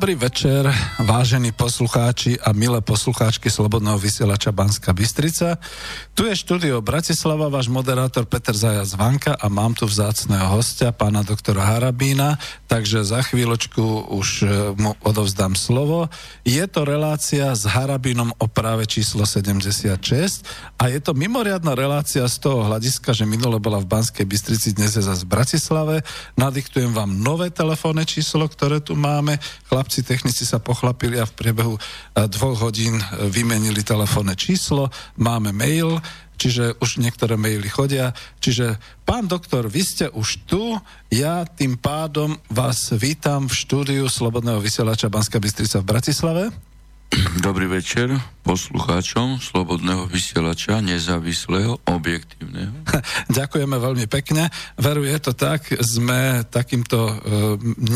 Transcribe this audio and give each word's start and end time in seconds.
dobrý 0.00 0.16
večer, 0.16 0.64
vážení 1.04 1.52
poslucháči 1.52 2.40
a 2.40 2.56
milé 2.56 2.80
poslucháčky 2.80 3.52
Slobodného 3.52 4.00
vysielača 4.00 4.48
Banska 4.48 4.96
Bystrica. 4.96 5.60
Tu 6.16 6.24
je 6.24 6.40
štúdio 6.40 6.80
Bratislava, 6.80 7.52
váš 7.52 7.68
moderátor 7.68 8.24
Peter 8.24 8.56
Zajac 8.56 8.88
Vanka 8.96 9.36
a 9.36 9.46
mám 9.52 9.76
tu 9.76 9.84
vzácného 9.84 10.56
hostia, 10.56 10.88
pána 10.96 11.20
doktora 11.20 11.68
Harabína, 11.68 12.40
takže 12.64 13.04
za 13.04 13.20
chvíľočku 13.20 14.08
už 14.16 14.28
e, 14.40 14.44
mu 14.80 14.96
odovzdám 15.04 15.52
slovo. 15.52 16.08
Je 16.48 16.64
to 16.64 16.88
relácia 16.88 17.52
s 17.52 17.68
Harabínom 17.68 18.32
o 18.40 18.48
práve 18.48 18.88
číslo 18.88 19.28
76 19.28 20.00
a 20.80 20.88
je 20.88 20.96
to 21.04 21.12
mimoriadná 21.12 21.76
relácia 21.76 22.24
z 22.24 22.40
toho 22.40 22.64
hľadiska, 22.64 23.12
že 23.12 23.28
minule 23.28 23.60
bola 23.60 23.76
v 23.76 24.00
Banskej 24.00 24.24
Bystrici, 24.24 24.72
dnes 24.72 24.96
je 24.96 25.04
zase 25.04 25.28
v 25.28 25.36
Bratislave. 25.36 26.00
Nadiktujem 26.40 26.88
vám 26.88 27.20
nové 27.20 27.52
telefónne 27.52 28.08
číslo, 28.08 28.48
ktoré 28.48 28.80
tu 28.80 28.96
máme. 28.96 29.36
Chlapci 29.68 29.89
technici 29.98 30.46
sa 30.46 30.62
pochlapili 30.62 31.18
a 31.18 31.26
v 31.26 31.34
priebehu 31.34 31.74
e, 31.74 31.80
dvoch 32.30 32.62
hodín 32.62 33.02
e, 33.02 33.26
vymenili 33.26 33.82
telefónne 33.82 34.38
číslo. 34.38 34.94
Máme 35.18 35.50
mail, 35.50 35.98
čiže 36.38 36.78
už 36.78 37.02
niektoré 37.02 37.34
maily 37.34 37.66
chodia. 37.66 38.14
Čiže 38.38 38.78
pán 39.02 39.26
doktor, 39.26 39.66
vy 39.66 39.82
ste 39.82 40.06
už 40.14 40.46
tu, 40.46 40.78
ja 41.10 41.42
tým 41.42 41.74
pádom 41.74 42.38
vás 42.46 42.94
vítam 42.94 43.50
v 43.50 43.58
štúdiu 43.58 44.06
Slobodného 44.06 44.62
vysielača 44.62 45.10
Banska 45.10 45.42
Bystrica 45.42 45.82
v 45.82 45.90
Bratislave. 45.90 46.44
Dobrý 47.42 47.66
večer 47.66 48.14
poslucháčom 48.40 49.38
Slobodného 49.38 50.08
vysielača, 50.08 50.80
nezávislého, 50.80 51.78
objektívneho. 51.86 52.72
Ďakujeme 53.38 53.76
veľmi 53.76 54.06
pekne. 54.08 54.48
Veru, 54.80 55.04
je 55.04 55.18
to 55.20 55.32
tak, 55.36 55.68
sme 55.80 56.42
takýmto 56.48 56.98
e, 56.98 57.14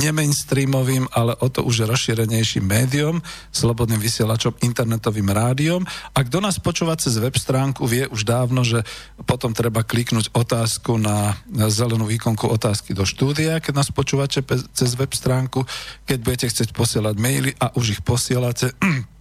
nemainstreamovým, 0.04 1.08
ale 1.10 1.32
o 1.40 1.48
to 1.48 1.64
už 1.64 1.88
rozšírenejším 1.88 2.64
médium, 2.64 3.24
Slobodným 3.50 3.98
vysielačom, 3.98 4.60
internetovým 4.60 5.32
rádiom. 5.32 5.82
A 6.12 6.18
kto 6.22 6.44
nás 6.44 6.60
počúva 6.60 6.94
cez 7.00 7.16
web 7.16 7.34
stránku, 7.34 7.88
vie 7.88 8.04
už 8.08 8.28
dávno, 8.28 8.62
že 8.62 8.84
potom 9.24 9.56
treba 9.56 9.80
kliknúť 9.82 10.30
otázku 10.36 11.00
na, 11.00 11.38
na 11.48 11.72
zelenú 11.72 12.06
ikonku 12.12 12.46
otázky 12.50 12.92
do 12.92 13.08
štúdia, 13.08 13.58
keď 13.58 13.72
nás 13.80 13.88
počúvate 13.90 14.44
cez 14.76 14.90
web 14.94 15.10
stránku, 15.10 15.64
keď 16.04 16.18
budete 16.20 16.46
chcieť 16.52 16.70
posielať 16.76 17.14
maily 17.16 17.50
a 17.56 17.72
už 17.74 17.98
ich 17.98 18.00
posielate 18.04 18.74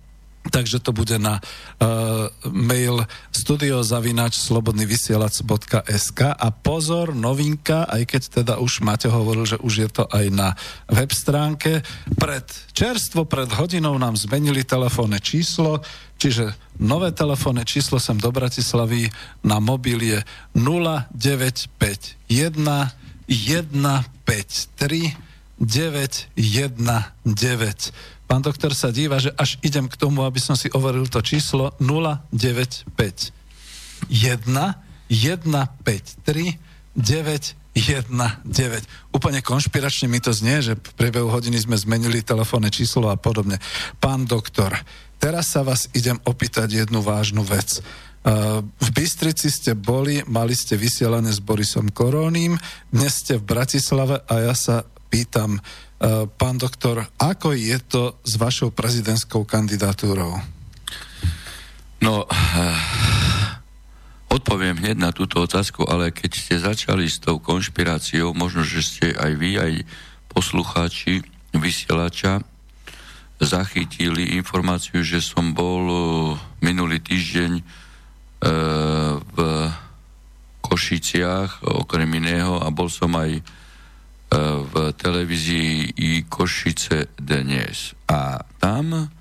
Takže 0.44 0.84
to 0.84 0.92
bude 0.92 1.16
na 1.20 1.40
uh, 1.40 2.28
mail 2.52 3.08
studiozavinač 3.32 4.36
slobodnyvysielac.sk 4.44 6.20
a 6.36 6.48
pozor, 6.52 7.16
novinka, 7.16 7.88
aj 7.88 8.04
keď 8.04 8.22
teda 8.44 8.60
už 8.60 8.84
máte 8.84 9.08
hovoril, 9.08 9.48
že 9.48 9.56
už 9.64 9.74
je 9.88 9.90
to 9.92 10.04
aj 10.12 10.26
na 10.36 10.52
web 10.92 11.08
stránke. 11.16 11.80
Pred 12.20 12.44
čerstvo, 12.76 13.24
pred 13.24 13.48
hodinou 13.56 13.96
nám 13.96 14.20
zmenili 14.20 14.68
telefónne 14.68 15.24
číslo, 15.24 15.80
čiže 16.20 16.52
nové 16.76 17.16
telefónne 17.16 17.64
číslo 17.64 17.96
sem 17.96 18.20
do 18.20 18.28
Bratislavy 18.28 19.08
na 19.48 19.64
mobil 19.64 20.04
je 20.04 20.20
0951 20.60 22.92
153 23.32 25.32
919. 25.60 27.94
Pán 28.26 28.42
doktor 28.42 28.74
sa 28.74 28.90
díva, 28.90 29.20
že 29.20 29.32
až 29.36 29.60
idem 29.62 29.86
k 29.92 30.00
tomu, 30.00 30.24
aby 30.26 30.40
som 30.40 30.56
si 30.58 30.72
overil 30.74 31.06
to 31.12 31.22
číslo 31.22 31.76
095 31.78 32.90
1 34.10 34.44
153 35.10 36.58
919. 36.94 38.14
Úplne 39.14 39.40
konšpiračne 39.42 40.06
mi 40.06 40.22
to 40.22 40.30
znie, 40.30 40.62
že 40.62 40.78
v 40.78 40.94
priebehu 40.94 41.30
hodiny 41.30 41.58
sme 41.58 41.78
zmenili 41.78 42.22
telefónne 42.22 42.70
číslo 42.70 43.10
a 43.10 43.18
podobne. 43.18 43.58
Pán 43.98 44.30
doktor, 44.30 44.78
teraz 45.18 45.54
sa 45.54 45.66
vás 45.66 45.90
idem 45.98 46.22
opýtať 46.26 46.86
jednu 46.86 47.02
vážnu 47.02 47.42
vec. 47.42 47.82
V 48.80 48.90
Bystrici 48.96 49.52
ste 49.52 49.76
boli, 49.76 50.24
mali 50.32 50.56
ste 50.56 50.80
vysielané 50.80 51.34
s 51.34 51.44
Borisom 51.44 51.92
Korónim, 51.92 52.56
dnes 52.88 53.20
ste 53.20 53.36
v 53.36 53.44
Bratislave 53.44 54.24
a 54.24 54.34
ja 54.40 54.56
sa 54.56 54.88
pýtam, 55.12 55.60
pán 56.36 56.60
doktor, 56.60 57.08
ako 57.16 57.56
je 57.56 57.80
to 57.88 58.20
s 58.28 58.36
vašou 58.36 58.76
prezidentskou 58.76 59.48
kandidatúrou? 59.48 60.36
No, 62.04 62.28
eh, 62.28 62.76
odpoviem 64.28 64.76
hneď 64.76 65.00
na 65.00 65.16
túto 65.16 65.40
otázku, 65.40 65.88
ale 65.88 66.12
keď 66.12 66.32
ste 66.36 66.56
začali 66.60 67.08
s 67.08 67.24
tou 67.24 67.40
konšpiráciou, 67.40 68.36
možno, 68.36 68.68
že 68.68 68.84
ste 68.84 69.06
aj 69.16 69.32
vy, 69.40 69.52
aj 69.56 69.74
poslucháči 70.28 71.24
vysielača 71.56 72.44
zachytili 73.40 74.36
informáciu, 74.36 75.00
že 75.00 75.24
som 75.24 75.56
bol 75.56 75.84
eh, 75.88 76.02
minulý 76.60 77.00
týždeň 77.00 77.84
v 79.24 79.38
Košiciach, 80.60 81.64
okrem 81.64 82.12
iného, 82.20 82.60
a 82.60 82.68
bol 82.76 82.92
som 82.92 83.16
aj 83.16 83.40
v 84.74 84.74
televízii 84.98 85.94
i 85.94 86.10
Košice 86.26 87.14
dnes. 87.14 87.94
A 88.10 88.42
tam 88.58 89.14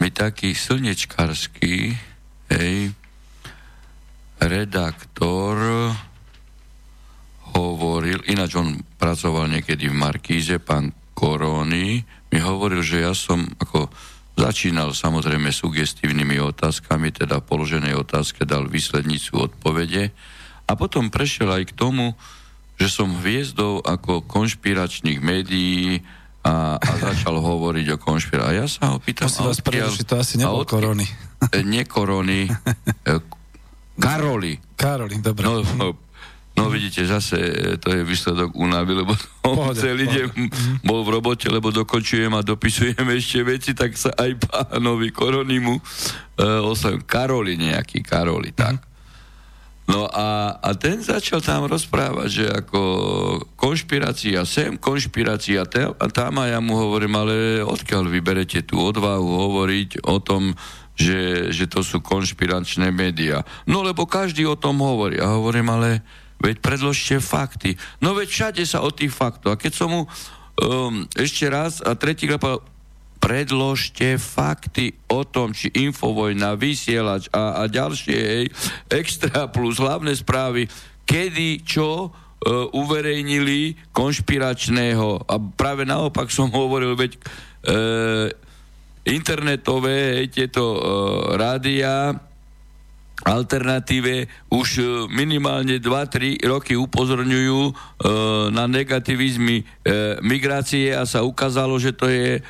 mi 0.00 0.08
taký 0.08 0.56
slnečkarský 0.56 1.92
hej, 2.52 2.96
redaktor 4.40 5.56
hovoril, 7.56 8.24
ináč 8.28 8.56
on 8.56 8.80
pracoval 8.96 9.48
niekedy 9.52 9.92
v 9.92 9.96
Markíze, 9.96 10.56
pán 10.60 10.92
Korony, 11.16 12.04
mi 12.32 12.38
hovoril, 12.40 12.84
že 12.84 13.04
ja 13.04 13.16
som 13.16 13.44
ako 13.56 13.88
začínal 14.36 14.92
samozrejme 14.92 15.48
sugestívnymi 15.48 16.36
otázkami, 16.40 17.08
teda 17.12 17.40
položenej 17.40 17.96
otázke 17.96 18.44
dal 18.44 18.68
výslednicu 18.68 19.48
odpovede 19.48 20.12
a 20.68 20.72
potom 20.76 21.08
prešiel 21.08 21.48
aj 21.56 21.72
k 21.72 21.76
tomu, 21.76 22.12
že 22.76 22.88
som 22.92 23.08
hviezdou 23.08 23.80
ako 23.80 24.24
konšpiračných 24.28 25.20
médií 25.24 26.04
a, 26.46 26.78
a 26.78 26.90
začal 27.00 27.40
hovoriť 27.40 27.86
o 27.94 27.98
konšpirácii. 27.98 28.52
A 28.52 28.58
ja 28.62 28.66
sa 28.68 28.94
ho 28.94 29.02
pýtam... 29.02 29.26
Musím 29.26 29.50
vás 29.50 29.60
prerušiť, 29.64 30.04
to 30.06 30.14
asi 30.20 30.34
nebol 30.38 30.62
odkiaľ, 30.62 30.94
korony. 30.94 31.06
E, 31.50 31.58
nie 31.66 31.82
korony, 31.88 32.46
e, 33.02 33.14
Karoli. 33.96 34.60
Karoli, 34.76 35.16
dobre. 35.24 35.42
No, 35.48 35.64
no, 35.64 35.96
no 36.52 36.64
vidíte, 36.68 37.08
zase 37.08 37.36
e, 37.40 37.80
to 37.80 37.96
je 37.96 38.04
výsledok 38.04 38.52
únavy, 38.52 38.92
lebo 38.92 39.16
pohode, 39.40 39.80
celý 39.80 40.04
deň 40.04 40.28
bol 40.84 41.00
v 41.00 41.16
robote, 41.16 41.48
lebo 41.48 41.72
dokončujem 41.72 42.28
a 42.36 42.44
dopisujem 42.44 43.08
ešte 43.16 43.40
veci, 43.40 43.70
tak 43.72 43.96
sa 43.96 44.12
aj 44.12 44.36
pánovi 44.44 45.08
Koronimu 45.16 45.80
uh, 45.80 46.60
oslavím. 46.68 47.08
Karoli 47.08 47.56
nejaký, 47.56 48.04
Karoli, 48.04 48.52
tak. 48.52 48.76
Mm-hmm. 48.76 48.95
No 49.86 50.10
a, 50.10 50.58
a 50.58 50.70
ten 50.74 50.98
začal 50.98 51.38
tam 51.38 51.70
rozprávať, 51.70 52.28
že 52.28 52.46
ako 52.50 52.80
konšpirácia 53.54 54.42
sem, 54.42 54.74
konšpirácia 54.74 55.62
tam, 55.62 55.94
a 55.94 56.06
tam 56.10 56.42
ja 56.42 56.58
mu 56.58 56.74
hovorím, 56.74 57.14
ale 57.14 57.34
odkiaľ 57.62 58.10
vyberete 58.10 58.66
tú 58.66 58.82
odvahu 58.82 59.46
hovoriť 59.46 60.02
o 60.10 60.18
tom, 60.18 60.58
že, 60.96 61.52
že 61.54 61.70
to 61.70 61.86
sú 61.86 62.02
konšpiračné 62.02 62.90
médiá. 62.90 63.46
No 63.68 63.86
lebo 63.86 64.08
každý 64.08 64.48
o 64.48 64.58
tom 64.58 64.82
hovorí. 64.82 65.22
A 65.22 65.38
hovorím, 65.38 65.70
ale 65.70 66.02
veď 66.40 66.58
predložte 66.64 67.20
fakty. 67.20 67.76
No 68.00 68.16
veď 68.16 68.28
všade 68.32 68.62
sa 68.64 68.82
o 68.82 68.90
tých 68.90 69.12
faktoch. 69.12 69.54
A 69.54 69.60
keď 69.60 69.72
som 69.76 69.88
mu 69.92 70.02
um, 70.08 71.04
ešte 71.14 71.46
raz 71.46 71.84
a 71.84 71.92
tretíkrát 71.94 72.40
povedal, 72.40 72.64
predložte 73.26 74.22
fakty 74.22 74.94
o 75.10 75.26
tom, 75.26 75.50
či 75.50 75.74
Infovojna, 75.74 76.54
vysielač 76.54 77.26
a, 77.34 77.58
a 77.58 77.62
ďalšie 77.66 78.18
hej, 78.22 78.46
extra 78.86 79.50
plus 79.50 79.82
hlavné 79.82 80.14
správy, 80.14 80.70
kedy 81.02 81.66
čo 81.66 82.06
e, 82.06 82.08
uverejnili 82.70 83.90
konšpiračného. 83.90 85.26
A 85.26 85.34
práve 85.42 85.82
naopak 85.82 86.30
som 86.30 86.54
hovoril, 86.54 86.94
veď 86.94 87.18
e, 87.18 87.20
internetové 89.10 90.22
hej, 90.22 90.26
tieto 90.30 90.62
e, 90.62 90.80
rádia 91.34 92.14
alternatíve 93.26 94.30
už 94.54 94.68
e, 94.78 94.82
minimálne 95.10 95.82
2-3 95.82 96.46
roky 96.46 96.78
upozorňujú 96.78 97.60
e, 97.66 97.72
na 98.54 98.70
negativizmy 98.70 99.60
e, 99.60 99.64
migrácie 100.22 100.94
a 100.94 101.02
sa 101.02 101.26
ukázalo, 101.26 101.74
že 101.82 101.90
to 101.90 102.06
je 102.06 102.38
e, 102.38 102.42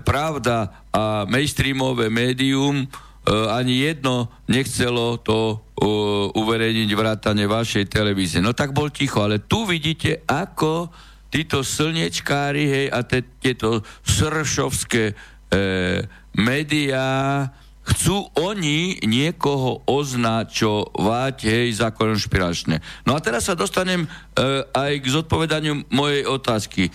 pravda 0.00 0.88
a 0.88 1.28
mainstreamové 1.28 2.08
médium 2.08 2.80
e, 2.80 2.86
ani 3.52 3.84
jedno 3.84 4.32
nechcelo 4.48 5.20
to 5.20 5.52
e, 5.52 5.56
uverejniť 6.32 6.90
vrátane 6.96 7.44
vašej 7.44 7.92
televízie. 7.92 8.40
No 8.40 8.56
tak 8.56 8.72
bol 8.72 8.88
ticho, 8.88 9.20
ale 9.20 9.44
tu 9.44 9.68
vidíte, 9.68 10.24
ako 10.24 10.88
títo 11.28 11.60
slnečkári 11.60 12.64
hej, 12.68 12.86
a 12.88 13.04
te, 13.04 13.20
tieto 13.36 13.84
sršovské 14.04 15.12
e, 15.12 15.14
médiá 16.40 17.48
chcú 17.82 18.30
oni 18.38 19.02
niekoho 19.02 19.82
označovať, 19.90 21.36
hej, 21.46 21.68
za 21.74 21.90
konšpiračné. 21.90 22.78
No 23.06 23.18
a 23.18 23.22
teraz 23.22 23.50
sa 23.50 23.58
dostanem 23.58 24.06
e, 24.06 24.08
aj 24.70 24.92
k 25.02 25.06
zodpovedaniu 25.10 25.90
mojej 25.90 26.26
otázky. 26.26 26.94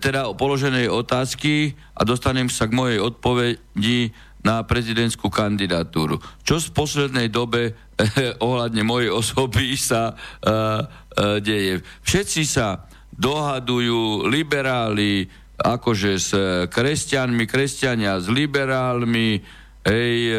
teda 0.00 0.24
o 0.24 0.32
položenej 0.32 0.88
otázky 0.88 1.76
a 1.92 2.00
dostanem 2.08 2.48
sa 2.48 2.64
k 2.64 2.72
mojej 2.72 2.96
odpovedi 2.96 4.08
na 4.40 4.64
prezidentskú 4.64 5.28
kandidatúru. 5.28 6.16
Čo 6.44 6.60
v 6.60 6.74
poslednej 6.74 7.28
dobe 7.28 7.62
eh, 7.72 8.32
ohľadne 8.46 8.82
mojej 8.84 9.12
osoby 9.12 9.76
sa 9.76 10.16
eh, 10.16 10.48
eh, 10.48 11.38
deje? 11.40 11.84
Všetci 12.04 12.42
sa 12.48 12.88
dohadujú 13.12 14.24
liberáli 14.32 15.28
akože 15.60 16.12
s 16.16 16.32
kresťanmi, 16.72 17.44
kresťania 17.44 18.16
s 18.16 18.32
liberálmi, 18.32 19.44
hej, 19.86 20.16
e, 20.32 20.38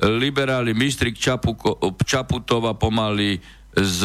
liberáli 0.00 0.72
Mistrik 0.72 1.16
Čapuko, 1.16 1.76
Čaputova 2.04 2.72
pomaly 2.72 3.36
s 3.76 4.00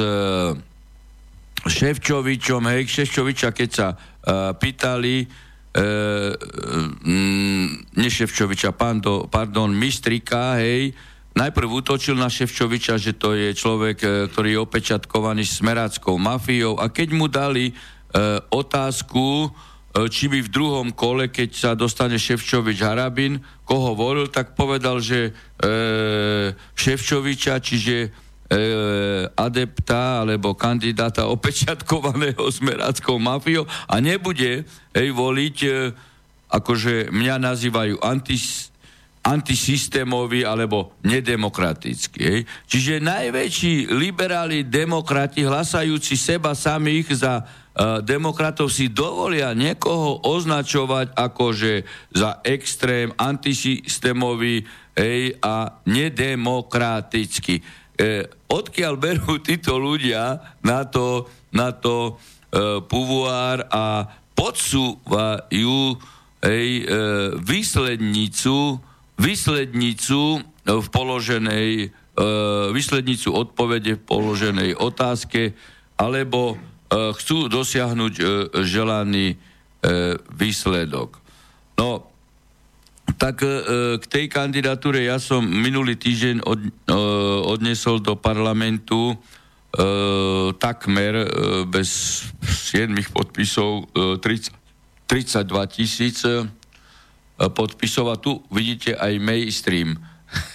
Ševčovičom, 1.66 2.62
hej, 2.70 2.86
Ševčoviča, 2.86 3.50
keď 3.56 3.70
sa 3.72 3.88
e, 3.90 3.96
pýtali, 4.54 5.16
e, 5.24 5.26
mm, 7.02 7.66
ne 7.98 8.10
Ševčoviča, 8.10 8.76
pardon, 8.78 9.26
pardon, 9.26 9.74
Mistrika, 9.74 10.62
hej, 10.62 10.94
najprv 11.36 11.68
útočil 11.68 12.16
na 12.16 12.32
Ševčoviča, 12.32 13.02
že 13.02 13.18
to 13.18 13.34
je 13.34 13.52
človek, 13.52 13.98
e, 14.02 14.08
ktorý 14.30 14.50
je 14.56 14.64
opečatkovaný 14.64 15.44
smeráckou 15.44 16.16
mafiou 16.22 16.78
a 16.78 16.88
keď 16.88 17.10
mu 17.12 17.28
dali 17.28 17.72
e, 17.72 17.74
otázku, 18.54 19.50
e, 19.50 19.75
či 20.12 20.28
by 20.28 20.44
v 20.44 20.52
druhom 20.52 20.92
kole, 20.92 21.32
keď 21.32 21.50
sa 21.56 21.72
dostane 21.72 22.20
Ševčovič 22.20 22.84
Harabin, 22.84 23.40
koho 23.64 23.96
volil, 23.96 24.28
tak 24.28 24.52
povedal, 24.52 25.00
že 25.00 25.32
e, 25.32 26.52
Ševčoviča, 26.76 27.64
čiže 27.64 27.98
e, 28.04 28.10
adepta 29.40 30.28
alebo 30.28 30.52
kandidáta 30.52 31.32
opečiatkovaného 31.32 32.44
smeráckou 32.52 33.16
mafiou. 33.24 33.64
A 33.88 34.04
nebude 34.04 34.68
hej, 34.92 35.10
voliť, 35.16 35.58
e, 35.64 35.96
akože 36.52 37.16
mňa 37.16 37.36
nazývajú 37.40 37.96
antis, 38.04 38.75
antisystémový 39.26 40.46
alebo 40.46 40.94
nedemokratický. 41.02 42.20
Hej. 42.22 42.42
Čiže 42.70 43.02
najväčší 43.02 43.90
liberáli 43.90 44.70
demokrati, 44.70 45.42
hlasajúci 45.42 46.14
seba 46.14 46.54
samých 46.54 47.26
za 47.26 47.42
uh, 47.42 48.06
demokratov, 48.06 48.70
si 48.70 48.94
dovolia 48.94 49.58
niekoho 49.58 50.22
označovať 50.22 51.18
akože 51.18 51.74
za 52.14 52.38
extrém, 52.46 53.10
antisystémový 53.18 54.62
hej, 54.94 55.42
a 55.42 55.82
nedemokratický 55.90 57.66
e, 57.96 58.28
odkiaľ 58.52 58.94
berú 59.00 59.40
títo 59.40 59.80
ľudia 59.80 60.40
na 60.64 60.84
to, 60.88 61.28
na 61.56 61.72
to 61.72 62.16
e, 62.52 62.84
puvuár 62.86 63.68
a 63.72 64.08
podsúvajú 64.36 65.80
ej, 66.44 66.70
e, 66.80 66.84
výslednicu, 67.40 68.80
výslednicu 69.16 70.44
v 70.66 70.88
položenej, 70.90 71.70
e, 71.84 71.88
výslednicu 72.74 73.32
odpovede 73.32 73.96
v 73.96 74.06
položenej 74.06 74.72
otázke, 74.76 75.54
alebo 75.96 76.56
e, 76.56 77.16
chcú 77.16 77.48
dosiahnuť 77.48 78.14
e, 78.18 78.24
želaný 78.66 79.28
e, 79.34 79.36
výsledok. 80.36 81.22
No, 81.80 82.10
tak 83.16 83.46
e, 83.46 83.62
k 84.02 84.06
tej 84.10 84.26
kandidatúre 84.28 85.06
ja 85.06 85.22
som 85.22 85.46
minulý 85.46 85.96
týždeň 85.96 86.44
od, 86.44 86.60
e, 86.60 86.70
odnesol 87.46 88.02
do 88.02 88.18
parlamentu 88.18 89.14
e, 89.14 89.16
takmer 90.58 91.14
e, 91.24 91.28
bez 91.70 92.22
7 92.42 92.92
podpisov 93.14 93.88
e, 93.94 94.18
30, 94.20 94.52
32 95.08 95.76
tisíc 95.78 96.26
e, 96.26 96.50
podpisov 97.36 98.12
a 98.12 98.16
tu 98.16 98.40
vidíte 98.52 98.96
aj 98.96 99.14
mainstream. 99.20 100.00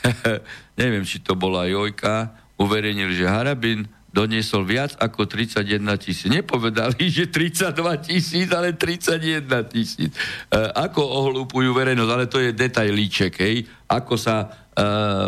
Neviem, 0.81 1.05
či 1.05 1.21
to 1.21 1.37
bola 1.37 1.69
Jojka, 1.69 2.33
uverejnil, 2.61 3.13
že 3.17 3.29
Harabin 3.29 3.89
doniesol 4.11 4.67
viac 4.67 4.99
ako 4.99 5.27
31 5.27 5.87
tisíc. 6.03 6.27
Nepovedali, 6.27 7.07
že 7.07 7.31
32 7.31 7.71
tisíc, 8.03 8.49
ale 8.51 8.75
31 8.75 9.47
tisíc. 9.71 10.11
E, 10.11 10.19
ako 10.59 11.01
ohlupujú 11.01 11.71
verejnosť, 11.71 12.11
ale 12.11 12.27
to 12.27 12.43
je 12.43 12.51
detailíček, 12.51 13.33
hej, 13.39 13.57
ako 13.87 14.19
sa 14.19 14.37
e, 14.43 14.47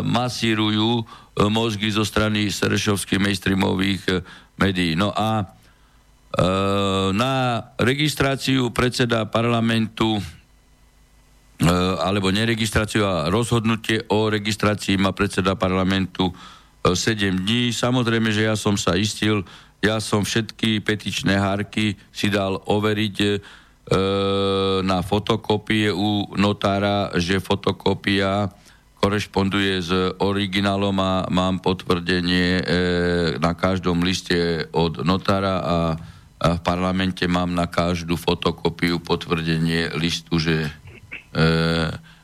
masírujú 0.03 0.99
e, 0.99 1.03
mozgy 1.47 1.95
zo 1.95 2.03
strany 2.03 2.51
serešovských 2.51 3.23
mainstreamových 3.23 4.03
e, 4.11 4.13
médií. 4.59 4.99
No 4.99 5.15
a 5.15 5.41
e, 5.41 5.45
na 7.15 7.63
registráciu 7.79 8.75
predseda 8.75 9.23
parlamentu 9.31 10.19
e, 10.19 10.21
alebo 11.71 12.27
neregistráciu 12.33 13.07
a 13.07 13.31
rozhodnutie 13.31 14.03
o 14.11 14.27
registrácii 14.27 14.99
má 14.99 15.15
predseda 15.15 15.55
parlamentu 15.55 16.35
7 16.83 17.47
dní. 17.47 17.71
Samozrejme, 17.71 18.35
že 18.35 18.43
ja 18.51 18.59
som 18.59 18.75
sa 18.75 18.99
istil, 18.99 19.47
ja 19.79 20.03
som 20.03 20.27
všetky 20.27 20.83
petičné 20.83 21.39
hárky 21.39 21.95
si 22.11 22.27
dal 22.27 22.59
overiť 22.59 23.15
e, 23.19 23.27
na 24.83 24.99
fotokopie 24.99 25.91
u 25.91 26.27
notára, 26.35 27.11
že 27.15 27.43
fotokopia 27.43 28.51
korešponduje 29.03 29.73
s 29.83 29.91
originálom 30.23 30.95
a 31.03 31.27
mám 31.27 31.59
potvrdenie 31.59 32.47
e, 32.59 32.63
na 33.39 33.51
každom 33.55 33.99
liste 34.03 34.67
od 34.71 35.03
notára 35.03 35.59
a, 35.59 35.77
a 36.39 36.47
v 36.55 36.59
parlamente 36.63 37.27
mám 37.27 37.51
na 37.51 37.67
každú 37.67 38.15
fotokopiu 38.15 39.03
potvrdenie 39.03 39.91
listu, 39.99 40.39
že, 40.39 40.71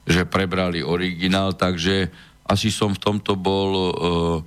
že 0.09 0.25
prebrali 0.25 0.81
originál, 0.81 1.53
takže 1.53 2.09
asi 2.49 2.73
som 2.73 2.97
v 2.97 3.01
tomto 3.01 3.37
bol 3.37 3.71
uh, 3.77 3.89
uh, 3.93 4.39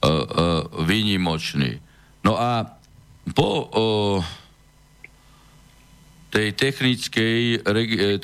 uh, 0.00 0.62
výnimočný. 0.80 1.76
No 2.24 2.40
a 2.40 2.64
po 3.36 3.50
uh, 3.68 4.24
tej 6.32 6.56
technickej, 6.56 7.62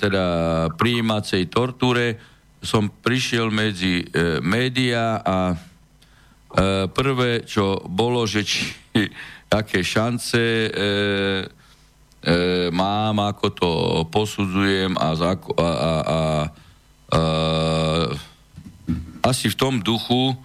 teda 0.00 0.24
prijímacej 0.74 1.52
tortúre 1.52 2.16
som 2.64 2.88
prišiel 2.88 3.52
medzi 3.52 4.00
uh, 4.00 4.40
médiá 4.40 5.20
a 5.20 5.52
uh, 5.52 6.88
prvé, 6.88 7.44
čo 7.44 7.76
bolo, 7.84 8.24
že 8.24 8.40
či 8.40 8.72
aké 9.60 9.84
šance 9.84 10.40
uh, 10.72 11.59
uh, 12.24 12.68
mám, 12.74 13.16
ako 13.24 13.46
to 13.52 13.70
posudzujem 14.12 14.96
a, 14.96 15.16
a, 15.16 15.32
a, 15.56 15.92
a 16.00 16.18
uh, 17.14 18.30
asi 19.20 19.52
v 19.52 19.56
tom 19.56 19.74
duchu, 19.84 20.32
e, 20.32 20.36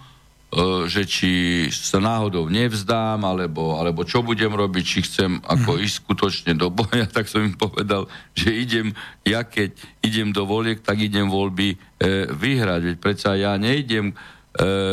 že 0.88 1.08
či 1.08 1.30
sa 1.72 1.98
náhodou 1.98 2.46
nevzdám, 2.52 3.24
alebo, 3.24 3.80
alebo 3.80 4.04
čo 4.04 4.20
budem 4.20 4.52
robiť, 4.52 4.84
či 4.84 4.98
chcem 5.04 5.40
ako 5.42 5.76
mhm. 5.76 5.80
ísť 5.82 5.96
skutočne 6.04 6.52
do 6.54 6.68
boja, 6.68 7.08
tak 7.16 7.26
som 7.26 7.42
im 7.42 7.56
povedal, 7.56 8.06
že 8.36 8.52
idem, 8.52 8.92
ja 9.24 9.42
keď 9.42 9.74
idem 10.04 10.30
do 10.30 10.44
voliek, 10.44 10.80
tak 10.80 11.00
idem 11.00 11.28
voľby 11.32 11.74
e, 11.74 11.76
vyhrať. 12.30 12.80
Veď 12.94 12.96
predsa 13.00 13.34
ja 13.34 13.56
neidem 13.56 14.12
e, 14.12 14.14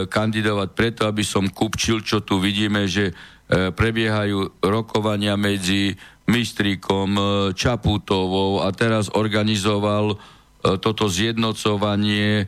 kandidovať 0.07 0.69
preto, 0.73 1.01
aby 1.05 1.21
som 1.21 1.51
kupčil, 1.51 2.01
čo 2.01 2.23
tu 2.23 2.39
vidíme, 2.39 2.87
že 2.87 3.11
e, 3.11 3.13
prebiehajú 3.51 4.63
rokovania 4.63 5.35
medzi 5.35 5.93
Mistríkom, 6.23 7.09
e, 7.19 7.23
Čaputovou 7.51 8.63
a 8.63 8.71
teraz 8.71 9.11
organizoval 9.11 10.15
e, 10.15 10.17
toto 10.79 11.11
zjednocovanie 11.11 12.27
e, 12.39 12.45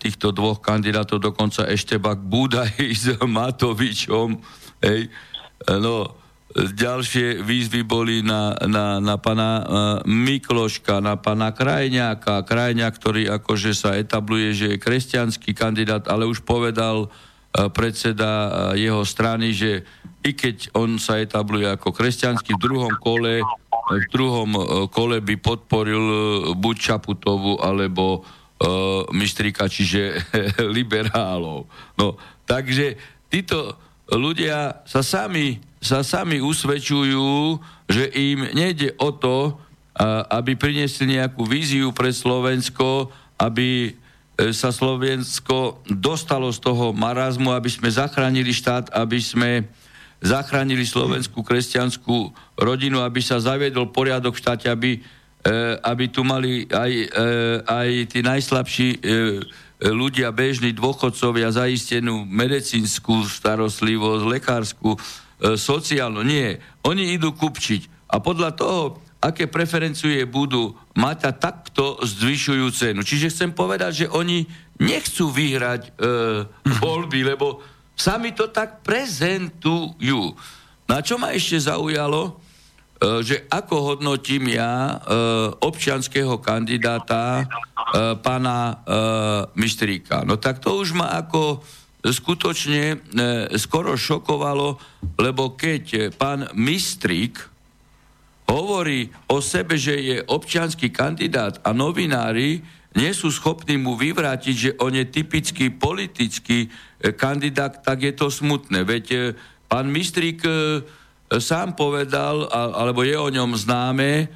týchto 0.00 0.32
dvoch 0.32 0.64
kandidátov, 0.64 1.20
dokonca 1.20 1.68
ešte 1.68 2.00
Bak 2.00 2.24
Budaj 2.24 2.80
s 3.04 3.20
Matovičom. 3.20 4.40
Hej. 4.80 5.12
E, 5.12 5.72
no, 5.76 6.16
ďalšie 6.56 7.44
výzvy 7.44 7.84
boli 7.84 8.24
na, 8.24 8.56
na, 8.64 8.96
na 8.98 9.20
pana 9.20 9.62
Mikloška, 10.02 10.98
na 10.98 11.14
pana 11.14 11.54
Krajňáka. 11.54 12.42
Krajňák, 12.42 12.94
ktorý 12.96 13.30
akože 13.38 13.70
sa 13.70 13.94
etabluje, 13.94 14.56
že 14.56 14.66
je 14.74 14.82
kresťanský 14.82 15.54
kandidát, 15.54 16.10
ale 16.10 16.26
už 16.26 16.42
povedal 16.42 17.06
predseda 17.50 18.30
uh, 18.30 18.50
jeho 18.78 19.02
strany, 19.02 19.50
že 19.50 19.82
i 20.22 20.36
keď 20.36 20.70
on 20.76 21.00
sa 21.02 21.18
etabluje 21.18 21.66
ako 21.66 21.90
kresťanský, 21.90 22.54
v 22.54 22.62
druhom 22.62 22.94
kole, 23.02 23.42
v 23.90 24.06
druhom 24.12 24.50
uh, 24.54 24.64
kole 24.86 25.18
by 25.18 25.34
podporil 25.40 26.04
buď 26.54 26.76
Čaputovu, 26.78 27.58
alebo 27.58 28.22
uh, 28.22 29.02
Mistrika, 29.10 29.66
čiže 29.66 30.22
liberálov. 30.76 31.66
No, 31.98 32.14
takže 32.46 32.94
títo 33.26 33.74
ľudia 34.10 34.86
sa 34.86 35.02
sami, 35.02 35.58
sa 35.82 36.06
sami 36.06 36.38
usvedčujú, 36.38 37.58
že 37.90 38.10
im 38.14 38.46
nejde 38.54 38.94
o 39.02 39.10
to, 39.10 39.58
uh, 39.58 40.22
aby 40.38 40.54
priniesli 40.54 41.18
nejakú 41.18 41.42
víziu 41.42 41.90
pre 41.90 42.14
Slovensko, 42.14 43.10
aby 43.40 43.98
sa 44.56 44.72
Slovensko 44.72 45.84
dostalo 45.84 46.48
z 46.48 46.64
toho 46.64 46.96
marazmu, 46.96 47.52
aby 47.52 47.68
sme 47.68 47.92
zachránili 47.92 48.56
štát, 48.56 48.88
aby 48.96 49.20
sme 49.20 49.68
zachránili 50.20 50.84
slovenskú 50.84 51.40
kresťanskú 51.40 52.32
rodinu, 52.60 53.00
aby 53.00 53.24
sa 53.24 53.40
zaviedol 53.40 53.88
poriadok 53.88 54.36
v 54.36 54.42
štáte, 54.44 54.68
aby, 54.68 55.00
e, 55.00 55.00
aby 55.80 56.04
tu 56.12 56.20
mali 56.20 56.68
aj, 56.68 56.92
e, 56.92 57.06
aj 57.64 57.88
tí 58.12 58.20
najslabší 58.20 58.88
e, 58.92 58.98
ľudia, 59.80 60.28
bežní 60.28 60.76
dôchodcovia 60.76 61.48
zaistenú 61.56 62.28
medicínsku 62.28 63.24
starostlivosť, 63.24 64.22
lekárskú, 64.28 64.92
sociálnu. 65.40 66.20
Nie. 66.20 66.60
Oni 66.84 67.16
idú 67.16 67.32
kupčiť. 67.32 68.12
A 68.12 68.20
podľa 68.20 68.52
toho, 68.60 69.00
aké 69.20 69.46
preferencie 69.46 70.24
budú 70.24 70.72
mať 70.96 71.18
a 71.28 71.32
takto 71.36 72.00
zvyšujú 72.00 72.66
cenu. 72.72 73.00
Čiže 73.04 73.28
chcem 73.28 73.50
povedať, 73.52 74.04
že 74.04 74.06
oni 74.08 74.48
nechcú 74.80 75.28
vyhrať 75.28 75.82
e, 75.84 75.90
voľby, 76.80 77.20
lebo 77.28 77.60
Sami 78.00 78.32
to 78.32 78.48
tak 78.48 78.80
prezentujú. 78.80 80.32
No 80.88 80.92
a 80.96 81.04
čo 81.04 81.20
ma 81.20 81.36
ešte 81.36 81.60
zaujalo, 81.60 82.32
e, 82.32 82.32
že 83.20 83.44
ako 83.52 83.92
hodnotím 83.92 84.56
ja 84.56 84.72
e, 84.88 84.94
občianského 85.60 86.40
kandidáta 86.40 87.44
e, 87.44 88.16
pána 88.24 88.80
Mistríka. 89.52 90.24
No 90.24 90.40
tak 90.40 90.64
to 90.64 90.80
už 90.80 90.96
ma 90.96 91.12
ako 91.20 91.60
skutočne 92.00 92.96
skoro 93.60 93.92
šokovalo, 93.92 94.80
lebo 95.20 95.52
keď 95.52 96.16
pán 96.16 96.48
Mistrík 96.56 97.49
hovorí 98.50 99.14
o 99.30 99.38
sebe, 99.38 99.78
že 99.78 99.94
je 99.94 100.16
občianský 100.26 100.90
kandidát 100.90 101.62
a 101.62 101.70
novinári 101.70 102.66
nie 102.98 103.14
sú 103.14 103.30
schopní 103.30 103.78
mu 103.78 103.94
vyvrátiť, 103.94 104.54
že 104.54 104.70
on 104.82 104.90
je 104.90 105.06
typický 105.06 105.70
politický 105.70 106.66
e, 106.66 106.68
kandidát, 107.14 107.78
tak 107.86 108.02
je 108.02 108.10
to 108.10 108.26
smutné. 108.26 108.82
Veď 108.82 109.04
e, 109.14 109.18
pán 109.70 109.86
Mistrík 109.86 110.42
e, 110.42 110.82
sám 111.38 111.78
povedal, 111.78 112.50
alebo 112.50 113.06
je 113.06 113.14
o 113.14 113.30
ňom 113.30 113.54
známe, 113.54 114.26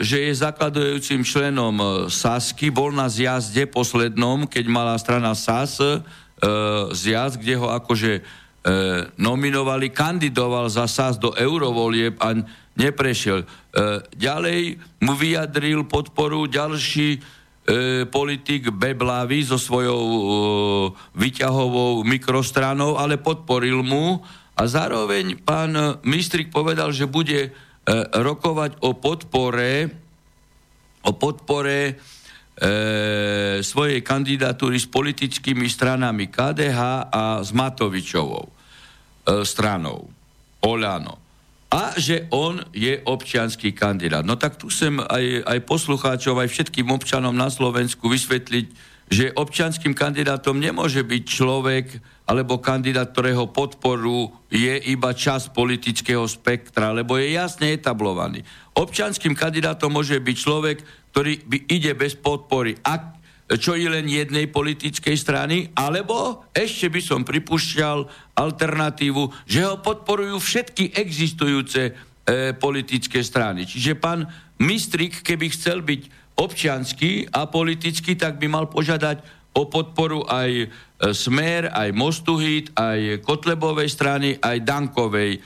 že 0.00 0.24
je 0.24 0.40
zakladujúcim 0.40 1.20
členom 1.20 2.06
Sasky, 2.08 2.72
bol 2.72 2.94
na 2.94 3.10
zjazde 3.10 3.68
poslednom, 3.68 4.48
keď 4.48 4.64
mala 4.72 4.96
strana 4.96 5.36
SAS 5.36 5.82
zjazd, 6.94 7.42
kde 7.42 7.60
ho 7.60 7.68
akože 7.68 8.24
nominovali, 9.16 9.88
kandidoval 9.88 10.68
za 10.68 10.84
SAS 10.84 11.16
do 11.16 11.32
eurovolieb 11.32 12.20
a 12.20 12.36
neprešiel. 12.76 13.48
Ďalej 14.12 14.76
mu 15.00 15.16
vyjadril 15.16 15.88
podporu 15.88 16.44
ďalší 16.44 17.16
e, 17.16 17.20
politik 18.06 18.68
Beblavy 18.68 19.46
so 19.46 19.56
svojou 19.56 20.02
e, 20.04 20.20
vyťahovou 21.16 22.04
mikrostranou, 22.04 23.00
ale 23.00 23.16
podporil 23.16 23.80
mu 23.80 24.20
a 24.58 24.62
zároveň 24.66 25.38
pán 25.38 26.02
Mistrik 26.02 26.50
povedal, 26.50 26.90
že 26.90 27.06
bude 27.06 27.40
e, 27.46 27.50
rokovať 28.14 28.82
o 28.82 28.98
podpore 28.98 29.86
o 31.06 31.14
podpore 31.14 31.78
e, 31.88 31.92
svojej 33.62 34.00
kandidatúry 34.02 34.76
s 34.82 34.90
politickými 34.90 35.70
stranami 35.70 36.26
KDH 36.26 36.80
a 37.08 37.38
s 37.38 37.54
Matovičovou 37.54 38.50
e, 38.50 38.52
stranou. 39.44 40.10
Olano 40.58 41.28
a 41.68 41.92
že 42.00 42.24
on 42.32 42.64
je 42.72 42.96
občianský 43.04 43.76
kandidát. 43.76 44.24
No 44.24 44.40
tak 44.40 44.56
tu 44.56 44.72
sem 44.72 44.96
aj, 44.96 45.44
aj 45.44 45.58
poslucháčov, 45.68 46.40
aj 46.40 46.48
všetkým 46.48 46.88
občanom 46.88 47.36
na 47.36 47.52
Slovensku 47.52 48.08
vysvetliť, 48.08 48.66
že 49.08 49.32
občianským 49.36 49.92
kandidátom 49.92 50.56
nemôže 50.56 51.04
byť 51.04 51.22
človek 51.28 51.86
alebo 52.28 52.60
kandidát, 52.60 53.12
ktorého 53.12 53.48
podporu 53.52 54.32
je 54.52 54.80
iba 54.92 55.12
čas 55.16 55.48
politického 55.48 56.24
spektra, 56.28 56.92
lebo 56.92 57.16
je 57.20 57.36
jasne 57.36 57.72
etablovaný. 57.72 58.44
Občianským 58.76 59.32
kandidátom 59.32 59.92
môže 59.92 60.16
byť 60.16 60.36
človek, 60.36 60.76
ktorý 61.12 61.40
by 61.44 61.58
ide 61.68 61.92
bez 61.96 62.16
podpory. 62.16 62.76
Ak 62.84 63.17
čo 63.56 63.72
je 63.72 63.88
len 63.88 64.04
jednej 64.04 64.44
politickej 64.52 65.16
strany, 65.16 65.72
alebo 65.72 66.44
ešte 66.52 66.92
by 66.92 67.00
som 67.00 67.24
pripúšťal 67.24 68.04
alternatívu, 68.36 69.48
že 69.48 69.64
ho 69.64 69.80
podporujú 69.80 70.36
všetky 70.36 70.92
existujúce 70.92 71.80
e, 71.88 71.92
politické 72.52 73.24
strany. 73.24 73.64
Čiže 73.64 73.96
pán 73.96 74.28
Mistrik, 74.60 75.24
keby 75.24 75.48
chcel 75.48 75.80
byť 75.80 76.36
občianský 76.36 77.32
a 77.32 77.48
politický, 77.48 78.20
tak 78.20 78.36
by 78.36 78.46
mal 78.52 78.68
požiadať 78.68 79.38
o 79.56 79.64
podporu 79.66 80.28
aj 80.28 80.50
e, 80.52 80.66
Smer, 81.16 81.72
aj 81.72 81.88
Mostuhit, 81.96 82.76
aj 82.76 83.24
Kotlebovej 83.24 83.88
strany, 83.88 84.36
aj 84.36 84.60
Dankovej 84.60 85.32
e, 85.34 85.40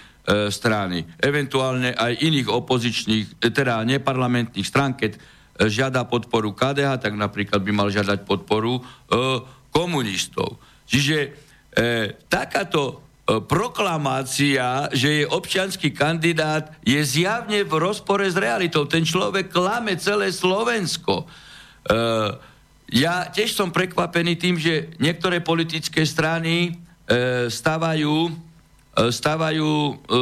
strany. 0.51 1.07
Eventuálne 1.23 1.95
aj 1.95 2.19
iných 2.19 2.49
opozičných, 2.51 3.27
e, 3.41 3.49
teda 3.49 3.87
neparlamentných 3.87 4.67
strán, 4.67 4.99
keď 4.99 5.17
žiada 5.61 6.09
podporu 6.09 6.57
KDH, 6.57 7.03
tak 7.03 7.13
napríklad 7.17 7.61
by 7.61 7.73
mal 7.73 7.89
žiadať 7.93 8.25
podporu 8.25 8.81
e, 8.81 8.83
komunistov. 9.69 10.57
Čiže 10.89 11.17
e, 11.21 11.29
takáto 12.29 12.83
e, 12.89 12.95
proklamácia, 13.45 14.89
že 14.93 15.23
je 15.23 15.25
občianský 15.29 15.93
kandidát, 15.93 16.73
je 16.85 17.01
zjavne 17.05 17.65
v 17.65 17.73
rozpore 17.77 18.25
s 18.25 18.37
realitou. 18.37 18.89
Ten 18.89 19.05
človek 19.05 19.53
klame 19.53 20.01
celé 20.01 20.33
Slovensko. 20.33 21.25
E, 21.25 21.95
ja 22.93 23.29
tiež 23.29 23.57
som 23.57 23.73
prekvapený 23.73 24.37
tým, 24.37 24.61
že 24.61 24.93
niektoré 25.01 25.41
politické 25.41 26.05
strany 26.05 26.69
e, 26.69 26.71
stavajú 27.49 28.52
stavajú, 28.93 29.73
e, 29.73 30.21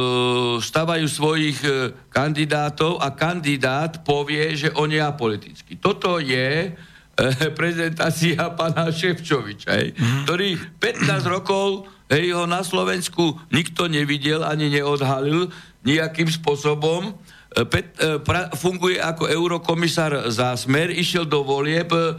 stavajú 0.63 1.05
svojich 1.11 1.59
e, 1.67 1.91
kandidátov 2.07 3.03
a 3.03 3.11
kandidát 3.11 3.99
povie, 4.07 4.55
že 4.55 4.71
on 4.79 4.87
je 4.87 5.01
apolitický. 5.03 5.75
Toto 5.75 6.23
je 6.23 6.71
prezentácia 7.59 8.39
pána 8.55 8.87
Ševčoviča, 8.87 9.75
hej, 9.75 9.91
mm. 9.91 10.23
ktorý 10.23 10.55
15 10.79 11.03
rokov 11.27 11.91
hej, 12.07 12.31
ho 12.31 12.47
na 12.47 12.63
Slovensku 12.63 13.35
nikto 13.51 13.91
nevidel 13.91 14.47
ani 14.47 14.71
neodhalil 14.71 15.51
nejakým 15.83 16.31
spôsobom. 16.31 17.11
Pet, 17.51 17.99
pra, 18.23 18.47
funguje 18.55 18.95
ako 18.95 19.27
eurokomisár 19.27 20.31
za 20.31 20.55
Smer, 20.55 20.87
išiel 20.87 21.27
do 21.27 21.43
volieb 21.43 21.91
e, 21.91 22.15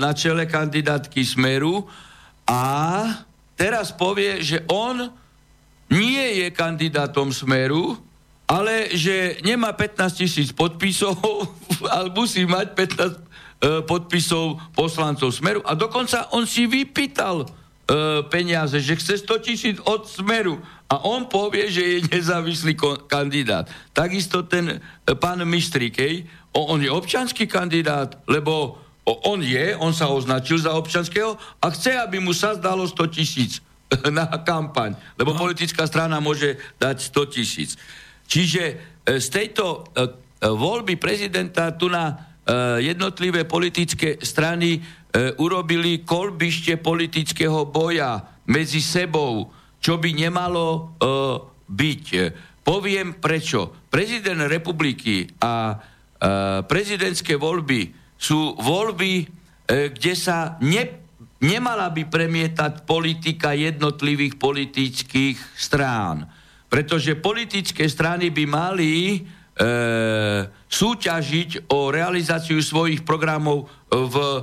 na 0.00 0.16
čele 0.16 0.48
kandidátky 0.48 1.20
Smeru 1.20 1.84
a 2.48 2.64
teraz 3.52 3.92
povie, 3.92 4.40
že 4.40 4.64
on 4.72 5.20
nie 5.92 6.40
je 6.40 6.46
kandidátom 6.48 7.28
Smeru, 7.28 8.00
ale 8.48 8.92
že 8.96 9.40
nemá 9.44 9.76
15 9.76 10.24
tisíc 10.24 10.48
podpisov, 10.52 11.16
ale 11.94 12.08
musí 12.12 12.48
mať 12.48 12.66
15 12.72 13.00
e, 13.00 13.20
podpisov 13.84 14.60
poslancov 14.72 15.32
Smeru 15.32 15.60
a 15.68 15.76
dokonca 15.76 16.32
on 16.32 16.48
si 16.48 16.64
vypýtal 16.64 17.44
e, 17.44 17.46
peniaze, 18.32 18.80
že 18.80 18.96
chce 18.96 19.20
100 19.20 19.44
tisíc 19.44 19.76
od 19.84 20.08
Smeru 20.08 20.56
a 20.88 21.00
on 21.08 21.28
povie, 21.28 21.72
že 21.72 21.80
je 21.80 21.98
nezávislý 22.12 22.76
kandidát. 23.08 23.68
Takisto 23.92 24.44
ten 24.44 24.68
e, 24.68 24.76
pán 25.16 25.40
Mistríkej, 25.44 26.24
on 26.52 26.84
je 26.84 26.92
občanský 26.92 27.48
kandidát, 27.48 28.20
lebo 28.28 28.76
on 29.04 29.42
je, 29.42 29.74
on 29.82 29.90
sa 29.90 30.12
označil 30.12 30.62
za 30.62 30.76
občanského 30.76 31.34
a 31.58 31.66
chce, 31.74 31.96
aby 31.96 32.22
mu 32.22 32.30
sa 32.30 32.54
zdalo 32.54 32.86
100 32.86 33.16
tisíc. 33.16 33.64
na 34.18 34.26
kampaň, 34.42 34.96
lebo 35.18 35.36
no. 35.36 35.38
politická 35.38 35.84
strana 35.86 36.18
môže 36.18 36.56
dať 36.80 36.96
100 37.12 37.34
tisíc. 37.34 37.70
Čiže 38.26 38.62
e, 38.64 38.74
z 39.20 39.26
tejto 39.28 39.64
e, 39.64 39.78
e, 39.84 40.48
voľby 40.48 40.96
prezidenta 40.96 41.74
tu 41.76 41.92
na 41.92 42.32
jednotlivé 42.82 43.46
politické 43.46 44.18
strany 44.18 44.82
urobili 45.38 46.02
kolbište 46.02 46.74
politického 46.82 47.70
boja 47.70 48.18
medzi 48.50 48.82
sebou, 48.82 49.46
čo 49.78 49.94
by 49.94 50.10
nemalo 50.10 50.98
byť. 51.70 52.04
Poviem 52.66 53.22
prečo. 53.22 53.86
Prezident 53.86 54.50
republiky 54.50 55.30
a 55.38 55.78
prezidentské 56.66 57.38
voľby 57.38 57.94
sú 58.18 58.58
voľby, 58.58 59.30
kde 59.70 60.12
sa 60.18 60.58
ne 60.66 61.01
nemala 61.42 61.90
by 61.90 62.06
premietať 62.06 62.86
politika 62.86 63.52
jednotlivých 63.52 64.38
politických 64.38 65.36
strán. 65.58 66.30
Pretože 66.70 67.18
politické 67.18 67.84
strany 67.90 68.32
by 68.32 68.44
mali 68.48 68.92
e, 69.12 69.18
súťažiť 70.48 71.68
o 71.68 71.92
realizáciu 71.92 72.62
svojich 72.64 73.04
programov 73.04 73.68
v 73.92 74.16
e, 74.16 74.40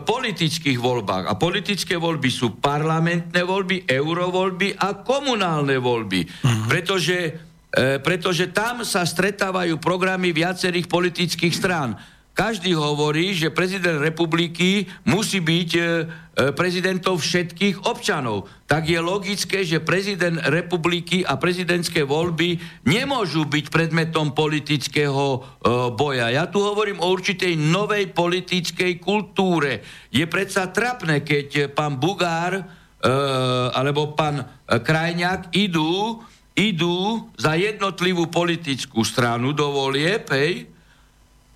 politických 0.00 0.80
voľbách. 0.80 1.28
A 1.28 1.36
politické 1.36 2.00
voľby 2.00 2.30
sú 2.32 2.56
parlamentné 2.56 3.44
voľby, 3.44 3.84
eurovoľby 3.84 4.80
a 4.80 5.04
komunálne 5.04 5.76
voľby. 5.76 6.24
Uh-huh. 6.24 6.64
Pretože, 6.70 7.18
e, 7.68 8.00
pretože 8.00 8.48
tam 8.56 8.80
sa 8.86 9.04
stretávajú 9.04 9.76
programy 9.76 10.32
viacerých 10.32 10.88
politických 10.88 11.52
strán. 11.52 11.98
každý 12.36 12.76
hovorí, 12.76 13.32
že 13.32 13.52
prezident 13.52 14.00
republiky 14.00 14.88
musí 15.04 15.44
byť 15.44 15.70
e, 15.76 15.84
e, 16.36 16.52
prezidentom 16.52 17.16
všetkých 17.16 17.88
občanov. 17.88 18.46
Tak 18.68 18.92
je 18.92 19.00
logické, 19.00 19.64
že 19.64 19.80
prezident 19.80 20.36
republiky 20.52 21.24
a 21.24 21.40
prezidentské 21.40 22.04
voľby 22.04 22.60
nemôžu 22.84 23.48
byť 23.48 23.72
predmetom 23.72 24.36
politického 24.36 25.24
e, 25.32 25.38
boja. 25.96 26.28
Ja 26.28 26.44
tu 26.46 26.60
hovorím 26.60 27.00
o 27.00 27.08
určitej 27.08 27.56
novej 27.56 28.12
politickej 28.12 29.00
kultúre. 29.00 29.80
Je 30.12 30.28
predsa 30.28 30.68
trapné, 30.68 31.24
keď 31.24 31.72
pán 31.72 31.96
Bugár 31.96 32.60
e, 32.60 32.64
alebo 33.72 34.12
pán 34.12 34.44
Krajňák 34.68 35.56
idú, 35.56 36.20
idú 36.52 37.32
za 37.40 37.56
jednotlivú 37.56 38.28
politickú 38.28 39.00
stranu 39.00 39.56
do 39.56 39.72
volieb, 39.72 40.28
hej, 40.28 40.76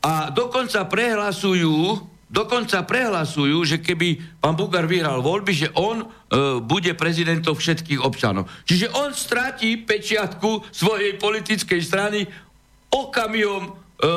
a 0.00 0.32
dokonca 0.32 0.88
prehlasujú, 0.88 2.08
dokonca 2.30 2.86
prehlasujú, 2.86 3.66
že 3.66 3.82
keby 3.82 4.38
pán 4.38 4.54
Bugar 4.54 4.86
vyhral 4.86 5.18
voľby, 5.18 5.52
že 5.52 5.68
on 5.74 6.06
e, 6.06 6.06
bude 6.62 6.94
prezidentom 6.94 7.58
všetkých 7.58 8.00
občanov. 8.00 8.46
Čiže 8.64 8.94
on 8.94 9.10
stratí 9.10 9.82
pečiatku 9.82 10.70
svojej 10.70 11.18
politickej 11.18 11.80
strany 11.82 12.22
okamihom 12.94 13.62
e, 13.66 13.70
e, 13.70 14.10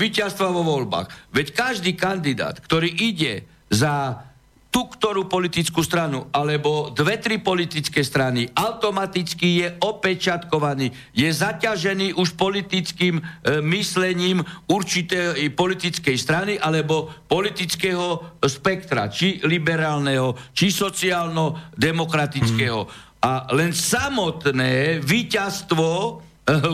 víťazstva 0.00 0.48
vo 0.48 0.64
voľbách. 0.64 1.30
Veď 1.36 1.46
každý 1.52 1.92
kandidát, 1.92 2.56
ktorý 2.64 2.88
ide 2.88 3.44
za 3.68 4.24
tú 4.72 4.88
ktorú 4.88 5.28
politickú 5.28 5.84
stranu, 5.84 6.32
alebo 6.32 6.88
dve, 6.96 7.20
tri 7.20 7.36
politické 7.36 8.00
strany, 8.00 8.48
automaticky 8.56 9.60
je 9.60 9.68
opečiatkovaný, 9.84 10.88
je 11.12 11.28
zaťažený 11.28 12.16
už 12.16 12.32
politickým 12.40 13.20
e, 13.20 13.22
myslením 13.60 14.40
určitej 14.72 15.52
politickej 15.52 16.16
strany 16.16 16.56
alebo 16.56 17.12
politického 17.28 18.40
spektra, 18.40 19.12
či 19.12 19.44
liberálneho, 19.44 20.32
či 20.56 20.72
sociálno-demokratického. 20.72 22.80
Hmm. 22.80 23.12
A 23.22 23.46
len 23.52 23.76
samotné 23.76 25.04
víťazstvo 25.04 25.84
e, 25.84 26.16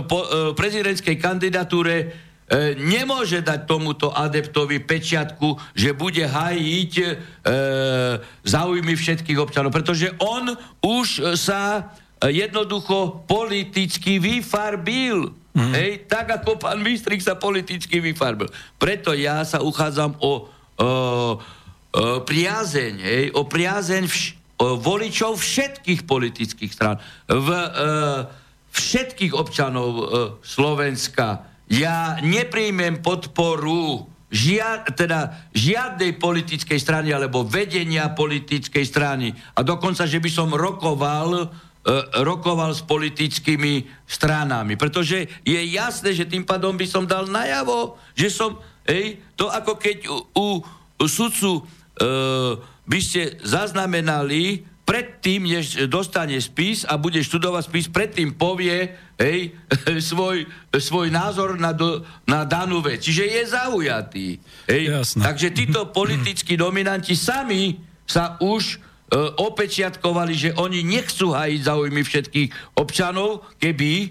po, 0.07 0.23
e, 0.23 0.55
prezidentskej 0.55 1.19
kandidatúre 1.19 1.97
e, 1.99 2.07
nemôže 2.81 3.45
dať 3.45 3.69
tomuto 3.69 4.09
adeptovi 4.09 4.81
pečiatku, 4.81 5.61
že 5.77 5.93
bude 5.93 6.25
hajiť 6.25 6.93
e, 6.97 7.07
záujmy 8.41 8.97
všetkých 8.97 9.37
občanov, 9.37 9.69
pretože 9.69 10.17
on 10.17 10.57
už 10.81 11.37
sa 11.37 11.93
jednoducho 12.25 13.29
politicky 13.29 14.19
vyfarbil. 14.19 15.31
Mm. 15.55 15.73
Hej, 15.75 15.91
tak 16.11 16.31
ako 16.31 16.59
pán 16.59 16.81
Mistrik 16.81 17.23
sa 17.23 17.39
politicky 17.39 18.01
vyfarbil. 18.03 18.51
Preto 18.81 19.15
ja 19.15 19.43
sa 19.43 19.61
uchádzam 19.61 20.17
o, 20.19 20.25
o, 20.27 20.33
o 20.33 20.87
priazeň, 22.23 22.95
hej, 23.03 23.25
o 23.35 23.43
priazeň 23.47 24.05
vš, 24.07 24.23
o 24.59 24.79
voličov 24.79 25.39
všetkých 25.39 26.07
politických 26.07 26.73
strán, 26.75 26.97
v, 27.27 27.49
e, 27.51 27.69
všetkých 28.71 29.33
občanov 29.35 29.91
e, 29.91 30.05
Slovenska, 30.43 31.58
ja 31.69 32.17
nepríjmem 32.25 33.05
podporu 33.05 34.09
žiad, 34.29 34.93
teda 34.93 35.49
žiadnej 35.57 36.21
politickej 36.21 36.77
strany 36.81 37.13
alebo 37.13 37.45
vedenia 37.45 38.13
politickej 38.13 38.85
strany 38.85 39.33
a 39.57 39.65
dokonca, 39.65 40.05
že 40.05 40.21
by 40.21 40.31
som 40.33 40.53
rokoval 40.53 41.29
e, 41.41 41.47
rokoval 42.25 42.77
s 42.77 42.85
politickými 42.85 43.89
stranami. 44.05 44.77
Pretože 44.77 45.29
je 45.45 45.61
jasné, 45.73 46.13
že 46.13 46.29
tým 46.29 46.45
pádom 46.45 46.77
by 46.77 46.85
som 46.85 47.09
dal 47.09 47.25
najavo, 47.25 47.97
že 48.13 48.29
som, 48.29 48.61
ej, 48.85 49.21
to 49.33 49.49
ako 49.49 49.81
keď 49.81 49.97
u, 50.09 50.19
u, 50.37 50.47
u 51.01 51.07
sudcu 51.09 51.53
e, 51.57 51.63
by 52.89 53.01
ste 53.01 53.37
zaznamenali 53.45 54.65
predtým, 54.89 55.45
než 55.45 55.85
dostane 55.85 56.41
spis 56.41 56.89
a 56.89 56.97
bude 56.97 57.21
študovať 57.21 57.69
spis, 57.69 57.87
predtým 57.93 58.33
povie 58.33 58.89
hej, 59.21 59.53
svoj, 60.11 60.49
svoj 60.73 61.13
názor 61.13 61.61
na, 61.61 61.77
do, 61.77 62.01
na 62.25 62.49
danú 62.49 62.81
vec. 62.81 63.05
Čiže 63.05 63.25
je 63.29 63.43
zaujatý. 63.53 64.27
Hej. 64.65 65.05
Takže 65.13 65.53
títo 65.53 65.93
politickí 65.93 66.57
dominanti 66.57 67.13
sami 67.13 67.77
sa 68.09 68.41
už 68.41 68.63
e, 68.73 68.77
opečiatkovali, 69.37 70.33
že 70.33 70.51
oni 70.57 70.81
nechcú 70.81 71.37
hajiť 71.37 71.61
záujmy 71.61 72.01
všetkých 72.01 72.49
občanov, 72.81 73.45
keby 73.61 73.93
e, 74.01 74.09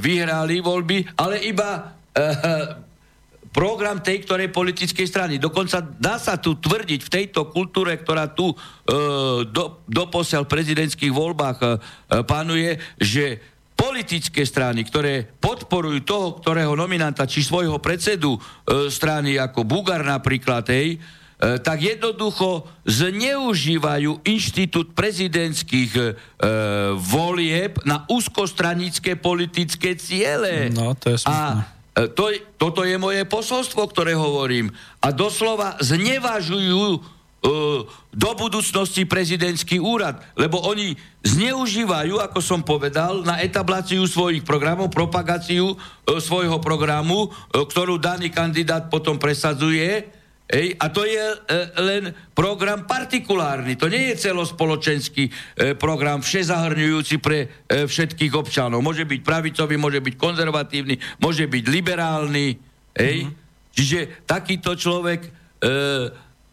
vyhrali 0.00 0.64
voľby, 0.64 1.20
ale 1.20 1.44
iba 1.44 1.92
e, 2.16 2.85
program 3.56 4.04
tej 4.04 4.28
ktorej 4.28 4.52
politickej 4.52 5.08
strany. 5.08 5.34
Dokonca 5.40 5.80
dá 5.80 6.20
sa 6.20 6.36
tu 6.36 6.60
tvrdiť 6.60 7.00
v 7.00 7.12
tejto 7.12 7.48
kultúre, 7.48 7.96
ktorá 7.96 8.28
tu 8.28 8.52
e, 8.52 8.56
do, 9.48 9.80
doposiaľ 9.88 10.44
v 10.44 10.52
prezidentských 10.52 11.08
voľbách 11.08 11.58
e, 11.64 11.68
panuje, 12.28 12.76
že 13.00 13.40
politické 13.72 14.44
strany, 14.44 14.84
ktoré 14.84 15.24
podporujú 15.40 16.04
toho, 16.04 16.26
ktorého 16.36 16.76
nominanta, 16.76 17.24
či 17.24 17.40
svojho 17.40 17.80
predsedu 17.80 18.36
e, 18.36 18.40
strany, 18.92 19.40
ako 19.40 19.64
Bugar 19.64 20.04
napríklad, 20.04 20.68
hej, 20.68 20.96
e, 20.96 21.56
tak 21.56 21.80
jednoducho 21.80 22.68
zneužívajú 22.84 24.20
inštitút 24.20 24.92
prezidentských 24.92 25.92
e, 25.96 26.04
volieb 26.92 27.80
na 27.88 28.04
úzkostranické 28.12 29.16
politické 29.16 29.96
ciele. 29.96 30.68
No, 30.72 30.92
to 30.92 31.16
je 31.16 31.24
A 31.24 31.72
E, 31.72 31.75
to, 31.96 32.28
toto 32.60 32.84
je 32.84 33.00
moje 33.00 33.24
posolstvo, 33.24 33.88
ktoré 33.88 34.12
hovorím. 34.12 34.68
A 35.00 35.16
doslova 35.16 35.80
znevažujú 35.80 36.84
uh, 36.92 37.00
do 38.12 38.30
budúcnosti 38.36 39.08
prezidentský 39.08 39.80
úrad, 39.80 40.20
lebo 40.36 40.60
oni 40.60 40.92
zneužívajú, 41.24 42.20
ako 42.20 42.40
som 42.44 42.60
povedal, 42.60 43.24
na 43.24 43.40
etabláciu 43.40 44.04
svojich 44.04 44.44
programov, 44.44 44.92
propagáciu 44.92 45.72
uh, 45.72 45.76
svojho 46.20 46.60
programu, 46.60 47.32
uh, 47.32 47.64
ktorú 47.64 47.96
daný 47.96 48.28
kandidát 48.28 48.92
potom 48.92 49.16
presadzuje 49.16 50.15
Ej, 50.46 50.78
a 50.78 50.86
to 50.94 51.02
je 51.02 51.18
e, 51.18 51.36
len 51.82 52.14
program 52.30 52.86
partikulárny, 52.86 53.74
to 53.74 53.90
nie 53.90 54.14
je 54.14 54.30
celospoločenský 54.30 55.26
e, 55.26 55.32
program 55.74 56.22
všezahrňujúci 56.22 57.18
pre 57.18 57.66
e, 57.66 57.86
všetkých 57.90 58.30
občanov. 58.30 58.78
Môže 58.78 59.02
byť 59.02 59.20
pravicový, 59.26 59.74
môže 59.74 59.98
byť 59.98 60.14
konzervatívny, 60.14 61.02
môže 61.18 61.50
byť 61.50 61.64
liberálny. 61.66 62.46
Ej. 62.94 63.26
Mm-hmm. 63.26 63.44
Čiže 63.74 63.98
takýto 64.22 64.78
človek, 64.78 65.26
e, 65.26 65.30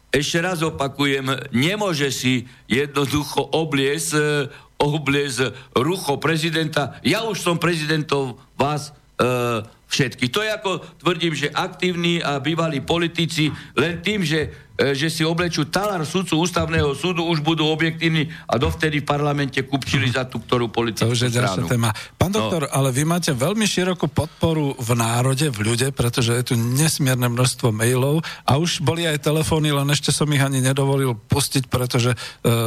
ešte 0.09 0.37
raz 0.41 0.65
opakujem, 0.65 1.53
nemôže 1.53 2.09
si 2.09 2.49
jednoducho 2.65 3.45
oblies, 3.53 4.09
e, 4.09 4.49
oblies 4.81 5.37
rucho 5.77 6.17
prezidenta. 6.17 6.97
Ja 7.05 7.29
už 7.29 7.45
som 7.45 7.61
prezidentov 7.61 8.41
vás 8.57 8.89
e, 8.89 9.63
všetky. 9.93 10.33
To 10.33 10.41
je 10.41 10.49
ako, 10.49 10.71
tvrdím, 10.97 11.37
že 11.37 11.53
aktívni 11.53 12.17
a 12.17 12.41
bývalí 12.41 12.81
politici 12.81 13.53
len 13.77 14.01
tým, 14.01 14.25
že 14.25 14.62
že 14.73 15.07
si 15.13 15.21
oblečú 15.21 15.69
talár 15.69 16.01
sudcu 16.01 16.41
ústavného 16.41 16.97
súdu, 16.97 17.29
už 17.29 17.45
budú 17.45 17.69
objektívni 17.69 18.29
a 18.49 18.57
dovtedy 18.57 19.01
v 19.01 19.05
parlamente 19.05 19.61
kupčili 19.61 20.09
za 20.09 20.25
tú 20.25 20.41
ktorú 20.41 20.73
politickú 20.73 21.09
To 21.09 21.13
už 21.13 21.29
je 21.29 21.31
ďalšia 21.37 21.63
téma. 21.69 21.93
Pán 22.17 22.33
no. 22.33 22.41
doktor, 22.41 22.65
no. 22.65 22.73
ale 22.73 22.89
vy 22.89 23.05
máte 23.05 23.31
veľmi 23.37 23.69
širokú 23.69 24.09
podporu 24.09 24.73
v 24.77 24.89
národe, 24.97 25.53
v 25.53 25.59
ľude, 25.61 25.93
pretože 25.93 26.33
je 26.33 26.53
tu 26.53 26.55
nesmierne 26.57 27.29
množstvo 27.29 27.69
mailov 27.69 28.25
a 28.49 28.57
už 28.57 28.81
boli 28.81 29.05
aj 29.05 29.21
telefóny, 29.21 29.69
len 29.69 29.87
ešte 29.93 30.09
som 30.09 30.25
ich 30.33 30.41
ani 30.41 30.59
nedovolil 30.59 31.13
pustiť, 31.13 31.69
pretože 31.69 32.13
e, 32.13 32.17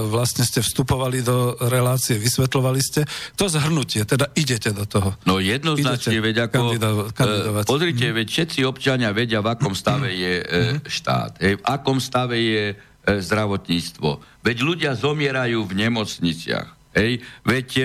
vlastne 0.06 0.46
ste 0.46 0.62
vstupovali 0.62 1.26
do 1.26 1.58
relácie, 1.66 2.16
vysvetľovali 2.22 2.80
ste 2.80 3.02
to 3.34 3.50
zhrnutie, 3.50 4.06
teda 4.06 4.30
idete 4.38 4.70
do 4.70 4.86
toho. 4.86 5.18
No 5.26 5.42
jednoznačne, 5.42 6.22
veď 6.22 6.36
ako... 6.50 6.54
Kandido- 6.54 7.10
e, 7.10 7.66
pozrite, 7.66 8.06
mm. 8.10 8.14
veď 8.22 8.26
všetci 8.26 8.58
občania 8.62 9.10
vedia, 9.10 9.42
v 9.42 9.48
akom 9.52 9.74
stave 9.74 10.14
je 10.14 10.32
e, 10.40 10.44
štát. 10.86 11.42
E, 11.42 11.58
v 11.58 11.62
akom 11.66 11.95
akom 11.96 12.04
stave 12.04 12.36
je 12.36 12.64
e, 12.68 12.76
zdravotníctvo. 13.08 14.20
Veď 14.44 14.56
ľudia 14.60 14.92
zomierajú 14.92 15.64
v 15.64 15.72
nemocniciach. 15.88 16.92
Hej? 16.92 17.24
Veď 17.40 17.68
e, 17.80 17.84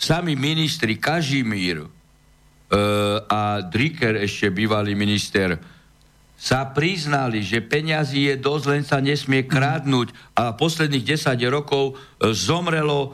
sami 0.00 0.32
ministri 0.32 0.96
Kažimír 0.96 1.84
e, 1.84 1.88
a 3.28 3.60
Dricker, 3.60 4.16
ešte 4.16 4.48
bývalý 4.48 4.96
minister, 4.96 5.60
sa 6.40 6.72
priznali, 6.72 7.44
že 7.44 7.60
peňazí 7.60 8.32
je 8.32 8.34
dosť, 8.40 8.64
len 8.72 8.82
sa 8.82 8.98
nesmie 9.04 9.44
kradnúť 9.44 10.16
a 10.32 10.56
posledných 10.56 11.04
10 11.04 11.36
rokov 11.52 11.92
e, 11.92 12.32
zomrelo 12.32 13.12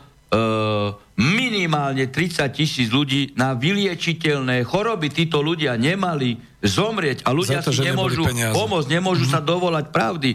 minimálne 1.18 2.06
30 2.06 2.46
tisíc 2.54 2.88
ľudí 2.88 3.34
na 3.34 3.58
vyliečiteľné 3.58 4.62
choroby. 4.62 5.10
Títo 5.10 5.42
ľudia 5.42 5.74
nemali 5.74 6.38
zomrieť 6.62 7.26
a 7.26 7.34
ľudia 7.34 7.60
to, 7.60 7.74
si 7.74 7.82
nemôžu 7.82 8.24
pomôcť, 8.54 8.88
nemôžu 8.88 9.26
mm-hmm. 9.26 9.42
sa 9.42 9.44
dovolať 9.44 9.86
pravdy. 9.90 10.30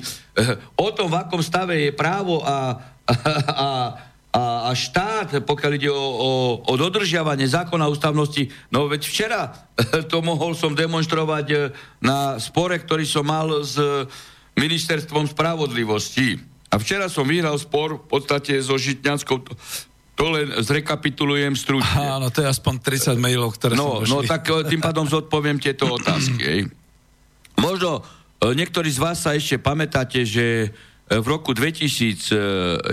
O 0.76 0.90
tom, 0.92 1.08
v 1.10 1.20
akom 1.22 1.40
stave 1.40 1.90
je 1.90 1.92
právo 1.96 2.44
a, 2.44 2.82
a, 3.16 3.70
a, 4.36 4.44
a, 4.68 4.72
štát, 4.76 5.42
pokiaľ 5.48 5.72
ide 5.80 5.90
o, 5.90 5.96
o, 5.96 6.32
o 6.60 6.74
dodržiavanie 6.76 7.48
zákona 7.48 7.88
ústavnosti, 7.88 8.52
no 8.74 8.92
veď 8.92 9.02
včera 9.08 9.42
to 10.12 10.20
mohol 10.20 10.52
som 10.58 10.76
demonstrovať 10.76 11.46
e, 11.50 11.58
na 12.04 12.36
spore, 12.42 12.82
ktorý 12.82 13.06
som 13.08 13.24
mal 13.24 13.64
s 13.64 13.80
ministerstvom 14.60 15.30
spravodlivosti. 15.30 16.55
A 16.70 16.76
včera 16.82 17.08
som 17.08 17.28
vyhral 17.28 17.56
spor 17.62 18.02
v 18.02 18.06
podstate 18.10 18.58
so 18.60 18.76
Žitňanskou 18.76 19.38
to 20.16 20.32
len 20.32 20.48
zrekapitulujem 20.64 21.60
stručne. 21.60 22.00
Áno, 22.00 22.32
to 22.32 22.40
je 22.40 22.48
aspoň 22.48 22.80
30 22.80 23.20
mailov, 23.20 23.60
ktoré 23.60 23.76
no, 23.76 24.00
som 24.08 24.24
No, 24.24 24.24
tak 24.24 24.48
e, 24.48 24.64
tým 24.64 24.80
pádom 24.80 25.04
zodpoviem 25.04 25.60
tieto 25.60 25.92
otázky. 25.92 26.40
Ej. 26.40 26.62
Možno 27.60 28.00
e, 28.40 28.56
niektorí 28.56 28.88
z 28.88 29.00
vás 29.04 29.20
sa 29.20 29.36
ešte 29.36 29.60
pamätáte, 29.60 30.24
že 30.24 30.72
e, 30.72 31.20
v 31.20 31.26
roku 31.28 31.52
2011 31.52 32.88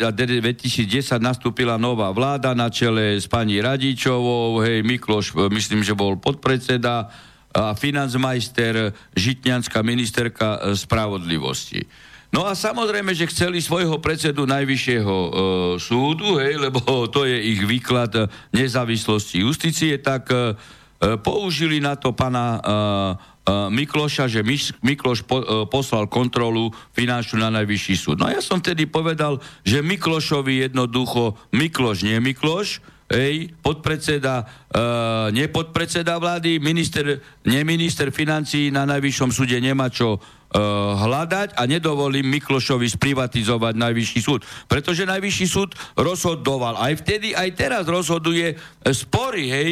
a 0.00 0.08
2010 0.08 0.88
nastúpila 1.20 1.76
nová 1.76 2.08
vláda 2.16 2.56
na 2.56 2.72
čele 2.72 3.20
s 3.20 3.28
pani 3.28 3.60
Radičovou, 3.60 4.64
hej, 4.64 4.80
Mikloš, 4.80 5.36
myslím, 5.52 5.84
že 5.84 5.92
bol 5.92 6.16
podpredseda 6.16 7.12
a 7.52 7.76
financmajster, 7.76 8.96
Žitňanská 9.12 9.84
ministerka 9.84 10.72
spravodlivosti. 10.72 11.84
No 12.32 12.48
a 12.48 12.56
samozrejme, 12.56 13.12
že 13.12 13.28
chceli 13.28 13.60
svojho 13.60 14.00
predsedu 14.00 14.48
Najvyššieho 14.48 15.16
e, 15.20 15.30
súdu, 15.76 16.40
hej, 16.40 16.56
lebo 16.56 16.80
to 17.14 17.28
je 17.28 17.36
ich 17.36 17.60
výklad 17.60 18.32
nezávislosti 18.56 19.44
justície, 19.44 20.00
tak 20.00 20.32
e, 20.32 20.56
použili 21.20 21.76
na 21.76 21.92
to 21.92 22.16
pana 22.16 22.56
e, 22.56 22.60
e, 22.64 22.72
Mikloša, 23.68 24.32
že 24.32 24.40
Mikloš 24.80 25.28
po, 25.28 25.44
e, 25.44 25.68
poslal 25.68 26.08
kontrolu 26.08 26.72
finančnú 26.96 27.36
na 27.36 27.52
Najvyšší 27.52 27.94
súd. 28.00 28.16
No 28.16 28.32
ja 28.32 28.40
som 28.40 28.64
vtedy 28.64 28.88
povedal, 28.88 29.36
že 29.60 29.84
Miklošovi 29.84 30.72
jednoducho, 30.72 31.36
Mikloš 31.52 32.08
nie 32.08 32.16
Mikloš, 32.16 32.80
Ej, 33.12 33.52
podpredseda, 33.60 34.48
uh, 34.72 35.28
nepodpredseda 35.36 36.16
vlády, 36.16 36.56
minister, 36.56 37.20
neminister 37.44 38.08
financí 38.08 38.72
na 38.72 38.88
najvyššom 38.88 39.28
súde 39.28 39.60
nemá 39.60 39.92
čo 39.92 40.16
hľadať 40.96 41.56
a 41.56 41.62
nedovolím 41.64 42.28
Miklošovi 42.28 42.84
sprivatizovať 42.84 43.72
najvyšší 43.72 44.20
súd. 44.20 44.44
Pretože 44.68 45.08
najvyšší 45.08 45.46
súd 45.48 45.72
rozhodoval. 45.96 46.76
Aj 46.76 46.92
vtedy, 46.92 47.32
aj 47.32 47.48
teraz 47.56 47.84
rozhoduje 47.88 48.56
spory, 48.92 49.44
hej, 49.48 49.70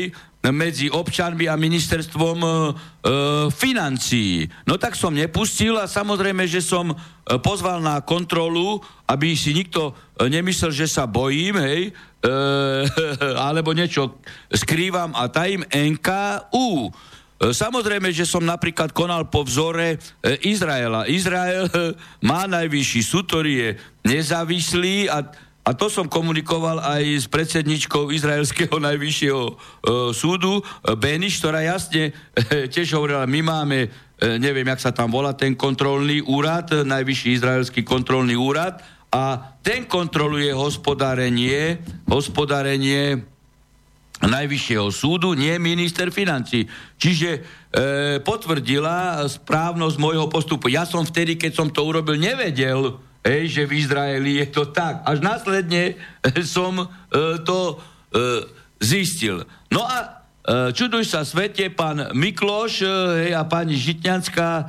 medzi 0.49 0.89
občanmi 0.89 1.53
a 1.53 1.61
ministerstvom 1.61 2.39
e, 2.41 2.49
e, 2.49 2.53
financií. 3.53 4.49
No 4.65 4.81
tak 4.81 4.97
som 4.97 5.13
nepustil 5.13 5.77
a 5.77 5.85
samozrejme, 5.85 6.49
že 6.49 6.65
som 6.65 6.97
pozval 7.45 7.85
na 7.85 8.01
kontrolu, 8.01 8.81
aby 9.05 9.37
si 9.37 9.53
nikto 9.53 9.93
nemyslel, 10.17 10.73
že 10.73 10.89
sa 10.89 11.05
bojím, 11.05 11.61
hej, 11.61 11.93
e, 11.93 12.31
alebo 13.53 13.77
niečo 13.77 14.17
skrývam 14.49 15.13
a 15.13 15.29
tajím 15.29 15.61
NKU. 15.69 16.89
E, 17.41 17.57
samozrejme, 17.57 18.13
že 18.13 18.29
som 18.29 18.45
napríklad 18.45 18.93
konal 18.93 19.33
po 19.33 19.41
vzore 19.41 19.97
e, 19.97 19.99
Izraela. 20.45 21.09
Izrael 21.09 21.73
e, 21.73 21.97
má 22.21 22.45
najvyšší 22.45 23.01
súd, 23.01 23.25
ktorý 23.33 23.53
je 23.57 23.71
nezávislý 24.05 25.09
a, 25.09 25.25
a 25.65 25.71
to 25.73 25.89
som 25.89 26.05
komunikoval 26.05 26.85
aj 26.85 27.25
s 27.25 27.27
predsedničkou 27.33 28.13
Izraelského 28.13 28.77
najvyššieho 28.93 29.45
súdu 30.13 30.61
Beniš, 31.01 31.41
ktorá 31.41 31.65
jasne 31.65 32.13
tiež 32.45 32.93
hovorila, 32.93 33.25
my 33.25 33.41
máme, 33.41 33.79
neviem, 34.41 34.69
jak 34.69 34.81
sa 34.81 34.93
tam 34.93 35.13
volá 35.13 35.33
ten 35.33 35.57
kontrolný 35.57 36.21
úrad, 36.25 36.69
najvyšší 36.85 37.29
izraelský 37.41 37.81
kontrolný 37.85 38.37
úrad 38.37 38.81
a 39.13 39.53
ten 39.61 39.85
kontroluje 39.85 40.49
hospodárenie, 40.53 41.81
hospodárenie 42.09 43.30
Najvyššieho 44.21 44.93
súdu, 44.93 45.33
nie 45.33 45.57
minister 45.57 46.13
financí. 46.13 46.69
Čiže 47.01 47.31
e, 47.33 47.41
potvrdila 48.21 49.25
správnosť 49.25 49.97
môjho 49.97 50.29
postupu. 50.29 50.69
Ja 50.69 50.85
som 50.85 51.09
vtedy, 51.09 51.41
keď 51.41 51.53
som 51.57 51.69
to 51.73 51.89
urobil, 51.89 52.21
nevedel, 52.21 53.01
ej, 53.25 53.49
že 53.49 53.63
v 53.65 53.81
Izraeli 53.81 54.45
je 54.45 54.47
to 54.53 54.69
tak. 54.69 55.01
Až 55.09 55.25
následne 55.25 55.97
som 56.45 56.85
e, 56.85 56.87
to 57.49 57.81
e, 58.13 58.45
zistil. 58.77 59.49
No 59.73 59.89
a 59.89 59.97
e, 60.05 60.07
čuduj 60.77 61.09
sa 61.09 61.25
svete, 61.25 61.73
pán 61.73 62.13
Mikloš 62.13 62.85
e, 62.85 63.33
a 63.33 63.45
pani 63.49 63.73
Žitňanská 63.73 64.51
e, 64.53 64.65
e, 64.65 64.69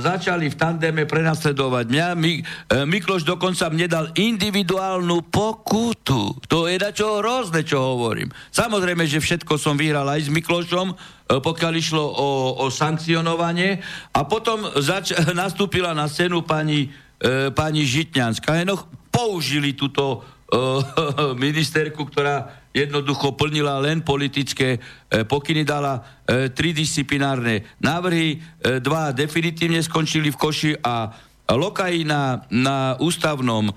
začali 0.00 0.52
v 0.52 0.56
tandeme 0.58 1.08
prenasledovať 1.08 1.84
mňa. 1.88 2.06
Mi, 2.16 2.40
e, 2.40 2.42
Mikloš 2.84 3.24
dokonca 3.24 3.72
mne 3.72 3.86
dal 3.88 4.06
individuálnu 4.12 5.32
pokutu. 5.32 6.36
To 6.44 6.68
je 6.68 6.76
na 6.76 6.92
čo 6.92 7.24
hrozné, 7.24 7.64
čo 7.64 7.80
hovorím. 7.80 8.28
Samozrejme, 8.52 9.08
že 9.08 9.22
všetko 9.22 9.56
som 9.56 9.80
vyhral 9.80 10.04
aj 10.12 10.28
s 10.28 10.30
Miklošom, 10.32 10.92
e, 10.92 10.94
pokiaľ 11.40 11.72
išlo 11.72 12.04
o, 12.04 12.28
o 12.60 12.66
sankcionovanie. 12.68 13.80
A 14.12 14.20
potom 14.28 14.60
zač- 14.84 15.16
nastúpila 15.32 15.96
na 15.96 16.04
scénu 16.04 16.44
pani, 16.44 16.92
e, 17.16 17.48
pani 17.50 17.88
Žitňanská. 17.88 18.60
No, 18.68 18.76
použili 19.08 19.72
túto 19.72 20.20
e, 20.52 20.58
ministerku, 21.44 22.04
ktorá 22.12 22.59
jednoducho 22.70 23.34
plnila 23.34 23.82
len 23.82 24.02
politické 24.02 24.78
e, 24.78 25.24
pokyny, 25.26 25.66
dala 25.66 25.98
e, 26.22 26.48
tri 26.54 26.70
disciplinárne 26.70 27.66
návrhy, 27.82 28.38
e, 28.38 28.38
dva 28.78 29.10
definitívne 29.10 29.82
skončili 29.82 30.30
v 30.30 30.38
koši 30.38 30.72
a 30.82 31.10
Lokaji 31.50 32.06
na, 32.06 32.46
na 32.54 32.94
ústavnom 33.02 33.66
e, 33.66 33.72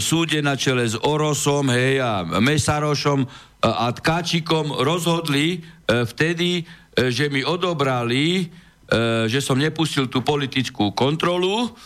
súde 0.00 0.40
na 0.40 0.56
čele 0.56 0.88
s 0.88 0.96
Orosom 0.96 1.68
hej, 1.68 2.00
a 2.00 2.24
Mesarošom 2.24 3.20
e, 3.20 3.26
a 3.60 3.92
Tkáčikom 3.92 4.80
rozhodli 4.80 5.60
e, 5.60 6.08
vtedy, 6.08 6.64
e, 6.64 7.12
že 7.12 7.28
mi 7.28 7.44
odobrali, 7.44 8.48
e, 8.88 9.28
že 9.28 9.44
som 9.44 9.60
nepustil 9.60 10.08
tú 10.08 10.24
politickú 10.24 10.96
kontrolu, 10.96 11.76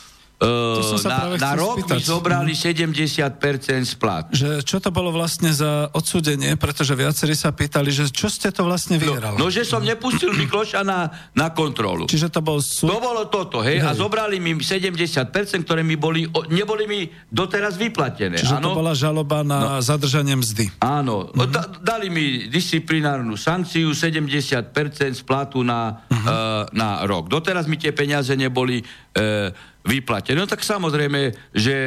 Uh, 0.43 0.83
na, 1.07 1.39
na 1.39 1.53
rok 1.55 1.79
spýtať. 1.79 2.03
mi 2.03 2.03
zobrali 2.03 2.53
70% 2.59 3.39
splat. 3.87 4.27
Že 4.35 4.67
čo 4.67 4.83
to 4.83 4.91
bolo 4.91 5.15
vlastne 5.15 5.55
za 5.55 5.87
odsúdenie, 5.95 6.59
pretože 6.59 6.99
viacerí 6.99 7.39
sa 7.39 7.55
pýtali, 7.55 7.95
že 7.95 8.11
čo 8.11 8.27
ste 8.27 8.51
to 8.51 8.67
vlastne 8.67 8.99
vyhrali. 8.99 9.39
No, 9.39 9.47
no 9.47 9.55
že 9.55 9.63
som 9.63 9.87
nepustil 9.87 10.35
Mikloša 10.35 10.83
na, 10.83 11.15
na 11.39 11.55
kontrolu. 11.55 12.11
Čiže 12.11 12.35
to 12.35 12.43
bol 12.43 12.59
súd? 12.59 12.91
To 12.91 12.99
bolo 12.99 13.31
toto, 13.31 13.63
hej, 13.63 13.79
hej. 13.79 13.87
a 13.87 13.95
zobrali 13.95 14.43
mi 14.43 14.59
70%, 14.59 15.63
ktoré 15.63 15.87
mi 15.87 15.95
boli, 15.95 16.27
neboli 16.51 16.91
mi 16.91 17.07
doteraz 17.31 17.79
vyplatené. 17.79 18.43
Čiže 18.43 18.59
áno? 18.59 18.75
to 18.75 18.79
bola 18.83 18.99
žaloba 18.99 19.47
na 19.47 19.59
no. 19.59 19.67
zadržanie 19.79 20.35
mzdy. 20.35 20.83
Áno, 20.83 21.31
mhm. 21.31 21.55
da, 21.55 21.63
dali 21.79 22.11
mi 22.11 22.51
disciplinárnu 22.51 23.39
sankciu 23.39 23.95
70% 23.95 24.75
splatu 25.15 25.63
na, 25.63 26.03
mhm. 26.11 26.27
uh, 26.27 26.67
na 26.75 27.07
rok. 27.07 27.31
Doteraz 27.31 27.71
mi 27.71 27.79
tie 27.79 27.95
peniaze 27.95 28.35
neboli 28.35 28.83
uh, 28.83 29.71
výplate. 29.83 30.35
No 30.39 30.47
tak 30.47 30.63
samozrejme, 30.63 31.35
že, 31.55 31.79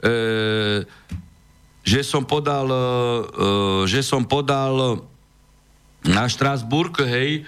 e, 0.00 0.10
že 1.80 2.00
som 2.04 2.24
podal, 2.24 2.68
e, 2.68 2.80
že 3.88 4.04
som 4.04 4.24
podal 4.24 5.04
na 6.04 6.24
Štrasburg, 6.28 7.00
hej, 7.04 7.40
e, 7.40 7.42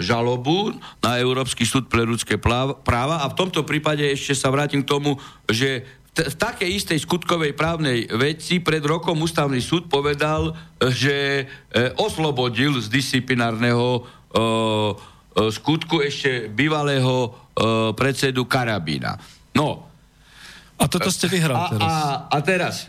žalobu 0.00 0.76
na 1.04 1.20
Európsky 1.20 1.68
súd 1.68 1.88
pre 1.92 2.04
ľudské 2.04 2.40
práva 2.40 3.24
a 3.24 3.26
v 3.28 3.36
tomto 3.36 3.64
prípade 3.64 4.04
ešte 4.04 4.32
sa 4.32 4.48
vrátim 4.48 4.84
k 4.84 4.90
tomu, 4.90 5.16
že 5.48 5.84
v 6.18 6.34
takej 6.34 6.82
istej 6.82 6.98
skutkovej 7.06 7.54
právnej 7.54 8.10
veci 8.10 8.58
pred 8.58 8.82
rokom 8.82 9.22
ústavný 9.22 9.62
súd 9.62 9.86
povedal, 9.86 10.56
že 10.90 11.46
e, 11.46 11.92
oslobodil 12.00 12.80
z 12.80 12.90
disciplinárneho 12.90 14.02
e, 14.02 15.16
E, 15.38 15.52
skutku 15.54 16.02
ešte 16.02 16.50
bývalého 16.50 17.30
predsedu 17.98 18.46
Karabína. 18.46 19.18
No. 19.54 19.90
A 20.78 20.86
toto 20.86 21.10
ste 21.10 21.26
vyhrali 21.26 21.74
teraz. 21.74 21.82
A, 21.82 22.30
a 22.30 22.38
teraz, 22.38 22.86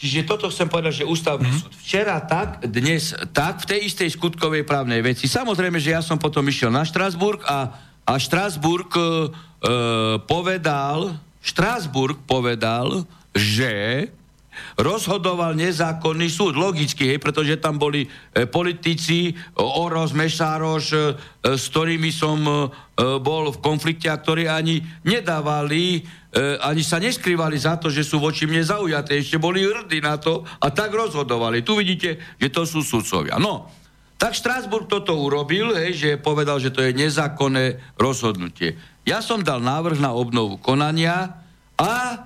čiže 0.00 0.24
toto 0.24 0.48
chcem 0.48 0.72
povedať, 0.72 1.04
že 1.04 1.04
ústavný 1.04 1.52
mm-hmm. 1.52 1.68
súd 1.68 1.72
včera 1.76 2.16
tak, 2.24 2.64
dnes 2.64 3.12
tak, 3.36 3.60
v 3.68 3.76
tej 3.76 3.80
istej 3.92 4.08
skutkovej 4.16 4.64
právnej 4.64 5.04
veci. 5.04 5.28
Samozrejme, 5.28 5.76
že 5.76 5.92
ja 5.92 6.00
som 6.00 6.16
potom 6.16 6.40
išiel 6.48 6.72
na 6.72 6.80
Štrasburg 6.80 7.44
a, 7.44 7.76
a 8.08 8.12
Štrasburg 8.16 8.88
uh, 8.96 9.28
povedal, 10.24 11.20
Štrasburg 11.44 12.24
povedal, 12.24 13.04
že 13.36 14.08
rozhodoval 14.78 15.54
nezákonný 15.54 16.28
súd. 16.28 16.56
Logicky, 16.56 17.14
hej, 17.14 17.18
pretože 17.18 17.60
tam 17.60 17.76
boli 17.76 18.06
e, 18.06 18.44
politici, 18.48 19.32
Oros, 19.60 20.16
Mešároš, 20.16 20.84
e, 20.92 20.98
s 21.54 21.64
ktorými 21.72 22.10
som 22.12 22.38
e, 22.44 22.54
bol 23.20 23.50
v 23.50 23.58
konflikte 23.58 24.08
a 24.12 24.20
ktorí 24.20 24.46
ani 24.46 24.80
nedávali, 25.04 26.00
e, 26.00 26.60
ani 26.60 26.84
sa 26.84 27.00
neskrývali 27.00 27.56
za 27.56 27.80
to, 27.80 27.88
že 27.88 28.04
sú 28.04 28.20
voči 28.20 28.44
mne 28.44 28.60
zaujaté. 28.60 29.18
Ešte 29.18 29.40
boli 29.40 29.64
hrdí 29.64 30.04
na 30.04 30.20
to 30.20 30.44
a 30.60 30.68
tak 30.68 30.92
rozhodovali. 30.92 31.64
Tu 31.64 31.72
vidíte, 31.76 32.20
že 32.36 32.48
to 32.48 32.68
sú 32.68 32.84
sudcovia. 32.84 33.40
No, 33.40 33.70
tak 34.20 34.36
Štrásburg 34.36 34.84
toto 34.84 35.16
urobil, 35.16 35.72
hej, 35.72 35.96
že 35.96 36.10
povedal, 36.20 36.60
že 36.60 36.68
to 36.68 36.84
je 36.84 36.92
nezákonné 36.92 37.80
rozhodnutie. 37.96 38.76
Ja 39.08 39.24
som 39.24 39.40
dal 39.40 39.64
návrh 39.64 39.96
na 39.96 40.12
obnovu 40.12 40.60
konania 40.60 41.40
a 41.80 41.92
e, 42.12 42.16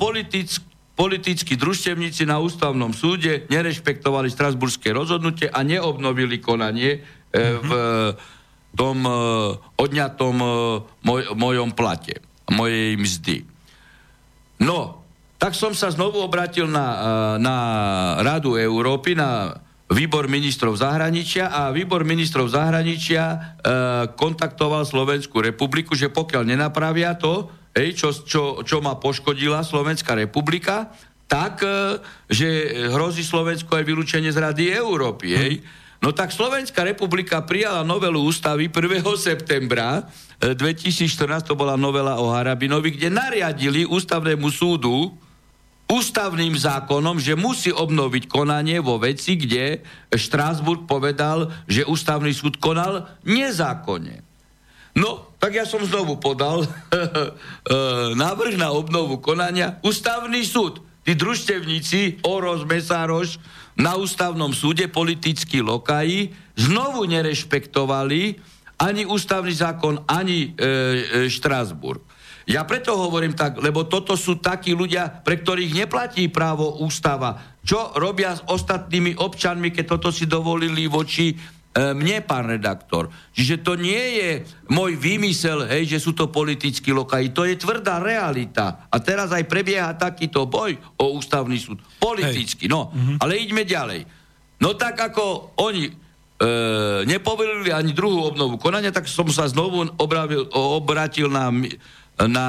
politick, 0.00 0.64
politickí 1.00 1.56
družstevníci 1.56 2.28
na 2.28 2.44
ústavnom 2.44 2.92
súde 2.92 3.48
nerešpektovali 3.48 4.28
strasburské 4.28 4.92
rozhodnutie 4.92 5.48
a 5.48 5.64
neobnovili 5.64 6.36
konanie 6.44 7.00
e, 7.00 7.00
v 7.56 7.70
tom 8.76 9.00
e, 9.08 9.12
odňatom 9.80 10.36
e, 10.36 10.48
moj, 11.00 11.20
mojom 11.40 11.72
plate, 11.72 12.20
mojej 12.52 13.00
mzdy. 13.00 13.36
No, 14.60 15.00
tak 15.40 15.56
som 15.56 15.72
sa 15.72 15.88
znovu 15.88 16.20
obratil 16.20 16.68
na, 16.68 16.86
e, 16.92 16.98
na 17.40 17.56
Radu 18.20 18.60
Európy, 18.60 19.16
na 19.16 19.56
výbor 19.88 20.28
ministrov 20.28 20.76
zahraničia 20.76 21.48
a 21.48 21.72
výbor 21.72 22.04
ministrov 22.04 22.52
zahraničia 22.52 23.24
e, 23.24 23.38
kontaktoval 24.20 24.84
Slovenskú 24.84 25.40
republiku, 25.40 25.96
že 25.96 26.12
pokiaľ 26.12 26.44
nenapravia 26.44 27.16
to, 27.16 27.48
ej, 27.74 27.88
čo, 27.94 28.10
čo, 28.12 28.42
čo 28.66 28.82
ma 28.82 28.98
poškodila 28.98 29.62
Slovenská 29.62 30.18
republika, 30.18 30.90
tak, 31.30 31.62
e, 31.62 32.02
že 32.26 32.48
hrozí 32.90 33.22
Slovensku 33.22 33.70
aj 33.70 33.86
vylúčenie 33.86 34.34
z 34.34 34.38
Rady 34.42 34.64
Európy. 34.74 35.28
Ej. 35.38 35.54
No 36.00 36.10
tak 36.10 36.32
Slovenská 36.32 36.82
republika 36.82 37.44
prijala 37.44 37.86
novelu 37.86 38.24
ústavy 38.24 38.72
1. 38.72 39.04
septembra 39.20 40.08
2014, 40.40 41.44
e, 41.44 41.46
to 41.46 41.54
bola 41.54 41.76
novela 41.78 42.18
o 42.18 42.32
Harabinovi, 42.32 42.96
kde 42.96 43.12
nariadili 43.12 43.86
ústavnému 43.86 44.48
súdu 44.50 45.12
ústavným 45.90 46.54
zákonom, 46.54 47.18
že 47.18 47.34
musí 47.34 47.74
obnoviť 47.74 48.30
konanie 48.30 48.78
vo 48.78 49.02
veci, 49.02 49.34
kde 49.34 49.82
Štrásburg 50.14 50.86
povedal, 50.86 51.50
že 51.66 51.82
ústavný 51.82 52.30
súd 52.30 52.62
konal 52.62 53.10
nezákonne. 53.26 54.29
No, 55.00 55.32
tak 55.40 55.56
ja 55.56 55.64
som 55.64 55.80
znovu 55.80 56.20
podal 56.20 56.68
návrh 58.22 58.60
na 58.60 58.68
obnovu 58.76 59.16
konania. 59.16 59.80
Ústavný 59.80 60.44
súd, 60.44 60.84
tí 61.08 61.16
družstevníci, 61.16 62.20
Oros, 62.20 62.68
Mesároš, 62.68 63.40
na 63.80 63.96
ústavnom 63.96 64.52
súde 64.52 64.92
politickí 64.92 65.64
lokaji 65.64 66.36
znovu 66.60 67.08
nerešpektovali 67.08 68.36
ani 68.80 69.08
ústavný 69.08 69.52
zákon, 69.52 70.04
ani 70.04 70.52
e, 70.52 70.68
e, 70.68 70.72
Štrásburg. 71.28 72.00
Ja 72.48 72.64
preto 72.64 72.96
hovorím 72.96 73.36
tak, 73.36 73.60
lebo 73.60 73.84
toto 73.84 74.16
sú 74.16 74.40
takí 74.40 74.72
ľudia, 74.72 75.20
pre 75.22 75.36
ktorých 75.36 75.76
neplatí 75.84 76.26
právo 76.32 76.80
ústava. 76.80 77.36
Čo 77.60 77.92
robia 78.00 78.32
s 78.34 78.42
ostatnými 78.48 79.20
občanmi, 79.20 79.70
keď 79.70 79.84
toto 79.96 80.08
si 80.08 80.24
dovolili 80.24 80.88
voči 80.88 81.36
mne, 81.70 82.18
pán 82.26 82.50
redaktor. 82.50 83.14
Čiže 83.30 83.62
to 83.62 83.78
nie 83.78 84.18
je 84.18 84.30
môj 84.74 84.98
výmysel, 84.98 85.70
hej, 85.70 85.86
že 85.86 86.02
sú 86.02 86.18
to 86.18 86.26
politickí 86.26 86.90
lokaji. 86.90 87.30
To 87.30 87.46
je 87.46 87.54
tvrdá 87.54 88.02
realita. 88.02 88.90
A 88.90 88.98
teraz 88.98 89.30
aj 89.30 89.46
prebieha 89.46 89.94
takýto 89.94 90.50
boj 90.50 90.74
o 90.98 91.14
ústavný 91.14 91.54
súd. 91.62 91.78
Politicky. 92.02 92.66
Hej. 92.66 92.74
No, 92.74 92.90
mm-hmm. 92.90 93.16
ale 93.22 93.38
ideme 93.38 93.62
ďalej. 93.62 94.02
No 94.60 94.74
tak 94.74 94.98
ako 94.98 95.54
oni 95.62 95.86
e, 95.86 95.92
nepovolili 97.06 97.70
ani 97.70 97.94
druhú 97.94 98.34
obnovu 98.34 98.58
konania, 98.58 98.90
tak 98.90 99.06
som 99.06 99.30
sa 99.30 99.46
znovu 99.46 99.86
obravil, 99.94 100.50
obratil 100.52 101.30
na, 101.30 101.54
na 102.26 102.46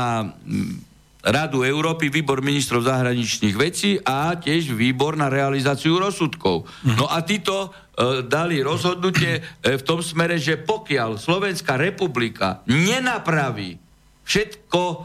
Radu 1.21 1.61
Európy, 1.61 2.09
výbor 2.09 2.41
ministrov 2.41 2.81
zahraničných 2.81 3.53
vecí 3.53 4.01
a 4.01 4.33
tiež 4.33 4.73
výbor 4.73 5.13
na 5.13 5.29
realizáciu 5.29 6.01
rozsudkov. 6.01 6.65
Mhm. 6.81 6.97
No 6.97 7.05
a 7.05 7.21
títo 7.21 7.69
e, 7.69 8.25
dali 8.25 8.57
rozhodnutie 8.65 9.37
e, 9.37 9.41
v 9.77 9.83
tom 9.85 10.01
smere, 10.01 10.41
že 10.41 10.57
pokiaľ 10.57 11.21
Slovenská 11.21 11.77
republika 11.77 12.65
nenapraví 12.65 13.77
všetko 14.25 14.81
e, 14.81 14.95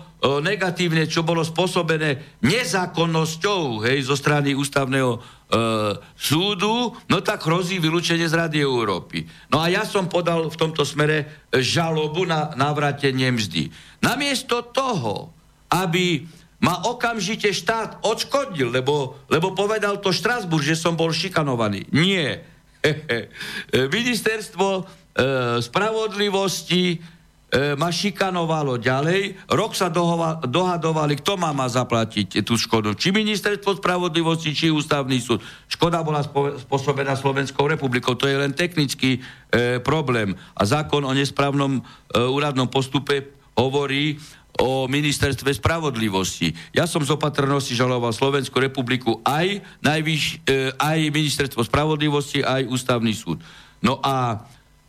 negatívne, 0.40 1.05
čo 1.05 1.20
bolo 1.20 1.44
spôsobené 1.44 2.40
nezákonnosťou 2.40 3.85
hej, 3.85 4.09
zo 4.09 4.16
strany 4.16 4.57
ústavného 4.57 5.12
e, 5.12 5.20
súdu, 6.16 6.96
no 6.96 7.18
tak 7.20 7.44
hrozí 7.44 7.76
vylúčenie 7.76 8.24
z 8.24 8.40
Rady 8.40 8.64
Európy. 8.64 9.29
No 9.52 9.61
a 9.61 9.68
ja 9.68 9.85
som 9.85 10.09
podal 10.09 10.48
v 10.48 10.57
tomto 10.57 10.88
smere 10.88 11.48
žalobu 11.52 12.24
na 12.24 12.57
navrátenie 12.57 13.29
mzdy. 13.37 13.68
Namiesto 14.00 14.64
toho, 14.72 15.36
aby 15.70 16.26
ma 16.61 16.88
okamžite 16.88 17.52
štát 17.52 18.00
odškodil, 18.00 18.72
lebo, 18.72 19.20
lebo 19.29 19.52
povedal 19.52 20.00
to 20.00 20.09
Štrasburg, 20.09 20.64
že 20.64 20.79
som 20.79 20.96
bol 20.96 21.12
šikanovaný. 21.12 21.85
Nie. 21.92 22.40
Ministerstvo 23.96 24.66
e, 24.81 24.83
spravodlivosti 25.61 26.96
e, 26.96 27.76
ma 27.76 27.92
šikanovalo 27.92 28.81
ďalej. 28.81 29.37
Rok 29.52 29.72
sa 29.76 29.92
dohova, 29.92 30.40
dohadovali, 30.40 31.20
kto 31.20 31.37
má 31.37 31.52
má 31.52 31.68
zaplatiť 31.68 32.40
tú 32.40 32.57
škodu. 32.57 32.96
Či 32.96 33.12
ministerstvo 33.12 33.76
spravodlivosti, 33.76 34.57
či 34.57 34.72
ústavný 34.72 35.20
súd. 35.20 35.44
Škoda 35.68 36.00
bola 36.00 36.24
spo, 36.24 36.57
spôsobená 36.57 37.18
Slovenskou 37.20 37.68
republikou. 37.68 38.16
To 38.16 38.24
je 38.24 38.38
len 38.38 38.57
technický 38.57 39.20
e, 39.20 39.76
problém. 39.85 40.33
A 40.57 40.62
zákon 40.64 41.05
o 41.05 41.12
nesprávnom 41.12 41.79
e, 41.79 41.83
úradnom 42.16 42.70
postupe 42.70 43.37
hovorí 43.57 44.20
o 44.61 44.88
ministerstve 44.88 45.53
spravodlivosti. 45.53 46.57
Ja 46.73 46.88
som 46.88 47.05
z 47.05 47.12
opatrnosti 47.12 47.77
žaloval 47.77 48.12
Slovenskú 48.16 48.61
republiku 48.61 49.21
aj, 49.23 49.61
najvyš, 49.85 50.23
e, 50.49 50.73
aj 50.77 50.99
ministerstvo 51.12 51.61
spravodlivosti, 51.64 52.40
aj 52.40 52.64
ústavný 52.69 53.12
súd. 53.12 53.45
No 53.85 54.01
a 54.01 54.40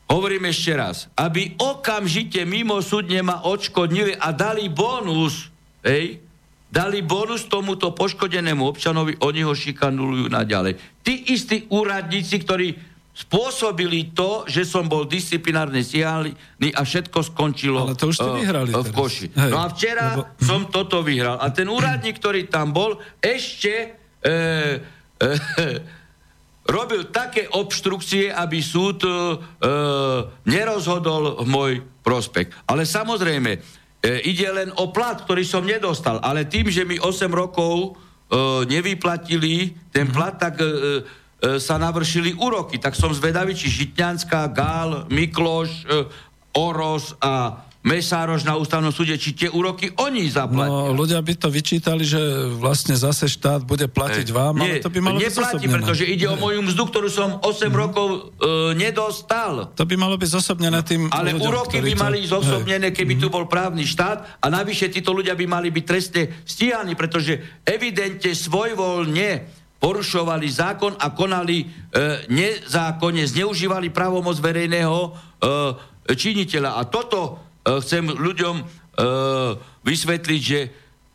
hovorím 0.07 0.47
ešte 0.47 0.71
raz, 0.71 1.11
aby 1.19 1.59
okamžite 1.59 2.47
mimo 2.47 2.79
súdne 2.79 3.19
ma 3.19 3.43
odškodnili 3.43 4.15
a 4.15 4.31
dali 4.31 4.71
bonus, 4.71 5.51
hej, 5.83 6.23
dali 6.71 7.03
bonus 7.03 7.47
tomuto 7.47 7.91
poškodenému 7.91 8.63
občanovi, 8.63 9.19
oni 9.19 9.41
ho 9.43 9.51
šikanujú 9.51 10.31
naďalej. 10.31 10.79
Tí 11.03 11.31
istí 11.35 11.67
úradníci, 11.67 12.39
ktorí 12.43 12.96
spôsobili 13.17 14.13
to, 14.13 14.45
že 14.45 14.61
som 14.61 14.85
bol 14.85 15.09
disciplinárne 15.09 15.81
stíhaný 15.81 16.37
a 16.77 16.85
všetko 16.85 17.33
skončilo 17.33 17.89
Ale 17.89 17.97
to 17.97 18.13
už 18.13 18.21
ste 18.21 18.29
uh, 18.29 18.37
vyhrali 18.37 18.69
v 18.69 18.91
Koši. 18.93 19.27
Hej, 19.33 19.49
no 19.49 19.57
a 19.57 19.67
včera 19.73 20.05
lebo... 20.13 20.23
som 20.37 20.69
toto 20.69 21.01
vyhral. 21.01 21.41
A 21.41 21.49
ten 21.49 21.65
úradník, 21.65 22.21
ktorý 22.21 22.45
tam 22.45 22.69
bol, 22.77 23.01
ešte 23.17 23.97
e, 24.21 24.29
e, 25.17 25.27
robil 26.77 27.09
také 27.09 27.49
obštrukcie, 27.49 28.29
aby 28.29 28.61
súd 28.61 29.01
e, 29.01 29.09
nerozhodol 30.45 31.41
v 31.41 31.47
môj 31.49 31.73
prospekt. 32.05 32.53
Ale 32.69 32.85
samozrejme, 32.85 33.51
e, 33.57 33.59
ide 34.29 34.45
len 34.53 34.69
o 34.77 34.93
plat, 34.93 35.17
ktorý 35.17 35.41
som 35.41 35.65
nedostal. 35.65 36.21
Ale 36.21 36.45
tým, 36.45 36.69
že 36.69 36.85
mi 36.85 37.01
8 37.01 37.33
rokov 37.33 37.73
e, 37.81 37.89
nevyplatili 38.69 39.73
ten 39.89 40.05
mhm. 40.05 40.13
plat, 40.13 40.37
tak... 40.37 40.61
E, 40.61 41.25
sa 41.37 41.77
navršili 41.77 42.33
úroky. 42.33 42.81
Tak 42.81 42.97
som 42.97 43.13
zvedavý, 43.13 43.53
či 43.53 43.69
Žitňanská, 43.69 44.49
Gál, 44.49 45.05
Mikloš, 45.13 45.69
e, 45.85 46.09
Oros 46.57 47.13
a 47.21 47.67
Mesároš 47.87 48.43
na 48.43 48.59
ústavnom 48.59 48.91
súde, 48.91 49.15
či 49.15 49.31
tie 49.31 49.47
úroky 49.47 49.95
oni 49.95 50.27
zaplatia. 50.27 50.91
No, 50.91 50.91
ľudia 50.91 51.23
by 51.23 51.33
to 51.39 51.47
vyčítali, 51.47 52.03
že 52.03 52.19
vlastne 52.59 52.99
zase 52.99 53.31
štát 53.31 53.63
bude 53.63 53.87
platiť 53.87 54.27
vám, 54.35 54.59
nie, 54.59 54.75
ale 54.75 54.83
to 54.83 54.91
by 54.91 54.99
malo 54.99 55.15
neplatí, 55.15 55.71
byť 55.71 55.71
pretože 55.71 56.03
ide 56.03 56.27
nie. 56.27 56.33
o 56.33 56.35
moju 56.35 56.59
mzdu, 56.67 56.83
ktorú 56.83 57.07
som 57.07 57.39
8 57.39 57.47
hmm. 57.47 57.71
rokov 57.71 58.07
e, 58.11 58.19
nedostal. 58.75 59.71
To 59.71 59.87
by 59.87 59.95
malo 59.95 60.19
byť 60.19 60.29
zosobnené 60.35 60.83
tým 60.83 61.07
Ale 61.15 61.31
ľuďom, 61.31 61.47
úroky 61.47 61.79
by 61.79 61.93
mali 61.95 62.27
to... 62.27 62.35
zosobnené, 62.35 62.91
keby 62.91 63.15
hmm. 63.15 63.23
tu 63.23 63.27
bol 63.31 63.47
právny 63.47 63.87
štát 63.87 64.43
a 64.43 64.45
navyše 64.51 64.91
títo 64.91 65.15
ľudia 65.15 65.37
by 65.39 65.47
mali 65.47 65.71
byť 65.71 65.85
trestne 65.87 66.23
stíhaní, 66.43 66.99
pretože 66.99 67.63
evidentne 67.63 68.35
svojvoľne 68.35 69.29
porušovali 69.77 70.47
zákon 70.49 70.97
a 70.97 71.13
konali 71.13 71.61
e, 71.61 71.65
nezákonne, 72.33 73.29
zneužívali 73.29 73.93
právomoc 73.93 74.37
verejného 74.41 74.97
e, 74.97 75.09
činiteľa. 76.17 76.81
A 76.81 76.81
toto 76.89 77.19
e, 77.61 77.77
chcem 77.81 78.09
ľuďom 78.09 78.55
e, 78.57 78.63
vysvetliť, 79.85 80.41
že 80.41 80.59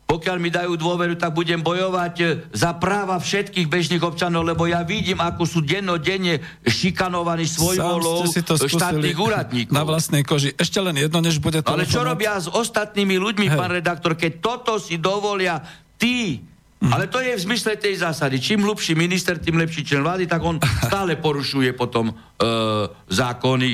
pokiaľ 0.03 0.37
mi 0.37 0.53
dajú 0.53 0.77
dôveru, 0.77 1.17
tak 1.17 1.33
budem 1.33 1.65
bojovať 1.65 2.15
e, 2.21 2.25
za 2.53 2.77
práva 2.77 3.17
všetkých 3.17 3.65
bežných 3.65 4.03
občanov, 4.05 4.45
lebo 4.45 4.69
ja 4.69 4.85
vidím, 4.85 5.17
ako 5.17 5.41
sú 5.47 5.59
dennodenne 5.65 6.37
šikanovaní 6.61 7.49
svojvolou 7.49 8.21
štátnych 8.45 9.17
úradníkov. 9.17 9.73
Na 9.79 9.81
vlastnej 9.81 10.21
koži. 10.21 10.53
Ešte 10.53 10.77
len 10.83 11.01
jedno, 11.01 11.17
než 11.17 11.41
bude 11.41 11.65
to... 11.65 11.73
Ale 11.73 11.89
čo 11.89 12.05
robia 12.05 12.37
s 12.37 12.45
ostatnými 12.45 13.17
ľuďmi, 13.17 13.47
Hej. 13.49 13.57
pán 13.57 13.73
redaktor, 13.73 14.13
keď 14.13 14.31
toto 14.37 14.77
si 14.77 15.01
dovolia 15.01 15.65
tí, 15.97 16.45
Mm. 16.83 16.91
Ale 16.91 17.07
to 17.07 17.23
je 17.23 17.31
v 17.31 17.45
zmysle 17.47 17.79
tej 17.79 18.03
zásady. 18.03 18.43
Čím 18.43 18.67
hlubší 18.67 18.91
minister, 18.91 19.39
tým 19.39 19.55
lepší 19.55 19.87
člen 19.87 20.03
vlády, 20.03 20.27
tak 20.27 20.43
on 20.43 20.59
stále 20.91 21.15
porušuje 21.15 21.71
potom 21.79 22.11
e, 22.11 22.13
zákony. 23.07 23.71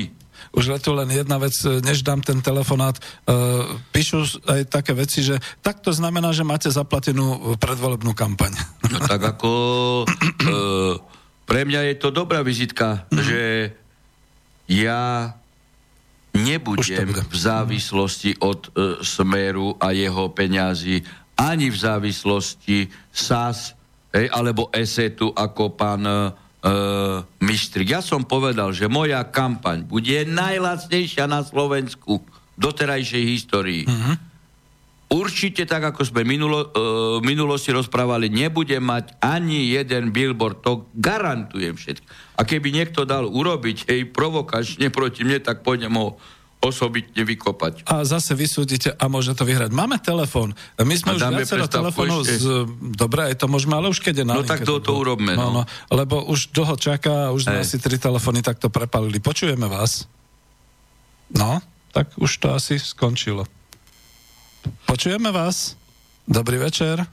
Už 0.54 0.66
je 0.66 0.78
tu 0.78 0.94
len 0.94 1.10
jedna 1.10 1.38
vec, 1.42 1.54
e, 1.66 1.82
než 1.82 2.06
dám 2.06 2.22
ten 2.22 2.38
telefonát. 2.38 2.94
E, 2.94 3.02
píšu 3.90 4.46
aj 4.46 4.70
také 4.70 4.94
veci, 4.94 5.26
že 5.26 5.42
tak 5.58 5.82
to 5.82 5.90
znamená, 5.90 6.30
že 6.30 6.46
máte 6.46 6.70
zaplatenú 6.70 7.58
predvolebnú 7.58 8.14
kampaň. 8.14 8.54
No 8.86 9.02
tak 9.02 9.26
ako 9.26 9.50
e, 10.06 10.06
pre 11.50 11.66
mňa 11.66 11.90
je 11.90 11.94
to 11.98 12.14
dobrá 12.14 12.46
vizitka, 12.46 13.10
mm. 13.10 13.18
že 13.26 13.42
ja 14.70 15.34
nebudem 16.30 17.10
v 17.10 17.34
závislosti 17.34 18.38
od 18.38 18.70
e, 18.70 19.02
Smeru 19.02 19.74
a 19.82 19.90
jeho 19.90 20.30
peňazí 20.30 21.02
ani 21.40 21.72
v 21.72 21.78
závislosti 21.80 22.92
SAS 23.08 23.72
hej, 24.12 24.28
alebo 24.28 24.68
ESETu 24.68 25.32
ako 25.32 25.72
pán 25.72 26.04
uh, 26.04 26.36
Mistrik. 27.40 27.96
Ja 27.96 28.04
som 28.04 28.28
povedal, 28.28 28.76
že 28.76 28.84
moja 28.92 29.24
kampaň 29.24 29.88
bude 29.88 30.28
najlacnejšia 30.28 31.24
na 31.24 31.40
Slovensku 31.40 32.20
v 32.20 32.58
doterajšej 32.60 33.24
histórii. 33.24 33.88
Uh-huh. 33.88 34.20
Určite 35.10 35.66
tak, 35.66 35.90
ako 35.90 36.06
sme 36.06 36.22
minulo, 36.22 36.70
v 37.18 37.24
minulosti 37.26 37.74
rozprávali, 37.74 38.30
nebude 38.30 38.78
mať 38.78 39.18
ani 39.18 39.74
jeden 39.74 40.14
billboard, 40.14 40.62
to 40.62 40.86
garantujem 40.94 41.74
všetko. 41.74 42.06
A 42.38 42.46
keby 42.46 42.70
niekto 42.70 43.02
dal 43.02 43.26
urobiť 43.26 43.90
hej, 43.90 44.06
provokačne 44.14 44.92
proti 44.94 45.26
mne, 45.26 45.42
tak 45.42 45.66
pôjdem 45.66 45.98
ho 45.98 46.14
osobitne 46.60 47.24
vykopať. 47.24 47.88
A 47.88 48.04
zase 48.04 48.36
vysúdite 48.36 48.92
a 48.92 49.04
môže 49.08 49.32
to 49.32 49.48
vyhrať. 49.48 49.72
Máme 49.72 49.96
telefón. 49.96 50.52
My 50.76 50.92
sme 50.92 51.16
a 51.16 51.16
už 51.16 51.22
viacero 51.40 51.64
telefónov 51.64 52.28
z... 52.28 52.68
Dobre, 52.92 53.32
je 53.32 53.36
to 53.40 53.48
môžeme, 53.48 53.72
ale 53.72 53.88
už 53.88 54.04
keď 54.04 54.14
je 54.20 54.24
na 54.28 54.34
No 54.36 54.44
tak 54.44 54.68
to, 54.68 54.76
to 54.76 54.92
urobme. 54.92 55.32
No. 55.32 55.48
No, 55.48 55.48
no. 55.60 55.62
Lebo 55.88 56.20
už 56.28 56.52
dlho 56.52 56.76
čaká, 56.76 57.32
už 57.32 57.48
sme 57.48 57.64
asi 57.64 57.80
tri 57.80 57.96
telefóny 57.96 58.44
takto 58.44 58.68
prepalili. 58.68 59.24
Počujeme 59.24 59.64
vás? 59.72 60.04
No, 61.32 61.64
tak 61.96 62.12
už 62.20 62.30
to 62.36 62.52
asi 62.52 62.76
skončilo. 62.76 63.48
Počujeme 64.84 65.32
vás? 65.32 65.80
Dobrý 66.28 66.60
večer. 66.60 67.08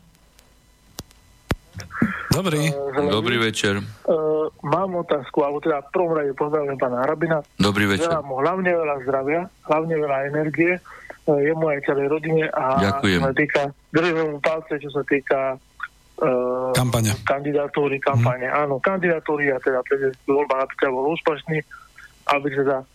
Dobrý. 2.37 2.69
Uh, 2.69 3.09
Dobrý 3.09 3.37
večer. 3.41 3.81
Uh, 4.05 4.45
mám 4.61 4.93
otázku, 4.93 5.41
alebo 5.41 5.57
teda 5.57 5.81
v 5.81 5.89
prvom 5.89 6.13
rade 6.13 6.31
pozdravím 6.37 6.77
pána 6.77 7.01
Harabina. 7.01 7.41
Dobrý 7.57 7.89
večer. 7.89 8.13
Želám 8.13 8.25
mu 8.29 8.35
hlavne 8.45 8.71
veľa 8.77 8.95
zdravia, 9.09 9.41
hlavne 9.65 9.95
veľa 9.97 10.17
energie, 10.29 10.71
uh, 10.77 11.39
jemu 11.41 11.65
aj 11.65 11.79
celej 11.89 12.07
rodine 12.13 12.45
a 12.53 12.77
Ďakujem. 12.77 13.21
Čo 13.21 13.25
sa 13.25 13.33
týka, 13.33 13.61
držím 13.89 14.37
palce, 14.37 14.73
čo 14.77 14.89
sa 14.93 15.03
týka 15.09 15.39
uh, 16.21 16.71
kampane. 16.77 17.09
kandidatúry, 17.25 17.97
kampane. 17.97 18.45
Mm. 18.45 18.61
Áno, 18.69 18.77
kandidatúry 18.85 19.49
a 19.49 19.57
teda 19.57 19.81
voľba 20.29 20.61
napríklad 20.61 20.93
bol 20.93 21.17
úspešný, 21.17 21.57
aby 22.37 22.47
teda 22.53 22.85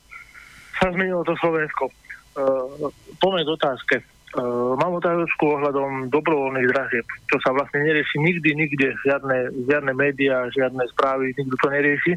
sa 0.78 0.86
zmenilo 0.94 1.26
to 1.26 1.34
Slovensko. 1.42 1.90
Uh, 2.38 2.88
k 3.18 3.50
otázke. 3.50 3.96
Uh, 4.32 4.72
mám 4.80 4.96
otázku 4.96 5.44
ohľadom 5.60 6.08
dobrovoľných 6.08 6.68
dražieb, 6.72 7.04
čo 7.28 7.36
sa 7.44 7.52
vlastne 7.52 7.84
nerieši 7.84 8.16
nikdy, 8.16 8.56
nikde, 8.56 8.96
žiadne, 9.04 9.68
žiadne 9.68 9.92
médiá, 9.92 10.48
žiadne 10.48 10.80
správy, 10.96 11.36
nikto 11.36 11.52
to 11.60 11.68
nerieši. 11.68 12.16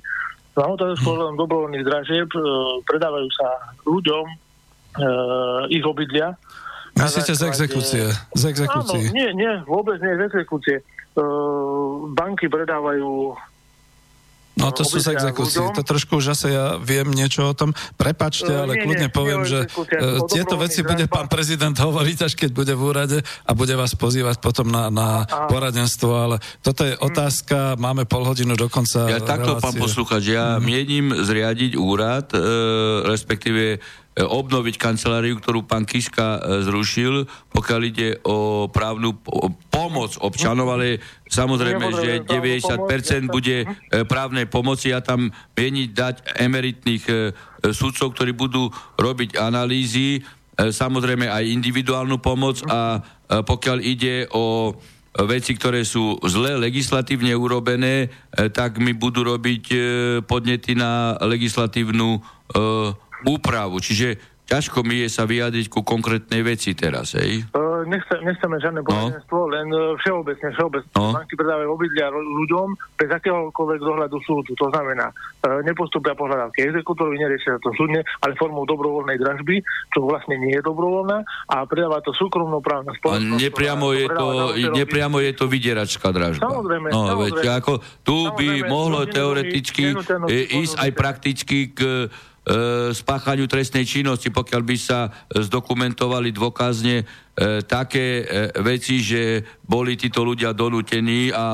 Mám 0.55 0.79
otázku 0.79 1.11
ohľadom 1.11 1.35
dobrovoľných 1.35 1.83
dražieb, 1.83 2.31
uh, 2.31 2.79
predávajú 2.87 3.27
sa 3.35 3.47
ľuďom 3.83 4.25
uh, 4.31 5.67
ich 5.67 5.83
obydlia. 5.83 6.39
Myslíte 6.95 7.35
z 7.35 7.51
exekúcie? 7.51 8.07
Z 8.31 8.43
exekúcie? 8.47 9.11
Áno, 9.11 9.11
nie, 9.11 9.29
nie, 9.35 9.53
vôbec 9.67 9.99
nie 9.99 10.15
z 10.15 10.31
exekúcie. 10.31 10.79
Uh, 11.19 12.07
banky 12.15 12.47
predávajú 12.47 13.35
No 14.55 14.71
to 14.71 14.87
sú 14.87 15.03
exekúcie. 15.03 15.59
To 15.59 15.83
trošku 15.83 16.23
už 16.23 16.31
zase 16.35 16.55
ja 16.55 16.79
viem 16.79 17.11
niečo 17.11 17.51
o 17.51 17.53
tom. 17.53 17.75
Prepačte, 17.99 18.47
e, 18.47 18.55
ale 18.55 18.73
nie, 18.79 18.83
kľudne 18.87 19.07
nie, 19.11 19.15
poviem, 19.15 19.41
nie, 19.43 19.51
že 19.51 19.59
uh, 19.67 20.23
tieto 20.31 20.55
veci 20.55 20.79
bude 20.79 21.11
pán 21.11 21.27
prezident 21.27 21.75
hovoriť, 21.85 22.17
až 22.31 22.33
keď 22.39 22.49
bude 22.55 22.73
v 22.73 22.81
úrade 22.81 23.17
a 23.19 23.51
bude 23.51 23.75
vás 23.75 23.93
pozývať 23.99 24.39
potom 24.39 24.71
na, 24.71 24.87
na 24.87 25.27
poradenstvo, 25.51 26.09
ale 26.15 26.35
toto 26.63 26.87
je 26.87 26.95
hm. 26.95 27.01
otázka, 27.03 27.57
máme 27.75 28.07
pol 28.07 28.23
hodinu 28.23 28.55
do 28.55 28.71
konca 28.71 29.11
Ja 29.11 29.19
takto, 29.19 29.59
pán 29.59 29.75
poslúchač, 29.75 30.23
ja 30.31 30.55
mm. 30.57 30.63
mienim 30.63 31.05
zriadiť 31.11 31.75
úrad, 31.75 32.31
e, 32.31 32.39
respektíve 33.11 33.83
E, 34.04 34.04
obnoviť 34.15 34.79
kanceláriu, 34.79 35.35
ktorú 35.43 35.67
pán 35.67 35.83
Kiska 35.83 36.39
e, 36.39 36.63
zrušil, 36.63 37.27
pokiaľ 37.51 37.81
ide 37.83 38.09
o 38.23 38.71
právnu 38.71 39.19
pomoc 39.67 40.15
občanov, 40.23 40.71
ale 40.71 41.03
samozrejme, 41.27 41.91
že 41.99 42.23
90% 42.23 43.27
bude 43.27 43.67
e, 43.67 43.67
právnej 44.07 44.47
pomoci 44.47 44.95
a 44.95 45.03
tam 45.03 45.35
mieniť 45.59 45.89
dať 45.91 46.15
emeritných 46.39 47.03
sudcov, 47.75 48.15
ktorí 48.15 48.31
budú 48.31 48.71
robiť 48.95 49.35
analýzy, 49.41 50.23
samozrejme 50.55 51.27
aj 51.27 51.51
individuálnu 51.51 52.21
pomoc 52.23 52.61
a 52.69 53.01
pokiaľ 53.27 53.77
ide 53.81 54.29
o 54.31 54.77
veci, 55.25 55.57
ktoré 55.57 55.81
sú 55.81 56.21
zle 56.29 56.61
legislatívne 56.61 57.33
urobené, 57.33 58.13
tak 58.53 58.77
mi 58.77 58.93
budú 58.93 59.25
robiť 59.25 59.63
podnety 60.29 60.77
na 60.77 61.17
legislatívnu 61.23 62.21
úpravu. 63.25 63.81
Čiže 63.81 64.35
ťažko 64.45 64.85
mi 64.85 65.01
je 65.01 65.09
sa 65.09 65.25
vyjadriť 65.25 65.67
ku 65.73 65.81
konkrétnej 65.81 66.45
veci 66.45 66.77
teraz, 66.77 67.17
hej? 67.17 67.41
Uh, 67.49 67.81
nechce, 67.89 68.13
nechceme 68.21 68.61
žiadne 68.61 68.85
poradenstvo, 68.85 69.49
no. 69.49 69.51
len 69.51 69.67
uh, 69.73 69.97
všeobecne, 70.05 70.53
všeobecne. 70.53 70.89
No. 70.93 71.17
Banky 71.17 71.33
predávajú 71.33 71.69
obydlia 71.73 72.13
ľuďom 72.13 72.67
bez 72.93 73.09
akéhokoľvek 73.09 73.79
dohľadu 73.81 74.17
súdu. 74.21 74.53
To 74.53 74.69
znamená, 74.69 75.09
uh, 75.09 75.65
nepostupia 75.65 76.13
pohľadávky 76.13 76.61
exekutorovi, 76.61 77.17
neriešia 77.17 77.57
to 77.57 77.73
súdne, 77.73 78.05
ale 78.21 78.37
formou 78.37 78.69
dobrovoľnej 78.69 79.17
dražby, 79.17 79.65
čo 79.89 80.05
vlastne 80.05 80.37
nie 80.37 80.53
je 80.53 80.61
dobrovoľná 80.61 81.25
a 81.25 81.65
predáva 81.65 82.05
to 82.05 82.13
súkromnoprávna 82.13 82.93
spoločnosť. 83.01 83.41
A 83.41 83.45
nepriamo 83.49 83.97
je 83.97 84.07
to, 84.13 84.27
nepriamo 84.77 85.17
je 85.25 85.31
to 85.33 85.49
vydieračká 85.49 86.13
dražba. 86.13 86.45
Samozrejme. 86.45 86.93
No, 86.93 87.09
samozrejme. 87.09 87.41
Veď, 87.41 87.49
ako, 87.49 87.73
tu 88.05 88.29
by 88.29 88.69
mohlo 88.69 89.09
teoreticky 89.09 89.97
ísť 90.53 90.75
aj 90.77 90.89
prakticky 90.93 91.73
k 91.73 91.81
e, 91.81 92.34
spáchaniu 92.93 93.49
trestnej 93.49 93.89
činnosti, 93.89 94.29
pokiaľ 94.29 94.61
by 94.61 94.77
sa 94.77 95.09
zdokumentovali 95.33 96.29
dôkazne 96.29 97.01
e, 97.01 97.05
také 97.65 98.21
e, 98.21 98.23
veci, 98.61 99.01
že 99.01 99.41
boli 99.65 99.97
títo 99.97 100.21
ľudia 100.21 100.53
donútení 100.53 101.33
a 101.33 101.45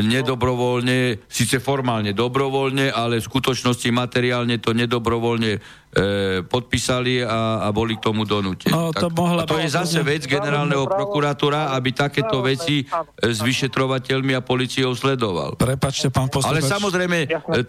nedobrovoľne, 0.00 1.28
síce 1.28 1.60
formálne 1.60 2.16
dobrovoľne, 2.16 2.88
ale 2.88 3.20
v 3.20 3.28
skutočnosti 3.28 3.92
materiálne 3.92 4.56
to 4.64 4.72
nedobrovoľne 4.72 5.60
e, 5.92 6.40
podpísali 6.42 7.20
a, 7.22 7.64
a 7.64 7.68
boli 7.70 8.00
k 8.00 8.08
tomu 8.08 8.24
donútení. 8.24 8.72
No, 8.72 8.90
to, 8.90 9.12
mohla, 9.12 9.44
a 9.44 9.48
to 9.48 9.60
je 9.60 9.68
zase 9.68 10.00
vec 10.00 10.24
generálneho 10.24 10.88
prokuratúra, 10.88 11.76
aby 11.76 11.92
takéto 11.92 12.40
veci 12.40 12.88
s 13.20 13.38
vyšetrovateľmi 13.44 14.32
a 14.32 14.40
policiou 14.40 14.96
sledoval. 14.96 15.60
Prepačte, 15.60 16.08
pán 16.08 16.32
posluchač. 16.32 16.64
Ale 16.64 16.64
samozrejme, 16.64 17.18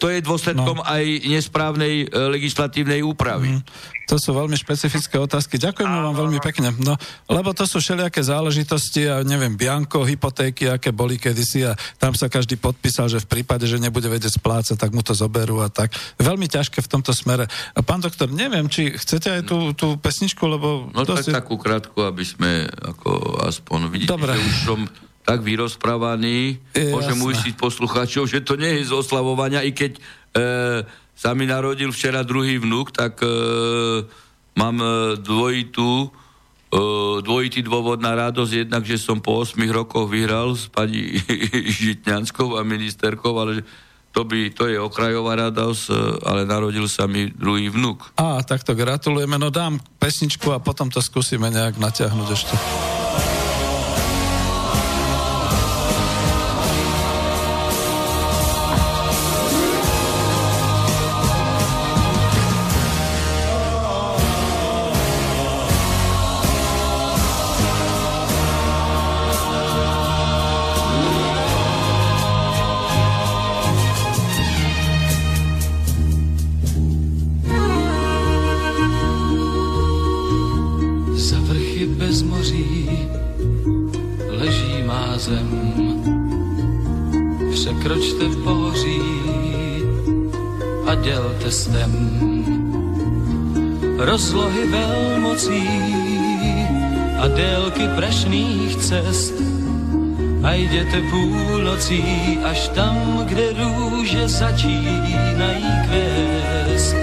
to 0.00 0.08
je 0.08 0.18
dôsledkom 0.24 0.80
no. 0.80 0.86
aj 0.88 1.04
nesprávnej 1.28 2.08
e, 2.08 2.16
legislatívnej 2.32 3.04
úpravy. 3.04 3.60
Mm. 3.60 3.62
To 4.04 4.20
sú 4.20 4.36
veľmi 4.36 4.52
špecifické 4.52 5.16
otázky. 5.16 5.56
Ďakujem 5.56 5.88
vám 5.88 6.12
veľmi 6.12 6.38
pekne. 6.44 6.76
No, 6.84 6.92
lebo 7.24 7.56
to 7.56 7.64
sú 7.64 7.80
všelijaké 7.80 8.20
záležitosti 8.20 9.08
a 9.08 9.24
neviem, 9.24 9.56
Bianko, 9.56 10.04
hypotéky, 10.04 10.68
aké 10.68 10.92
boli 10.92 11.16
kedysi 11.16 11.64
a 11.64 11.72
tam 11.96 12.12
sa 12.12 12.28
každý 12.28 12.60
podpísal, 12.60 13.08
že 13.08 13.24
v 13.24 13.40
prípade, 13.40 13.64
že 13.64 13.80
nebude 13.80 14.04
vedieť 14.12 14.36
splácať, 14.36 14.76
tak 14.76 14.92
mu 14.92 15.00
to 15.00 15.16
zoberú 15.16 15.64
a 15.64 15.72
tak. 15.72 15.96
Veľmi 16.20 16.44
ťažké 16.44 16.84
v 16.84 16.88
tomto 16.92 17.16
smere. 17.16 17.48
A 17.72 17.80
pán 17.80 18.04
doktor, 18.04 18.13
neviem, 18.30 18.66
či 18.70 18.94
chcete 18.94 19.28
aj 19.40 19.42
tú, 19.46 19.74
tú 19.74 19.98
pesničku, 19.98 20.42
lebo... 20.46 20.88
No 20.94 21.02
tak 21.02 21.26
si... 21.26 21.34
takú 21.34 21.58
krátku, 21.58 22.06
aby 22.06 22.22
sme 22.22 22.68
ako 22.68 23.42
aspoň 23.44 23.80
vidíte, 23.90 24.14
Dobre. 24.14 24.34
že 24.34 24.40
už 24.40 24.56
som 24.62 24.80
tak 25.24 25.40
vyrozprávaný, 25.40 26.60
je, 26.76 26.92
môžem 26.92 27.16
uistiť 27.16 27.56
poslucháčov, 27.56 28.28
že 28.28 28.44
to 28.44 28.60
nie 28.60 28.80
je 28.80 28.88
z 28.88 28.92
oslavovania, 28.92 29.64
i 29.64 29.72
keď 29.72 29.96
e, 29.96 30.00
sa 31.16 31.32
mi 31.32 31.48
narodil 31.48 31.88
včera 31.94 32.20
druhý 32.20 32.60
vnúk, 32.60 32.92
tak 32.92 33.24
e, 33.24 33.28
mám 34.52 34.76
e, 34.84 35.16
dvojitú, 35.16 36.06
e, 36.06 36.08
dvojitý 37.24 37.64
dôvod 37.64 38.04
na 38.04 38.12
radosť, 38.12 38.68
jednak, 38.68 38.84
že 38.84 39.00
som 39.00 39.24
po 39.24 39.40
8 39.40 39.56
rokoch 39.72 40.12
vyhral 40.12 40.52
s 40.52 40.68
pani 40.68 41.16
Žitňanskou 41.80 42.60
a 42.60 42.66
ministerkou, 42.66 43.32
ale 43.40 43.64
to, 44.14 44.22
by, 44.22 44.54
to 44.54 44.70
je 44.70 44.78
okrajová 44.78 45.34
radosť, 45.50 45.82
e, 45.90 45.94
ale 46.22 46.46
narodil 46.46 46.86
sa 46.86 47.10
mi 47.10 47.34
druhý 47.34 47.66
vnúk. 47.66 48.14
Á, 48.14 48.46
tak 48.46 48.62
to 48.62 48.78
gratulujeme, 48.78 49.34
no 49.34 49.50
dám 49.50 49.82
pesničku 49.98 50.54
a 50.54 50.62
potom 50.62 50.86
to 50.86 51.02
skúsime 51.02 51.50
nejak 51.50 51.82
natiahnuť 51.82 52.28
ešte. 52.30 52.54
Velmocí 95.34 95.68
a 97.18 97.28
délky 97.28 97.88
prašných 97.96 98.76
cest. 98.76 99.34
A 100.42 100.52
jdete 100.54 101.00
půlnocí 101.10 102.02
až 102.44 102.68
tam, 102.68 103.24
kde 103.24 103.52
růže 103.52 104.28
začínají 104.28 105.64
kvést. 105.86 106.96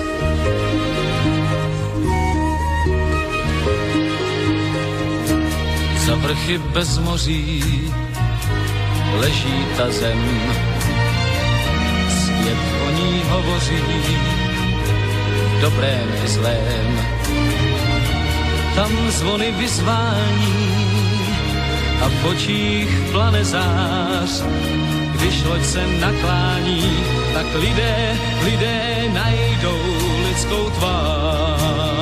Za 6.05 6.15
vrchy 6.15 6.57
bez 6.57 6.97
moří 6.97 7.63
leží 9.19 9.65
ta 9.77 9.91
zem, 9.91 10.21
svět 12.09 12.61
o 12.87 12.91
ní 12.91 13.21
hovoří, 13.29 13.83
dobrém 15.61 16.07
i 16.25 16.27
zlém. 16.27 17.20
Tam 18.75 19.11
zvony 19.11 19.51
vyzvání 19.51 20.71
a 22.01 22.09
v 22.09 22.25
očích 22.25 22.89
plane 23.11 23.45
zář. 23.45 24.43
Když 25.11 25.43
loď 25.43 25.63
se 25.63 25.87
naklání, 25.87 27.03
tak 27.33 27.45
lidé, 27.55 28.17
lidé 28.43 29.09
najdou 29.13 29.81
lidskou 30.27 30.69
tvář. 30.69 32.00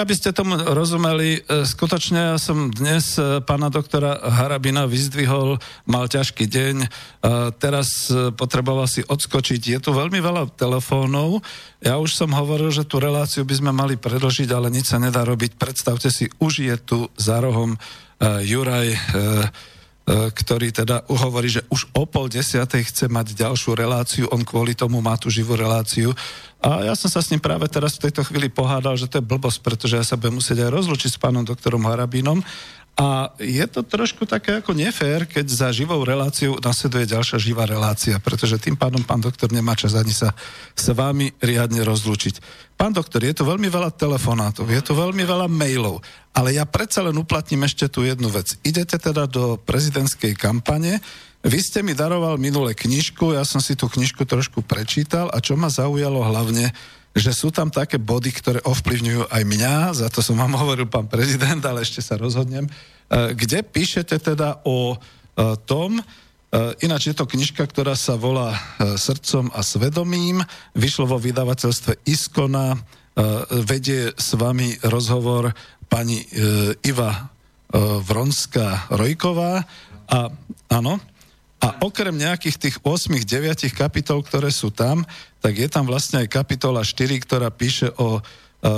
Aby 0.00 0.16
ste 0.16 0.32
tomu 0.32 0.56
rozumeli, 0.56 1.44
e, 1.44 1.68
skutočne 1.68 2.32
ja 2.32 2.38
som 2.40 2.72
dnes 2.72 3.20
e, 3.20 3.44
pána 3.44 3.68
doktora 3.68 4.16
Harabina 4.16 4.88
vyzdvihol, 4.88 5.60
mal 5.84 6.08
ťažký 6.08 6.48
deň, 6.48 6.76
e, 6.80 6.88
teraz 7.60 8.08
potreboval 8.34 8.88
si 8.88 9.04
odskočiť. 9.04 9.60
Je 9.60 9.78
tu 9.78 9.92
veľmi 9.92 10.16
veľa 10.24 10.56
telefónov, 10.56 11.44
ja 11.84 12.00
už 12.00 12.16
som 12.16 12.32
hovoril, 12.32 12.72
že 12.72 12.88
tú 12.88 12.96
reláciu 12.96 13.44
by 13.44 13.54
sme 13.60 13.70
mali 13.76 14.00
predlžiť, 14.00 14.48
ale 14.48 14.72
nič 14.72 14.88
sa 14.88 14.96
nedá 14.96 15.20
robiť. 15.28 15.60
Predstavte 15.60 16.08
si, 16.08 16.32
už 16.40 16.64
je 16.64 16.76
tu 16.80 16.98
za 17.20 17.44
rohom 17.44 17.76
Juraj 18.20 18.92
ktorý 20.10 20.74
teda 20.74 21.06
hovorí, 21.06 21.46
že 21.46 21.62
už 21.70 21.86
o 21.94 22.02
pol 22.02 22.26
desiatej 22.26 22.90
chce 22.90 23.06
mať 23.06 23.38
ďalšiu 23.38 23.78
reláciu, 23.78 24.24
on 24.34 24.42
kvôli 24.42 24.74
tomu 24.74 24.98
má 24.98 25.14
tú 25.14 25.30
živú 25.30 25.54
reláciu. 25.54 26.10
A 26.60 26.84
ja 26.84 26.94
som 26.98 27.08
sa 27.08 27.22
s 27.22 27.30
ním 27.30 27.40
práve 27.40 27.64
teraz 27.70 27.96
v 27.96 28.10
tejto 28.10 28.26
chvíli 28.26 28.50
pohádal, 28.50 28.98
že 28.98 29.08
to 29.08 29.22
je 29.22 29.24
blbosť, 29.24 29.62
pretože 29.62 29.96
ja 29.96 30.04
sa 30.04 30.18
budem 30.18 30.42
musieť 30.42 30.66
aj 30.66 30.70
rozlučiť 30.76 31.10
s 31.14 31.20
pánom 31.22 31.46
doktorom 31.46 31.86
Harabínom 31.86 32.42
a 32.98 33.32
je 33.40 33.64
to 33.70 33.80
trošku 33.80 34.28
také 34.28 34.60
ako 34.60 34.76
nefér, 34.76 35.24
keď 35.24 35.46
za 35.48 35.68
živou 35.72 36.04
reláciu 36.04 36.58
nasleduje 36.60 37.08
ďalšia 37.08 37.38
živá 37.40 37.64
relácia, 37.64 38.20
pretože 38.20 38.60
tým 38.60 38.76
pádom 38.76 39.00
pán 39.00 39.22
doktor 39.24 39.48
nemá 39.48 39.72
čas 39.72 39.96
ani 39.96 40.12
sa 40.12 40.36
s 40.76 40.92
vami 40.92 41.32
riadne 41.40 41.80
rozlúčiť. 41.80 42.42
Pán 42.76 42.92
doktor, 42.92 43.24
je 43.24 43.32
tu 43.36 43.48
veľmi 43.48 43.68
veľa 43.72 43.92
telefonátov, 43.96 44.68
je 44.68 44.82
tu 44.84 44.92
veľmi 44.92 45.24
veľa 45.24 45.48
mailov, 45.48 46.04
ale 46.36 46.56
ja 46.56 46.68
predsa 46.68 47.00
len 47.00 47.16
uplatním 47.16 47.64
ešte 47.64 47.88
tú 47.88 48.04
jednu 48.04 48.28
vec. 48.28 48.56
Idete 48.64 49.00
teda 49.00 49.24
do 49.24 49.56
prezidentskej 49.56 50.36
kampane, 50.36 51.00
vy 51.40 51.56
ste 51.56 51.80
mi 51.80 51.96
daroval 51.96 52.36
minule 52.36 52.76
knižku, 52.76 53.32
ja 53.32 53.48
som 53.48 53.64
si 53.64 53.72
tú 53.72 53.88
knižku 53.88 54.28
trošku 54.28 54.60
prečítal 54.60 55.32
a 55.32 55.40
čo 55.40 55.56
ma 55.56 55.72
zaujalo 55.72 56.20
hlavne, 56.20 56.68
že 57.10 57.34
sú 57.34 57.50
tam 57.50 57.74
také 57.74 57.98
body, 57.98 58.30
ktoré 58.30 58.58
ovplyvňujú 58.62 59.34
aj 59.34 59.42
mňa, 59.42 59.74
za 59.98 60.08
to 60.12 60.22
som 60.22 60.38
vám 60.38 60.54
hovoril 60.62 60.86
pán 60.86 61.10
prezident, 61.10 61.60
ale 61.66 61.82
ešte 61.82 62.02
sa 62.02 62.14
rozhodnem, 62.14 62.66
e, 62.66 62.70
kde 63.34 63.66
píšete 63.66 64.16
teda 64.22 64.62
o 64.62 64.94
e, 64.94 64.96
tom, 65.66 65.98
e, 65.98 66.02
ináč 66.86 67.10
je 67.10 67.16
to 67.18 67.26
knižka, 67.26 67.66
ktorá 67.66 67.98
sa 67.98 68.14
volá 68.14 68.54
Srdcom 68.78 69.50
a 69.50 69.60
svedomím, 69.66 70.42
vyšlo 70.78 71.10
vo 71.10 71.18
vydavateľstve 71.18 72.06
Iskona, 72.06 72.78
vedie 73.66 74.14
s 74.16 74.32
vami 74.38 74.80
rozhovor 74.86 75.50
pani 75.90 76.24
Iva 76.86 77.28
Vronská 78.06 78.86
Rojková 78.88 79.66
a 80.08 80.18
áno, 80.72 81.02
okrem 81.80 82.14
nejakých 82.14 82.56
tých 82.56 82.76
8-9 82.84 83.72
kapitol, 83.72 84.20
ktoré 84.20 84.52
sú 84.52 84.68
tam, 84.70 85.02
tak 85.40 85.56
je 85.56 85.68
tam 85.68 85.88
vlastne 85.88 86.22
aj 86.22 86.28
kapitola 86.28 86.84
4, 86.84 87.24
ktorá 87.24 87.48
píše 87.48 87.88
o 87.96 88.20
e, 88.20 88.22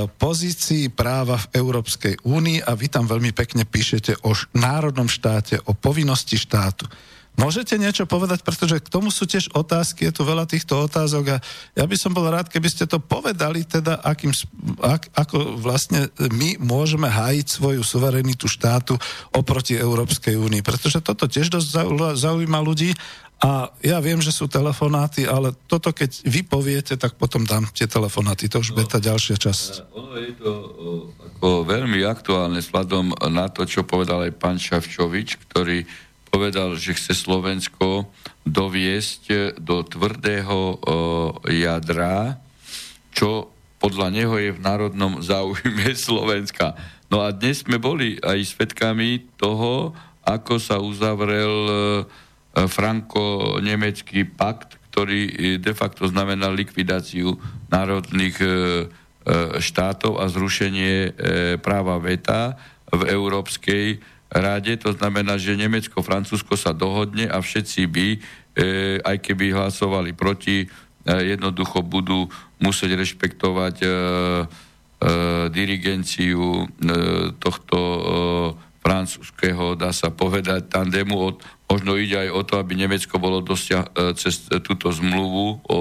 pozícii 0.06 0.88
práva 0.94 1.36
v 1.36 1.50
Európskej 1.58 2.22
únii 2.22 2.62
a 2.62 2.72
vy 2.78 2.86
tam 2.86 3.10
veľmi 3.10 3.34
pekne 3.34 3.66
píšete 3.66 4.22
o 4.22 4.32
národnom 4.54 5.10
štáte, 5.10 5.58
o 5.66 5.74
povinnosti 5.74 6.38
štátu. 6.38 6.86
Môžete 7.32 7.80
niečo 7.80 8.04
povedať, 8.04 8.44
pretože 8.44 8.76
k 8.76 8.92
tomu 8.92 9.08
sú 9.08 9.24
tiež 9.24 9.56
otázky, 9.56 10.04
je 10.04 10.12
tu 10.12 10.22
veľa 10.22 10.44
týchto 10.44 10.84
otázok 10.84 11.24
a 11.32 11.42
ja 11.72 11.84
by 11.88 11.96
som 11.96 12.12
bol 12.12 12.28
rád, 12.28 12.52
keby 12.52 12.68
ste 12.68 12.84
to 12.84 13.00
povedali, 13.00 13.64
teda 13.64 14.04
akým, 14.04 14.36
ak, 14.84 15.08
ako 15.16 15.56
vlastne 15.56 16.12
my 16.20 16.60
môžeme 16.60 17.08
hájiť 17.08 17.46
svoju 17.48 17.80
suverenitu 17.80 18.52
štátu 18.52 19.00
oproti 19.32 19.80
Európskej 19.80 20.36
únii, 20.36 20.60
pretože 20.60 21.00
toto 21.00 21.24
tiež 21.24 21.48
dosť 21.48 21.88
zaujíma 22.20 22.60
ľudí 22.60 22.92
a 23.42 23.74
ja 23.82 23.98
viem, 23.98 24.22
že 24.22 24.30
sú 24.30 24.46
telefonáty, 24.46 25.26
ale 25.26 25.50
toto 25.66 25.90
keď 25.90 26.22
vy 26.28 26.46
poviete, 26.46 26.94
tak 26.94 27.18
potom 27.18 27.42
dám 27.42 27.66
tie 27.74 27.90
telefonáty, 27.90 28.46
to 28.46 28.62
už 28.62 28.76
bude 28.76 28.86
tá 28.86 29.02
ďalšia 29.02 29.34
časť. 29.34 29.90
Ono 29.98 30.14
je 30.14 30.32
to 30.38 30.52
ako 31.32 31.66
veľmi 31.66 32.06
aktuálne 32.06 32.62
sladom 32.62 33.10
na 33.18 33.50
to, 33.50 33.66
čo 33.66 33.82
povedal 33.82 34.22
aj 34.28 34.38
pán 34.38 34.62
Šavčovič, 34.62 35.42
ktorý 35.48 35.82
povedal, 36.32 36.80
že 36.80 36.96
chce 36.96 37.12
Slovensko 37.12 38.08
doviesť 38.48 39.54
do 39.60 39.84
tvrdého 39.84 40.80
jadra, 41.44 42.40
čo 43.12 43.52
podľa 43.76 44.08
neho 44.08 44.34
je 44.40 44.56
v 44.56 44.64
národnom 44.64 45.20
záujme 45.20 45.92
Slovenska. 46.08 46.72
No 47.12 47.20
a 47.20 47.36
dnes 47.36 47.60
sme 47.60 47.76
boli 47.76 48.16
aj 48.24 48.56
svetkami 48.56 49.36
toho, 49.36 49.92
ako 50.24 50.56
sa 50.56 50.80
uzavrel 50.80 51.54
e, 51.68 51.74
franko-nemecký 52.64 54.24
pakt, 54.32 54.80
ktorý 54.88 55.56
de 55.60 55.74
facto 55.76 56.08
znamená 56.08 56.48
likvidáciu 56.52 57.36
národných 57.72 58.36
štátov 59.56 60.20
a 60.20 60.28
zrušenie 60.28 61.16
práva 61.64 61.96
VETA 61.96 62.60
v 62.92 63.02
Európskej 63.08 63.84
rade, 64.32 64.72
to 64.80 64.96
znamená, 64.96 65.36
že 65.36 65.60
Nemecko, 65.60 66.00
Francúzsko 66.00 66.56
sa 66.56 66.72
dohodne 66.72 67.28
a 67.28 67.38
všetci 67.44 67.80
by, 67.84 68.08
e, 68.08 68.18
aj 69.04 69.16
keby 69.20 69.52
hlasovali 69.52 70.16
proti, 70.16 70.64
e, 70.64 70.66
jednoducho 71.06 71.84
budú 71.84 72.32
musieť 72.56 72.96
rešpektovať 72.96 73.76
e, 73.84 73.86
e, 73.86 73.92
dirigenciu 75.52 76.64
e, 76.64 76.66
tohto 77.36 77.76
e, 77.76 78.00
francúzského, 78.82 79.78
dá 79.78 79.92
sa 79.92 80.10
povedať, 80.10 80.66
tandemu. 80.66 81.14
Od, 81.14 81.36
možno 81.70 81.94
ide 82.00 82.26
aj 82.26 82.30
o 82.32 82.40
to, 82.42 82.54
aby 82.58 82.74
Nemecko 82.74 83.20
bolo 83.20 83.44
dosiah, 83.44 83.84
e, 83.94 84.16
cez 84.16 84.48
túto 84.64 84.88
zmluvu 84.90 85.60
o 85.68 85.78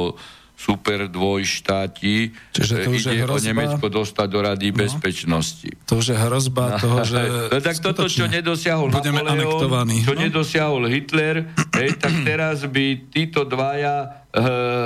super 0.61 1.09
dvojštáti. 1.09 2.29
Čiže 2.53 2.73
to 2.85 2.89
už 2.93 3.01
ide 3.09 3.17
je 3.17 3.23
hrozba... 3.25 3.41
o 3.41 3.47
Nemecko 3.49 3.85
dostať 3.89 4.27
do 4.29 4.39
Rady 4.45 4.69
no. 4.69 4.77
bezpečnosti. 4.77 5.69
To 5.89 5.93
už 5.97 6.13
je 6.13 6.17
hrozba 6.21 6.77
no. 6.77 6.77
toho, 6.77 6.97
že... 7.01 7.21
no, 7.51 7.57
tak 7.57 7.81
toto, 7.81 8.05
čo 8.05 8.29
nedosiahol 8.29 8.93
Budeme 8.93 9.25
Napoleon, 9.25 9.89
čo 10.05 10.13
no? 10.13 10.21
nedosiahol 10.21 10.85
Hitler, 10.85 11.49
hej, 11.81 11.97
tak 11.97 12.13
teraz 12.21 12.61
by 12.69 13.09
títo 13.09 13.41
dvaja 13.41 13.95
e, 14.05 14.07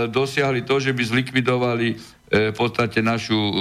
dosiahli 0.08 0.64
to, 0.64 0.80
že 0.80 0.96
by 0.96 1.04
zlikvidovali 1.04 1.88
e, 1.92 1.96
v 2.50 2.56
podstate 2.56 3.04
našu 3.04 3.36
e, 3.36 3.56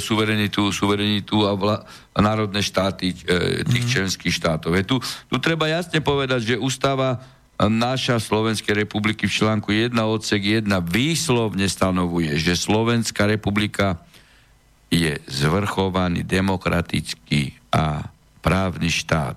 suverenitu, 0.00 0.72
suverenitu 0.72 1.44
a, 1.44 1.52
vla, 1.52 1.76
a 2.12 2.18
národné 2.24 2.64
štáty 2.64 3.12
e, 3.12 3.64
tých 3.68 3.84
mm. 3.84 3.92
členských 3.92 4.34
štátov. 4.36 4.72
Je 4.76 4.84
tu, 4.84 4.96
tu 5.00 5.36
treba 5.40 5.68
jasne 5.68 6.00
povedať, 6.00 6.56
že 6.56 6.60
ústava 6.60 7.20
naša 7.66 8.22
Slovenskej 8.22 8.86
republiky 8.86 9.26
v 9.26 9.34
článku 9.34 9.74
1 9.74 9.90
odsek 9.98 10.62
1 10.62 10.70
výslovne 10.86 11.66
stanovuje, 11.66 12.38
že 12.38 12.54
Slovenská 12.54 13.26
republika 13.26 13.98
je 14.94 15.18
zvrchovaný 15.26 16.22
demokratický 16.22 17.58
a 17.74 18.06
právny 18.38 18.94
štát. 18.94 19.36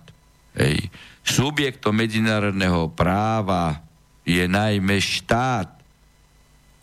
Hej. 0.54 0.94
Subjektom 1.26 1.98
medzinárodného 1.98 2.94
práva 2.94 3.82
je 4.22 4.46
najmä 4.46 5.02
štát. 5.02 5.82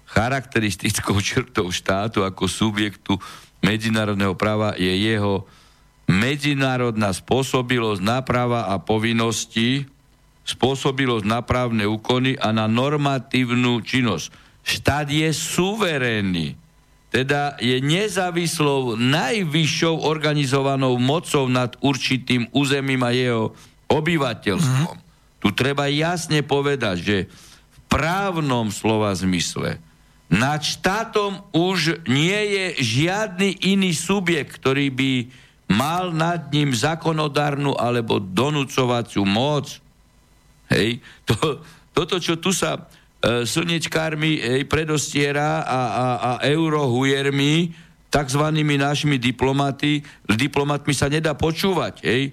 Charakteristickou 0.09 1.23
črtou 1.23 1.71
štátu 1.71 2.27
ako 2.27 2.51
subjektu 2.51 3.15
medzinárodného 3.63 4.35
práva 4.35 4.75
je 4.75 4.91
jeho 4.91 5.47
medzinárodná 6.09 7.13
spôsobilosť 7.13 8.01
náprava 8.01 8.73
a 8.73 8.81
povinnosti, 8.81 9.85
spôsobilosť 10.49 11.29
na 11.29 11.45
právne 11.45 11.85
úkony 11.85 12.41
a 12.41 12.57
na 12.57 12.65
normatívnu 12.65 13.85
činnosť. 13.85 14.33
Štát 14.65 15.09
je 15.13 15.29
suverénny, 15.33 16.57
teda 17.13 17.57
je 17.61 17.81
nezávislou 17.81 18.97
najvyššou 18.97 20.05
organizovanou 20.05 20.97
mocou 21.01 21.49
nad 21.49 21.73
určitým 21.81 22.49
územím 22.53 23.01
a 23.05 23.13
jeho 23.13 23.57
obyvateľstvom. 23.89 24.97
Mm-hmm. 24.97 25.41
Tu 25.41 25.49
treba 25.57 25.89
jasne 25.89 26.45
povedať, 26.45 26.97
že 27.01 27.17
v 27.73 27.79
právnom 27.89 28.69
slova 28.69 29.13
zmysle 29.17 29.81
nad 30.29 30.61
štátom 30.61 31.41
už 31.57 32.05
nie 32.05 32.37
je 32.37 32.67
žiadny 32.85 33.65
iný 33.65 33.97
subjekt, 33.97 34.61
ktorý 34.61 34.93
by 34.93 35.13
mal 35.73 36.13
nad 36.13 36.53
ním 36.53 36.77
zákonodárnu 36.77 37.73
alebo 37.77 38.21
donúcovaciu 38.21 39.25
moc. 39.25 39.81
Hej, 40.69 41.01
to, 41.25 41.65
toto, 41.97 42.21
čo 42.21 42.37
tu 42.37 42.53
sa 42.53 42.77
e, 42.77 42.81
slnečkármi 43.43 44.39
hej, 44.39 44.63
predostiera 44.69 45.65
a, 45.65 45.81
a, 45.89 46.07
a 46.17 46.31
eurohujermi, 46.45 47.73
takzvanými 48.09 48.81
našimi 48.81 49.17
diplomaty, 49.17 50.01
diplomatmi 50.29 50.93
sa 50.93 51.09
nedá 51.13 51.37
počúvať. 51.37 52.05
Hej. 52.05 52.33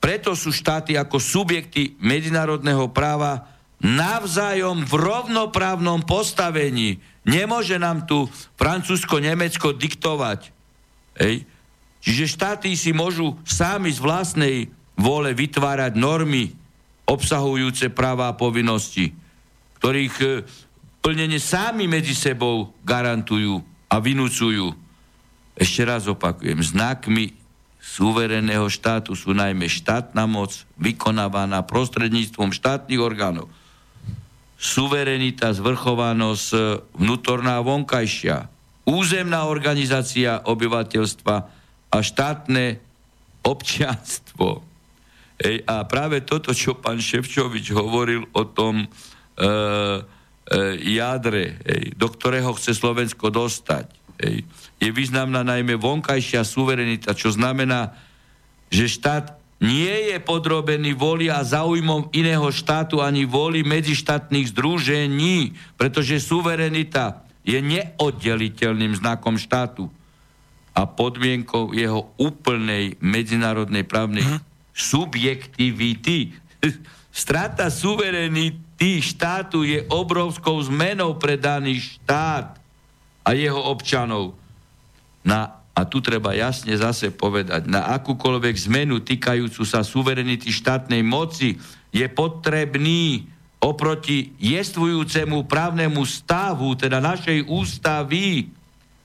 Preto 0.00 0.32
sú 0.32 0.50
štáty 0.54 0.96
ako 0.96 1.20
subjekty 1.20 1.98
medzinárodného 2.00 2.88
práva 2.90 3.48
navzájom 3.80 4.84
v 4.84 4.92
rovnoprávnom 4.96 6.04
postavení. 6.04 7.00
Nemôže 7.24 7.80
nám 7.80 8.04
tu 8.04 8.28
Francúzsko-Nemecko 8.60 9.72
diktovať. 9.76 10.52
Hej. 11.20 11.48
Čiže 12.00 12.32
štáty 12.32 12.72
si 12.76 12.96
môžu 12.96 13.36
sami 13.44 13.92
z 13.92 14.00
vlastnej 14.00 14.56
vole 14.96 15.32
vytvárať 15.36 15.96
normy 15.96 16.59
obsahujúce 17.10 17.90
práva 17.90 18.30
a 18.30 18.38
povinnosti, 18.38 19.10
ktorých 19.82 20.14
e, 20.22 20.26
plnenie 21.02 21.42
sami 21.42 21.90
medzi 21.90 22.14
sebou 22.14 22.70
garantujú 22.86 23.58
a 23.90 23.98
vynúcujú. 23.98 24.70
Ešte 25.58 25.82
raz 25.82 26.06
opakujem, 26.06 26.62
znakmi 26.62 27.34
suverénneho 27.82 28.70
štátu 28.70 29.18
sú 29.18 29.34
najmä 29.34 29.66
štátna 29.66 30.30
moc 30.30 30.62
vykonávaná 30.78 31.66
prostredníctvom 31.66 32.54
štátnych 32.54 33.02
orgánov 33.02 33.50
suverenita, 34.60 35.56
zvrchovanosť 35.56 36.48
e, 36.52 36.58
vnútorná 37.00 37.58
a 37.58 37.64
vonkajšia, 37.64 38.44
územná 38.84 39.48
organizácia 39.48 40.44
obyvateľstva 40.44 41.34
a 41.90 41.96
štátne 41.96 42.76
občianstvo. 43.40 44.60
Ej, 45.40 45.64
a 45.64 45.88
práve 45.88 46.20
toto, 46.20 46.52
čo 46.52 46.76
pán 46.76 47.00
Ševčovič 47.00 47.72
hovoril 47.72 48.28
o 48.36 48.44
tom 48.44 48.84
e, 48.84 48.86
e, 48.86 49.48
jadre, 51.00 51.56
ej, 51.64 51.96
do 51.96 52.12
ktorého 52.12 52.52
chce 52.60 52.76
Slovensko 52.76 53.32
dostať, 53.32 53.88
ej, 54.20 54.44
je 54.76 54.88
významná 54.92 55.40
najmä 55.40 55.80
vonkajšia 55.80 56.44
suverenita, 56.44 57.16
čo 57.16 57.32
znamená, 57.32 57.96
že 58.68 58.92
štát 58.92 59.40
nie 59.64 60.12
je 60.12 60.16
podrobený 60.20 60.92
voli 60.92 61.32
a 61.32 61.40
záujmom 61.40 62.12
iného 62.12 62.48
štátu 62.52 63.00
ani 63.00 63.24
voli 63.24 63.64
medzištátnych 63.64 64.52
združení, 64.52 65.56
pretože 65.80 66.20
suverenita 66.20 67.24
je 67.44 67.60
neoddeliteľným 67.64 68.92
znakom 68.96 69.40
štátu 69.40 69.88
a 70.76 70.84
podmienkou 70.84 71.72
jeho 71.72 72.12
úplnej 72.20 73.00
medzinárodnej 73.00 73.84
právnej 73.88 74.24
hm? 74.24 74.49
Subjektivity. 74.80 76.32
Strata 77.12 77.68
suverenity 77.68 79.04
štátu 79.04 79.68
je 79.68 79.84
obrovskou 79.92 80.56
zmenou 80.64 81.20
pre 81.20 81.36
daný 81.36 81.76
štát 81.76 82.56
a 83.20 83.28
jeho 83.36 83.60
občanov. 83.60 84.32
Na 85.20 85.60
a 85.70 85.86
tu 85.88 86.02
treba 86.04 86.36
jasne 86.36 86.76
zase 86.76 87.08
povedať, 87.08 87.64
na 87.64 87.88
akúkoľvek 87.96 88.68
zmenu 88.68 89.00
týkajúcu 89.00 89.62
sa 89.64 89.80
suverenity 89.80 90.52
štátnej 90.52 91.00
moci 91.00 91.56
je 91.88 92.04
potrebný 92.10 93.24
oproti 93.62 94.34
jestvujúcemu 94.36 95.48
právnemu 95.48 96.02
stavu, 96.04 96.76
teda 96.76 97.00
našej 97.00 97.48
ústavy, 97.48 98.52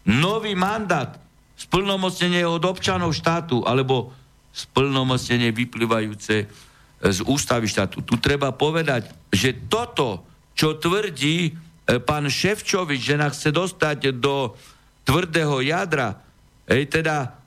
nový 0.03 0.53
mandát, 0.57 1.15
splnomocnenie 1.55 2.43
od 2.43 2.63
občanov 2.67 3.15
štátu, 3.15 3.63
alebo 3.63 4.11
splnomocnenie 4.55 5.51
vyplývajúce 5.51 6.47
z 7.03 7.19
ústavy 7.27 7.67
štátu. 7.67 7.99
Tu 8.07 8.15
treba 8.23 8.55
povedať, 8.55 9.11
že 9.27 9.51
toto, 9.67 10.23
čo 10.55 10.79
tvrdí 10.79 11.51
e, 11.51 11.99
pán 11.99 12.31
Ševčovič, 12.31 13.03
že 13.03 13.19
nás 13.19 13.35
chce 13.35 13.51
dostať 13.51 14.15
do 14.15 14.55
tvrdého 15.03 15.59
jadra, 15.59 16.25
Ej, 16.65 16.89
teda, 16.89 17.37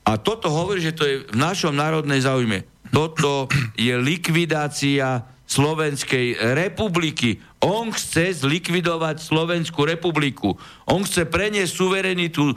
a 0.00 0.12
toto 0.16 0.48
hovorí, 0.48 0.80
že 0.80 0.96
to 0.96 1.04
je 1.04 1.16
v 1.28 1.36
našom 1.36 1.76
národnej 1.76 2.24
záujme. 2.24 2.64
Toto 2.88 3.52
je 3.76 3.92
likvidácia 4.00 5.28
Slovenskej 5.44 6.56
republiky. 6.56 7.36
On 7.60 7.92
chce 7.92 8.40
zlikvidovať 8.40 9.20
Slovenskú 9.20 9.84
republiku. 9.84 10.56
On 10.88 11.04
chce 11.04 11.28
preniesť 11.28 11.72
suverenitu 11.72 12.48
e, 12.48 12.54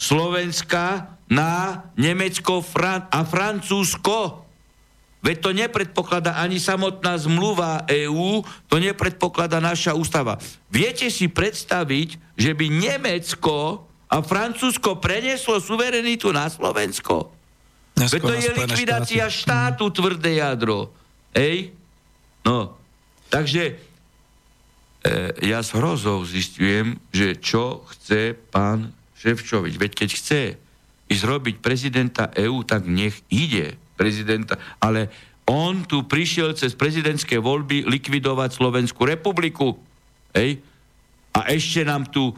Slovenska 0.00 1.12
na 1.30 1.86
Nemecko 1.94 2.58
Fran- 2.58 3.06
a 3.06 3.22
Francúzsko. 3.22 4.44
Veď 5.22 5.36
to 5.38 5.50
nepredpokladá 5.54 6.42
ani 6.42 6.58
samotná 6.58 7.14
zmluva 7.20 7.84
EÚ, 7.86 8.42
to 8.66 8.80
nepredpokladá 8.80 9.62
naša 9.62 9.94
ústava. 9.94 10.40
Viete 10.72 11.06
si 11.12 11.30
predstaviť, 11.30 12.18
že 12.34 12.50
by 12.56 12.66
Nemecko 12.72 13.84
a 14.10 14.16
Francúzsko 14.26 14.98
prenieslo 14.98 15.62
suverenitu 15.62 16.34
na 16.34 16.50
Slovensko. 16.50 17.30
Veď 17.94 18.20
to 18.24 18.32
je 18.32 18.50
likvidácia 18.64 19.24
štáty. 19.28 19.38
štátu, 19.76 19.84
tvrdé 19.92 20.40
jadro. 20.40 20.88
Ej? 21.36 21.76
No, 22.40 22.80
takže 23.28 23.76
e, 23.76 25.44
ja 25.44 25.60
s 25.60 25.76
hrozou 25.76 26.24
zistujem, 26.24 26.96
že 27.12 27.36
čo 27.36 27.84
chce 27.92 28.32
pán 28.48 28.96
Ševčovič. 29.20 29.76
Veď 29.76 29.92
keď 30.00 30.08
chce 30.16 30.40
ísť 31.10 31.24
robiť 31.26 31.56
prezidenta 31.58 32.30
EÚ, 32.30 32.62
tak 32.62 32.86
nech 32.86 33.18
ide 33.28 33.74
prezidenta. 33.98 34.56
Ale 34.78 35.10
on 35.50 35.82
tu 35.82 36.06
prišiel 36.06 36.54
cez 36.54 36.78
prezidentské 36.78 37.42
voľby 37.42 37.82
likvidovať 37.90 38.54
Slovenskú 38.54 39.02
republiku. 39.02 39.74
Ej? 40.30 40.62
A 41.34 41.50
ešte 41.50 41.82
nám 41.82 42.06
tu 42.06 42.30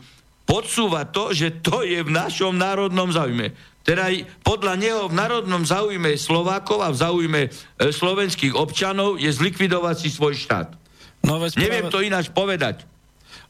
podsúva 0.49 1.05
to, 1.05 1.37
že 1.37 1.61
to 1.61 1.85
je 1.85 2.01
v 2.01 2.11
našom 2.11 2.57
národnom 2.57 3.13
záujme. 3.13 3.53
Teda 3.83 4.09
podľa 4.47 4.75
neho 4.79 5.03
v 5.11 5.15
národnom 5.19 5.67
záujme 5.67 6.15
Slovákov 6.15 6.87
a 6.87 6.89
v 6.95 7.01
záujme 7.03 7.43
e, 7.47 7.51
slovenských 7.91 8.55
občanov 8.55 9.19
je 9.19 9.27
zlikvidovať 9.27 9.97
si 9.99 10.09
svoj 10.09 10.39
štát. 10.39 10.71
No, 11.27 11.43
veď 11.43 11.59
Neviem 11.59 11.87
práve... 11.91 11.95
to 11.95 12.07
ináč 12.07 12.27
povedať. 12.31 12.87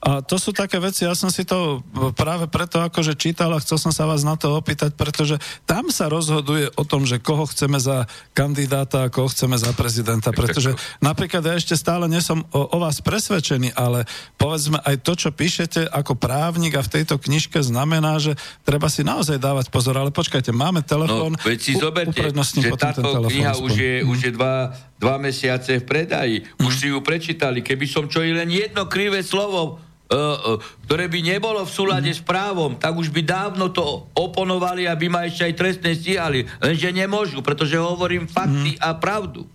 A 0.02 0.18
to 0.18 0.34
sú 0.34 0.50
také 0.50 0.82
veci, 0.82 1.06
ja 1.06 1.14
som 1.14 1.30
si 1.30 1.46
to 1.46 1.78
práve 2.18 2.50
preto 2.50 2.82
akože 2.82 3.14
čítal 3.14 3.54
a 3.54 3.62
chcel 3.62 3.78
som 3.78 3.94
sa 3.94 4.02
vás 4.02 4.26
na 4.26 4.34
to 4.34 4.50
opýtať, 4.50 4.98
pretože 4.98 5.38
tam 5.62 5.94
sa 5.94 6.10
rozhoduje 6.10 6.74
o 6.74 6.82
tom, 6.82 7.06
že 7.06 7.22
koho 7.22 7.46
chceme 7.46 7.78
za 7.78 8.10
kandidáta 8.34 9.06
a 9.06 9.12
koho 9.14 9.30
chceme 9.30 9.54
za 9.54 9.70
prezidenta, 9.70 10.34
pretože 10.34 10.74
napríklad 10.98 11.46
ja 11.46 11.54
ešte 11.54 11.78
stále 11.78 12.10
nesom 12.10 12.42
o, 12.50 12.66
o 12.74 12.76
vás 12.82 12.98
presvedčený, 12.98 13.78
ale 13.78 14.02
povedzme 14.42 14.82
aj 14.82 15.06
to, 15.06 15.14
čo 15.14 15.30
píšete 15.30 15.86
ako 15.86 16.18
právnik 16.18 16.74
a 16.74 16.82
v 16.82 16.98
tejto 16.98 17.22
knižke 17.22 17.62
znamená, 17.62 18.18
že 18.18 18.34
treba 18.66 18.90
si 18.90 19.06
naozaj 19.06 19.38
dávať 19.38 19.70
pozor, 19.70 19.94
ale 19.94 20.10
počkajte, 20.10 20.50
máme 20.50 20.82
telefón. 20.82 21.38
No, 21.38 21.46
veď 21.46 21.58
si 21.62 21.78
zoberte, 21.78 22.18
že 22.18 22.74
táto 22.74 23.06
kniha 23.30 23.54
už 23.54 23.72
je, 23.78 23.94
už 24.02 24.18
je 24.18 24.30
dva, 24.34 24.74
dva 24.98 25.22
mesiace 25.22 25.78
v 25.78 25.86
predaji. 25.86 26.36
Už 26.58 26.74
mm. 26.74 26.80
si 26.82 26.86
ju 26.90 26.98
prečítali. 26.98 27.62
Keby 27.62 27.86
som 27.86 28.10
čo 28.10 28.26
i 28.26 28.34
len 28.34 28.50
jedno 28.50 28.90
krivé 28.90 29.22
slovo 29.22 29.78
E, 29.78 29.78
e, 29.78 29.91
ktoré 30.86 31.08
by 31.08 31.20
nebolo 31.24 31.64
v 31.64 31.72
súlade 31.72 32.12
s 32.12 32.20
právom, 32.20 32.76
tak 32.76 32.92
už 32.92 33.08
by 33.08 33.24
dávno 33.24 33.72
to 33.72 34.06
oponovali, 34.12 34.84
aby 34.84 35.08
ma 35.08 35.24
ešte 35.24 35.48
aj 35.48 35.54
trestne 35.56 35.90
stíhali. 35.96 36.44
Lenže 36.60 36.92
nemôžu, 36.92 37.40
pretože 37.40 37.80
hovorím 37.80 38.28
fakty 38.28 38.76
mm. 38.76 38.82
a 38.82 38.88
pravdu. 39.00 39.48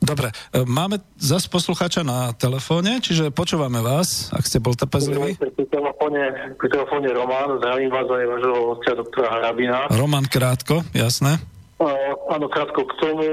Dobre, 0.00 0.32
e, 0.50 0.66
máme 0.66 0.98
zase 1.20 1.46
poslucháča 1.46 2.02
na 2.02 2.34
telefóne, 2.34 2.98
čiže 2.98 3.30
počúvame 3.30 3.78
vás, 3.84 4.32
ak 4.34 4.42
ste 4.48 4.58
bol 4.58 4.74
trpezlivý. 4.74 5.36
Pri 5.38 5.66
telefóne, 5.68 6.56
pri 6.58 6.68
telefóne 6.72 7.08
Roman, 7.12 7.60
zdravím 7.60 7.90
vás 7.92 8.08
aj 8.08 8.26
vášho 8.26 8.56
hostia 8.74 8.92
doktora 8.96 9.28
Harabina. 9.30 9.86
Roman 9.92 10.26
krátko, 10.26 10.82
jasné. 10.96 11.38
Áno, 12.28 12.44
krátko 12.52 12.84
k 12.84 12.92
tomu 13.00 13.28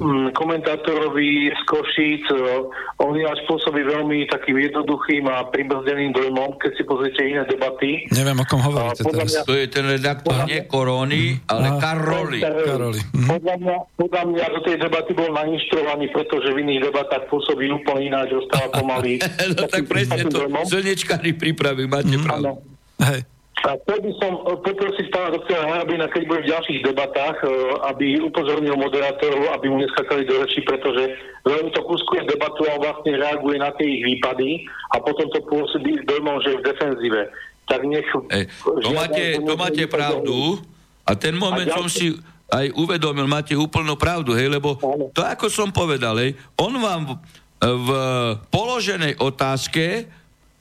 m, 0.00 0.32
komentátorovi 0.32 1.52
z 1.52 1.62
Košíc. 1.68 2.24
On 2.96 3.12
je 3.12 3.28
spôsobí 3.44 3.84
veľmi 3.84 4.24
takým 4.32 4.56
jednoduchým 4.56 5.28
a 5.28 5.44
pribrzdeným 5.52 6.16
dojmom, 6.16 6.56
keď 6.56 6.80
si 6.80 6.82
pozrite 6.88 7.20
iné 7.20 7.44
debaty. 7.44 8.08
Neviem, 8.08 8.40
o 8.40 8.44
kom 8.48 8.64
hovoríte 8.64 9.04
teraz. 9.04 9.28
Mňa, 9.28 9.42
to 9.44 9.52
je 9.52 9.66
ten 9.68 9.84
redaktor, 9.84 10.48
nie 10.48 10.64
Korony, 10.64 11.44
ale 11.44 11.66
a, 11.68 11.76
Karoli. 11.76 12.40
Karoli. 12.40 13.00
Mhm. 13.12 13.28
Podľa, 13.36 13.54
mňa, 13.60 13.76
podľa 14.00 14.22
mňa 14.32 14.44
do 14.48 14.60
tej 14.64 14.76
debaty 14.80 15.10
bol 15.12 15.30
nainštruovaný, 15.36 16.06
pretože 16.08 16.48
v 16.56 16.56
iných 16.64 16.80
debatách 16.88 17.24
pôsobí 17.28 17.68
úplne 17.68 18.08
ináč, 18.08 18.32
ostáva 18.32 18.80
pomaly. 18.80 19.20
no 19.60 19.68
tak 19.68 19.84
presne 19.84 20.24
to, 20.24 20.48
slnečkári 20.48 21.36
pripravil, 21.36 21.84
máte 21.84 22.16
mm, 22.16 22.24
pravdu. 22.24 22.64
Hej. 22.96 23.39
A 23.60 23.76
chcel 23.84 23.98
by 24.00 24.12
som 24.16 24.32
eh, 24.40 24.56
poprosiť 24.56 25.06
pána 25.12 25.36
doktora 25.36 25.68
Harabina, 25.68 26.08
keď 26.08 26.22
bude 26.24 26.40
v 26.48 26.50
ďalších 26.52 26.80
debatách, 26.80 27.36
eh, 27.44 27.50
aby 27.92 28.06
upozornil 28.24 28.76
moderátorov, 28.80 29.52
aby 29.52 29.66
mu 29.68 29.84
neskakali 29.84 30.24
do 30.24 30.40
reči, 30.40 30.64
pretože 30.64 31.12
veľmi 31.44 31.70
to 31.76 31.84
kuskuje 31.84 32.24
debatu 32.24 32.64
a 32.72 32.80
vlastne 32.80 33.20
reaguje 33.20 33.56
na 33.60 33.68
tie 33.76 33.84
ich 33.84 34.02
výpady 34.04 34.64
a 34.96 35.04
potom 35.04 35.28
to 35.28 35.44
pôsobí 35.44 36.00
dojmom, 36.08 36.40
že 36.40 36.56
je 36.56 36.60
v 36.60 36.66
defenzíve. 36.72 37.20
Tak 37.68 37.80
nech... 37.84 38.08
Ej, 38.32 38.44
to, 38.64 38.90
máte, 38.96 39.22
to 39.38 39.54
máte 39.54 39.84
pravdu 39.86 40.58
a 41.04 41.12
ten 41.12 41.36
moment 41.36 41.68
a 41.68 41.76
som 41.76 41.86
si 41.86 42.16
aj 42.50 42.66
uvedomil, 42.74 43.30
máte 43.30 43.54
úplnú 43.54 43.94
pravdu, 43.94 44.34
hej, 44.34 44.50
lebo 44.50 44.74
to, 45.14 45.22
ako 45.22 45.46
som 45.46 45.70
povedal, 45.70 46.18
hej, 46.18 46.34
on 46.58 46.74
vám 46.82 47.00
v, 47.06 47.12
v 47.62 47.88
položenej 48.50 49.22
otázke 49.22 50.10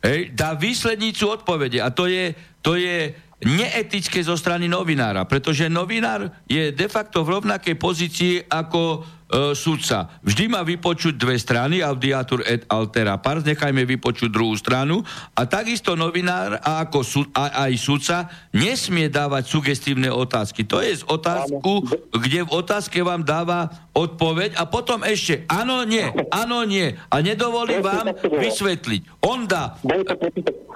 hej, 0.03 0.31
dá 0.31 0.55
výslednicu 0.55 1.27
odpovede 1.29 1.79
a 1.83 1.89
to 1.91 2.07
je 2.07 2.35
to 2.59 2.75
je 2.75 3.15
neetické 3.39 4.19
zo 4.19 4.35
strany 4.35 4.67
novinára, 4.67 5.23
pretože 5.23 5.71
novinár 5.71 6.27
je 6.43 6.75
de 6.75 6.87
facto 6.91 7.23
v 7.23 7.39
rovnakej 7.39 7.75
pozícii 7.79 8.33
ako 8.51 9.07
e, 9.29 9.53
sudca. 9.53 10.19
Vždy 10.25 10.49
má 10.49 10.65
vypočuť 10.65 11.13
dve 11.15 11.37
strany, 11.37 11.85
audiatur 11.85 12.41
et 12.43 12.65
altera 12.67 13.15
pars, 13.21 13.45
nechajme 13.45 13.85
vypočuť 13.85 14.29
druhú 14.33 14.57
stranu 14.57 15.05
a 15.37 15.45
takisto 15.45 15.93
novinár 15.93 16.57
a 16.59 16.83
ako 16.83 16.99
súd, 17.05 17.27
a, 17.37 17.69
aj 17.69 17.73
sudca 17.77 18.17
nesmie 18.51 19.07
dávať 19.07 19.47
sugestívne 19.47 20.09
otázky. 20.09 20.65
To 20.65 20.81
je 20.81 20.99
z 20.99 21.03
otázku, 21.05 21.85
kde 22.11 22.45
v 22.45 22.51
otázke 22.51 22.99
vám 23.05 23.21
dáva 23.21 23.89
odpoveď 23.93 24.57
a 24.57 24.65
potom 24.65 25.05
ešte 25.05 25.45
áno, 25.47 25.85
nie, 25.85 26.05
áno, 26.33 26.65
nie 26.65 26.95
a 27.09 27.15
nedovolí 27.21 27.79
vám 27.83 28.15
vysvetliť. 28.17 29.25
On 29.25 29.45
dá. 29.45 29.77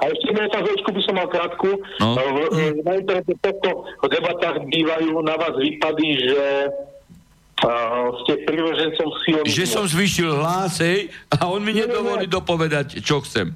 A 0.02 0.04
ešte 0.12 0.26
jednu 0.30 0.42
otázočku 0.52 0.90
by 0.92 1.02
som 1.02 1.16
mal 1.16 1.28
krátku. 1.32 1.70
No. 2.04 2.20
Na 2.84 2.94
internete 3.00 3.34
v 4.04 4.08
debatách 4.12 4.68
bývajú 4.68 5.16
na 5.24 5.36
vás 5.40 5.56
výpady, 5.56 6.08
že 6.28 6.42
Uh, 7.64 8.12
ste 8.24 8.44
privržencom 8.44 9.08
sionizmu. 9.24 9.56
Že 9.56 9.66
som 9.72 9.88
zvýšil 9.88 10.36
hlas, 10.36 10.84
hej, 10.84 11.08
a 11.32 11.48
on 11.48 11.64
mi 11.64 11.72
nedovolí 11.72 12.28
dopovedať, 12.28 13.00
čo 13.00 13.24
chcem. 13.24 13.56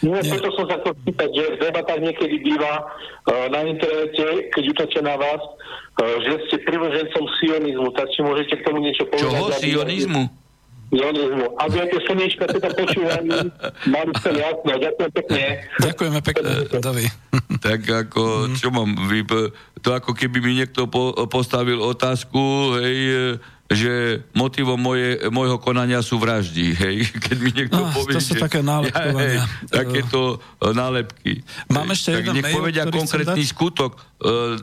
Nie, 0.00 0.24
preto 0.24 0.48
som 0.56 0.64
sa 0.64 0.80
chcel 0.80 0.96
spýtať, 1.04 1.28
že 1.28 1.44
v 1.52 1.58
debatách 1.60 2.00
niekedy 2.00 2.40
býva 2.40 2.88
uh, 2.88 3.48
na 3.52 3.68
internete, 3.68 4.48
keď 4.48 4.62
útočia 4.72 5.02
na 5.04 5.20
vás, 5.20 5.44
uh, 5.44 6.24
že 6.24 6.40
ste 6.48 6.56
privržencom 6.64 7.24
sionizmu, 7.40 7.92
tak 7.92 8.08
či 8.16 8.24
môžete 8.24 8.60
k 8.60 8.64
tomu 8.64 8.80
niečo 8.80 9.04
povedať? 9.12 9.28
Čoho? 9.28 9.52
Sionizmu? 9.52 10.22
Sionizmu. 10.94 11.46
A 11.58 11.62
vy 11.66 11.78
tie 11.90 12.00
slniečka 12.06 12.44
teda 12.46 12.68
počúvajú, 12.70 13.30
mali 13.90 14.12
ste 14.22 14.30
jasno. 14.38 14.70
Ďakujem 14.78 15.10
pekne. 15.10 15.42
Ďakujeme 15.82 16.20
pekne, 16.22 16.50
Davi. 16.78 17.06
tak 17.58 17.80
ako, 17.82 18.54
čo 18.54 18.70
mám, 18.70 18.94
vy, 19.10 19.26
to 19.82 19.88
ako 19.90 20.14
keby 20.14 20.38
mi 20.38 20.62
niekto 20.62 20.86
po, 20.86 21.12
postavil 21.26 21.82
otázku, 21.82 22.78
hej, 22.78 22.98
že 23.72 24.22
motivom 24.36 24.76
moje, 24.76 25.18
môjho 25.32 25.56
konania 25.56 26.04
sú 26.04 26.20
vraždy, 26.20 26.76
hej, 26.76 26.96
keď 27.24 27.36
mi 27.42 27.50
niekto 27.50 27.80
no, 27.80 27.90
povie, 27.90 28.14
to 28.14 28.22
sú 28.22 28.34
že, 28.38 28.42
také 28.44 28.60
nálepkovania. 28.62 29.40
Ja, 29.40 29.44
hej, 29.44 29.72
takéto 29.72 30.20
e, 30.62 30.70
nálepky. 30.70 31.32
Mám 31.72 31.90
ešte 31.96 32.14
tak 32.14 32.22
jeden 32.22 32.34
nech 32.38 32.46
mail, 32.46 32.56
povedia 32.60 32.84
konkrétny 32.86 33.42
skutok, 33.42 33.98
uh, 34.22 34.60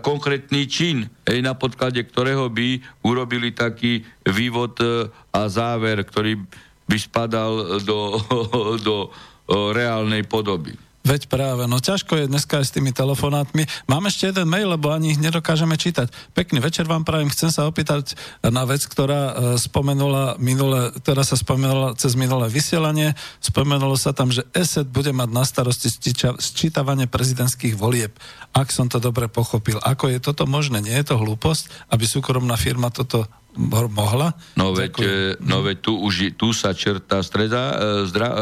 konkrétny 0.00 0.64
čin, 0.64 1.04
na 1.28 1.52
podklade 1.52 2.00
ktorého 2.08 2.48
by 2.48 2.80
urobili 3.04 3.52
taký 3.52 4.00
vývod 4.24 4.80
uh, 4.80 5.12
a 5.28 5.44
záver, 5.52 6.00
ktorý 6.00 6.40
by 6.88 6.96
spadal 6.96 7.80
do, 7.84 8.16
do 8.86 8.96
uh, 9.08 9.72
reálnej 9.76 10.24
podoby. 10.24 10.72
Veď 11.04 11.28
práve, 11.28 11.68
no 11.68 11.84
ťažko 11.84 12.16
je 12.16 12.32
dneska 12.32 12.64
aj 12.64 12.64
s 12.64 12.72
tými 12.72 12.88
telefonátmi. 12.88 13.68
Mám 13.84 14.08
ešte 14.08 14.32
jeden 14.32 14.48
mail, 14.48 14.72
lebo 14.72 14.88
ani 14.88 15.12
ich 15.12 15.20
nedokážeme 15.20 15.76
čítať. 15.76 16.08
Pekný 16.32 16.64
večer 16.64 16.88
vám 16.88 17.04
prajem, 17.04 17.28
chcem 17.28 17.52
sa 17.52 17.68
opýtať 17.68 18.16
na 18.40 18.64
vec, 18.64 18.80
ktorá 18.88 19.20
e, 19.20 19.32
spomenula 19.60 20.40
minule, 20.40 20.96
ktorá 20.96 21.20
sa 21.20 21.36
spomenula 21.36 21.92
cez 22.00 22.16
minulé 22.16 22.48
vysielanie. 22.48 23.12
Spomenulo 23.44 24.00
sa 24.00 24.16
tam, 24.16 24.32
že 24.32 24.48
ESET 24.56 24.88
bude 24.88 25.12
mať 25.12 25.28
na 25.28 25.44
starosti 25.44 25.92
sčítavanie 26.40 27.04
prezidentských 27.04 27.76
volieb. 27.76 28.16
Ak 28.56 28.72
som 28.72 28.88
to 28.88 28.96
dobre 28.96 29.28
pochopil, 29.28 29.76
ako 29.84 30.08
je 30.08 30.24
toto 30.24 30.48
možné? 30.48 30.80
Nie 30.80 31.04
je 31.04 31.12
to 31.12 31.20
hlúposť, 31.20 31.92
aby 31.92 32.08
súkromná 32.08 32.56
firma 32.56 32.88
toto 32.88 33.28
mohla? 33.56 34.34
No 34.58 34.74
veď, 34.74 34.94
e, 35.00 35.08
no 35.42 35.62
veď 35.62 35.78
tu, 35.80 35.92
už, 35.98 36.34
tu 36.34 36.50
sa 36.50 36.74
čerta 36.74 37.22
streda, 37.22 37.62
e, 37.70 37.76
zdra, 38.10 38.28
e, 38.28 38.36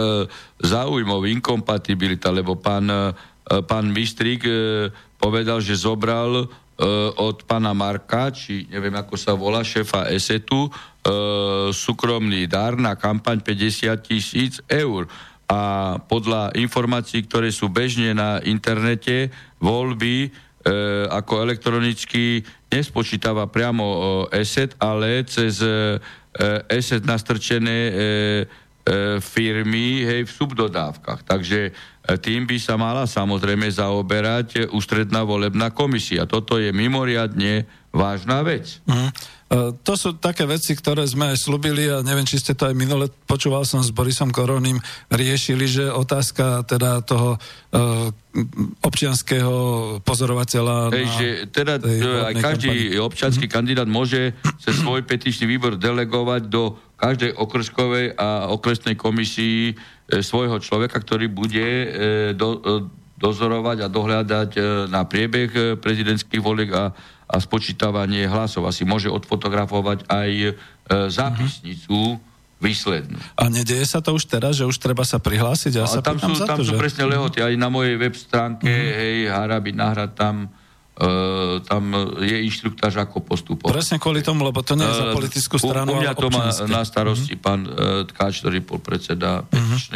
záujmov, 0.62 1.28
inkompatibilita, 1.38 2.32
lebo 2.32 2.56
pán, 2.56 2.88
pán 3.42 3.86
Mistrík 3.90 4.46
povedal, 5.18 5.58
že 5.58 5.74
zobral 5.74 6.46
od 7.18 7.36
pána 7.44 7.74
Marka, 7.74 8.30
či 8.30 8.70
neviem 8.70 8.94
ako 8.94 9.14
sa 9.18 9.34
volá, 9.34 9.66
šéfa 9.66 10.06
ESETu, 10.10 10.70
súkromný 11.74 12.46
dar 12.46 12.78
na 12.78 12.94
kampaň 12.94 13.42
50 13.42 14.06
tisíc 14.06 14.62
eur. 14.70 15.10
A 15.50 15.94
podľa 15.98 16.54
informácií, 16.56 17.26
ktoré 17.26 17.50
sú 17.50 17.68
bežne 17.68 18.14
na 18.14 18.38
internete, 18.46 19.34
voľby 19.58 20.32
ako 21.10 21.42
elektronicky 21.42 22.46
nespočítava 22.70 23.50
priamo 23.50 23.84
ESET, 24.30 24.78
ale 24.78 25.26
cez 25.26 25.58
e, 25.58 25.98
ESET 26.68 27.04
nastrčené 27.04 27.78
e, 27.88 27.92
e, 27.92 28.02
firmy 29.20 30.02
hej, 30.08 30.20
v 30.24 30.32
subdodávkach. 30.32 31.28
Takže 31.28 31.60
e, 31.68 31.70
tým 32.16 32.48
by 32.48 32.56
sa 32.56 32.80
mala 32.80 33.04
samozrejme 33.04 33.68
zaoberať 33.68 34.72
ústredná 34.72 35.22
volebná 35.28 35.68
komisia. 35.68 36.24
Toto 36.24 36.56
je 36.56 36.72
mimoriadne 36.72 37.68
vážna 37.92 38.40
vec. 38.40 38.80
Mm. 38.88 39.12
To 39.84 39.94
sú 40.00 40.16
také 40.16 40.48
veci, 40.48 40.72
ktoré 40.72 41.04
sme 41.04 41.36
aj 41.36 41.44
slúbili 41.44 41.84
a 41.92 42.00
neviem, 42.00 42.24
či 42.24 42.40
ste 42.40 42.56
to 42.56 42.64
aj 42.64 42.72
minule, 42.72 43.12
počúval 43.28 43.68
som 43.68 43.84
s 43.84 43.92
Borisom 43.92 44.32
Koroným, 44.32 44.80
riešili, 45.12 45.68
že 45.68 45.92
otázka 45.92 46.64
teda 46.64 47.04
toho 47.04 47.36
uh, 47.36 48.08
občianského 48.80 49.52
pozorovateľa... 50.00 50.88
Hej, 50.96 51.06
že 51.20 51.28
teda 51.52 51.76
aj 51.84 52.34
každý 52.40 52.96
kampani. 52.96 53.04
občianský 53.04 53.44
mm-hmm. 53.44 53.56
kandidát 53.60 53.88
môže 53.88 54.32
sa 54.56 54.72
svoj 54.72 55.04
petičný 55.04 55.44
výbor 55.44 55.76
delegovať 55.76 56.48
do 56.48 56.80
každej 56.96 57.36
okrskovej 57.36 58.16
a 58.16 58.48
okresnej 58.56 58.96
komisii 58.96 59.74
e, 59.74 60.22
svojho 60.24 60.56
človeka, 60.64 60.96
ktorý 60.96 61.28
bude 61.28 61.60
e, 61.60 61.86
do, 62.32 62.56
e, 62.56 63.02
dozorovať 63.22 63.86
a 63.86 63.92
dohľadať 63.92 64.50
e, 64.54 64.60
na 64.90 65.06
priebeh 65.06 65.50
e, 65.54 65.60
prezidentských 65.78 66.42
voliek 66.42 66.70
a 66.74 66.90
a 67.32 67.36
spočítavanie 67.40 68.28
hlasov. 68.28 68.68
Asi 68.68 68.84
môže 68.84 69.08
odfotografovať 69.08 70.04
aj 70.04 70.30
e, 70.30 70.50
zápisnicu 71.08 72.20
výslednú. 72.62 73.18
A 73.34 73.50
nedieje 73.50 73.88
sa 73.88 74.04
to 74.04 74.14
už 74.14 74.28
teraz, 74.28 74.60
že 74.60 74.68
už 74.68 74.76
treba 74.78 75.02
sa 75.02 75.18
prihlásiť? 75.18 75.72
Ja 75.80 75.88
a 75.88 75.90
sa 75.90 76.04
tam 76.04 76.20
sú, 76.20 76.36
tam 76.44 76.60
to, 76.60 76.68
sú 76.68 76.76
že... 76.76 76.78
presne 76.78 77.08
lehoty. 77.10 77.42
Aj 77.42 77.50
na 77.58 77.72
mojej 77.72 77.98
web 77.98 78.14
stránke, 78.14 78.70
mm-hmm. 78.70 78.98
hej, 79.00 79.16
Harabi 79.32 79.72
nahrad 79.72 80.12
tam 80.14 80.52
Uh, 80.92 81.64
tam 81.64 81.88
je 82.20 82.44
inštruktáž, 82.44 83.00
ako 83.00 83.24
postupovať. 83.24 83.72
Presne 83.72 83.96
kvôli 83.96 84.20
tomu, 84.20 84.44
lebo 84.44 84.60
to 84.60 84.76
nie 84.76 84.84
je 84.84 84.92
za 84.92 85.08
e, 85.08 85.16
politickú 85.16 85.56
stranu, 85.56 85.96
U, 85.96 85.96
u 85.96 86.04
mňa 86.04 86.12
to 86.12 86.28
má 86.28 86.52
na 86.68 86.84
starosti 86.84 87.32
mm-hmm. 87.32 87.48
pán 87.48 87.60
uh, 87.64 88.04
Tkáč, 88.04 88.44
ktorý 88.44 88.60
bol 88.60 88.76
predseda 88.76 89.40
mm-hmm. 89.40 89.88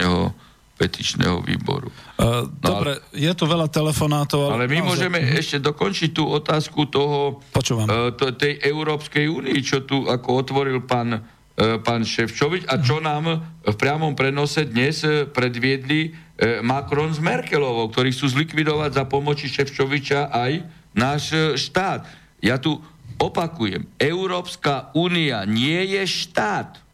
Petičného 0.77 1.41
výboru. 1.41 1.89
Uh, 2.21 2.45
no, 2.45 2.61
dobre, 2.61 3.01
ale, 3.01 3.17
je 3.17 3.33
tu 3.33 3.49
veľa 3.49 3.69
telefonátov. 3.73 4.53
Ale, 4.53 4.53
ale 4.61 4.65
my 4.69 4.85
naozaj... 4.85 4.89
môžeme 4.93 5.21
uh-huh. 5.25 5.41
ešte 5.41 5.57
dokončiť 5.65 6.11
tú 6.13 6.29
otázku 6.29 6.85
toho, 6.93 7.41
uh, 7.41 8.13
to, 8.13 8.37
tej 8.37 8.61
Európskej 8.61 9.25
únii, 9.25 9.59
čo 9.65 9.89
tu 9.89 10.05
ako 10.05 10.29
otvoril 10.45 10.85
pán, 10.85 11.17
uh, 11.17 11.81
pán 11.81 12.05
Ševčovič 12.05 12.69
a 12.69 12.77
čo 12.77 13.01
nám 13.01 13.41
v 13.65 13.77
priamom 13.81 14.13
prenose 14.13 14.69
dnes 14.69 15.01
predviedli 15.33 16.13
uh, 16.13 16.61
Macron 16.61 17.09
s 17.09 17.25
Merkelovou, 17.25 17.89
ktorí 17.89 18.13
chcú 18.13 18.37
zlikvidovať 18.37 19.01
za 19.01 19.05
pomoci 19.09 19.49
Ševčoviča 19.49 20.29
aj 20.29 20.53
náš 20.93 21.33
uh, 21.33 21.43
štát. 21.57 22.05
Ja 22.45 22.61
tu 22.61 22.77
opakujem, 23.17 23.89
Európska 23.97 24.93
únia 24.93 25.41
nie 25.49 25.97
je 25.97 26.05
štát, 26.05 26.85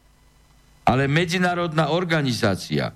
ale 0.87 1.11
medzinárodná 1.11 1.91
organizácia 1.91 2.95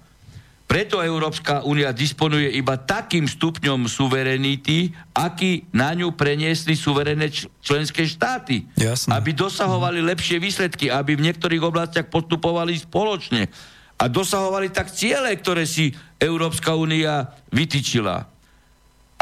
preto 0.68 1.00
Európska 1.00 1.64
únia 1.64 1.96
disponuje 1.96 2.52
iba 2.52 2.76
takým 2.76 3.24
stupňom 3.24 3.88
suverenity, 3.88 4.92
aký 5.16 5.64
na 5.72 5.96
ňu 5.96 6.12
preniesli 6.12 6.76
suverené 6.76 7.32
členské 7.64 8.04
štáty. 8.04 8.68
Jasne. 8.76 9.16
Aby 9.16 9.32
dosahovali 9.32 10.04
lepšie 10.04 10.44
výsledky, 10.44 10.92
aby 10.92 11.16
v 11.16 11.32
niektorých 11.32 11.64
oblastiach 11.64 12.12
postupovali 12.12 12.76
spoločne 12.76 13.48
a 13.96 14.04
dosahovali 14.12 14.68
tak 14.68 14.92
ciele, 14.92 15.32
ktoré 15.40 15.64
si 15.64 15.96
Európska 16.20 16.76
únia 16.76 17.32
vytýčila. 17.48 18.28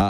A 0.02 0.08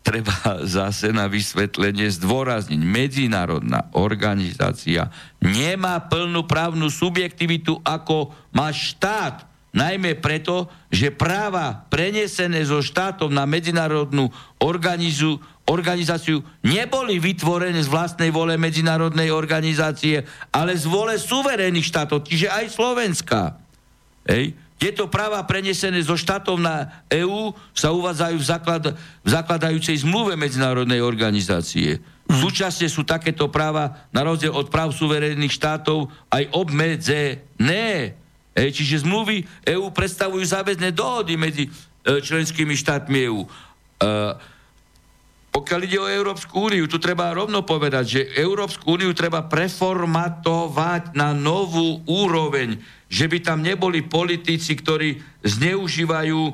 treba 0.00 0.34
zase 0.64 1.12
na 1.12 1.28
vysvetlenie 1.28 2.08
zdôrazniť. 2.08 2.80
Medzinárodná 2.80 3.92
organizácia 3.92 5.12
nemá 5.36 6.00
plnú 6.08 6.48
právnu 6.48 6.88
subjektivitu, 6.88 7.76
ako 7.84 8.32
má 8.56 8.72
štát 8.72 9.51
najmä 9.72 10.20
preto, 10.20 10.68
že 10.92 11.10
práva 11.12 11.88
prenesené 11.88 12.60
zo 12.68 12.84
štátov 12.84 13.32
na 13.32 13.48
medzinárodnú 13.48 14.28
organizu, 14.60 15.40
organizáciu 15.64 16.44
neboli 16.60 17.16
vytvorené 17.16 17.80
z 17.80 17.88
vlastnej 17.88 18.28
vole 18.28 18.60
medzinárodnej 18.60 19.32
organizácie, 19.32 20.22
ale 20.52 20.76
z 20.76 20.84
vole 20.84 21.16
suverénnych 21.16 21.88
štátov, 21.88 22.28
čiže 22.28 22.52
aj 22.52 22.66
Slovenska. 22.68 23.56
Hej. 24.28 24.54
Tieto 24.82 25.06
práva 25.06 25.38
prenesené 25.46 26.02
zo 26.02 26.18
štátov 26.18 26.58
na 26.58 27.06
EÚ 27.06 27.54
sa 27.70 27.94
uvádzajú 27.94 28.34
v, 28.34 28.46
základ, 28.46 28.82
v 29.22 29.28
zakladajúcej 29.30 30.02
zmluve 30.02 30.34
medzinárodnej 30.34 30.98
organizácie. 30.98 32.02
Súčasne 32.26 32.90
sú 32.90 33.06
takéto 33.06 33.46
práva, 33.46 34.10
na 34.10 34.26
rozdiel 34.26 34.50
od 34.50 34.66
práv 34.74 34.90
suverénnych 34.90 35.54
štátov, 35.54 36.10
aj 36.34 36.50
obmedzené. 36.50 38.18
E, 38.52 38.68
čiže 38.68 39.04
zmluvy 39.04 39.48
EÚ 39.64 39.88
predstavujú 39.92 40.44
záväzné 40.44 40.92
dohody 40.92 41.40
medzi 41.40 41.64
e, 41.66 41.70
členskými 42.20 42.76
štátmi 42.76 43.18
EÚ. 43.32 43.42
E, 43.44 43.48
pokiaľ 45.52 45.80
ide 45.84 46.00
o 46.00 46.08
Európsku 46.08 46.72
úniu, 46.72 46.88
tu 46.88 46.96
treba 46.96 47.28
rovno 47.36 47.60
povedať, 47.60 48.04
že 48.08 48.20
Európsku 48.40 48.96
úniu 48.96 49.12
treba 49.12 49.44
preformatovať 49.44 51.12
na 51.12 51.36
novú 51.36 52.00
úroveň, 52.08 52.80
že 53.12 53.28
by 53.28 53.38
tam 53.44 53.60
neboli 53.60 54.00
politici, 54.00 54.72
ktorí 54.72 55.20
zneužívajú 55.44 56.40
e, 56.48 56.52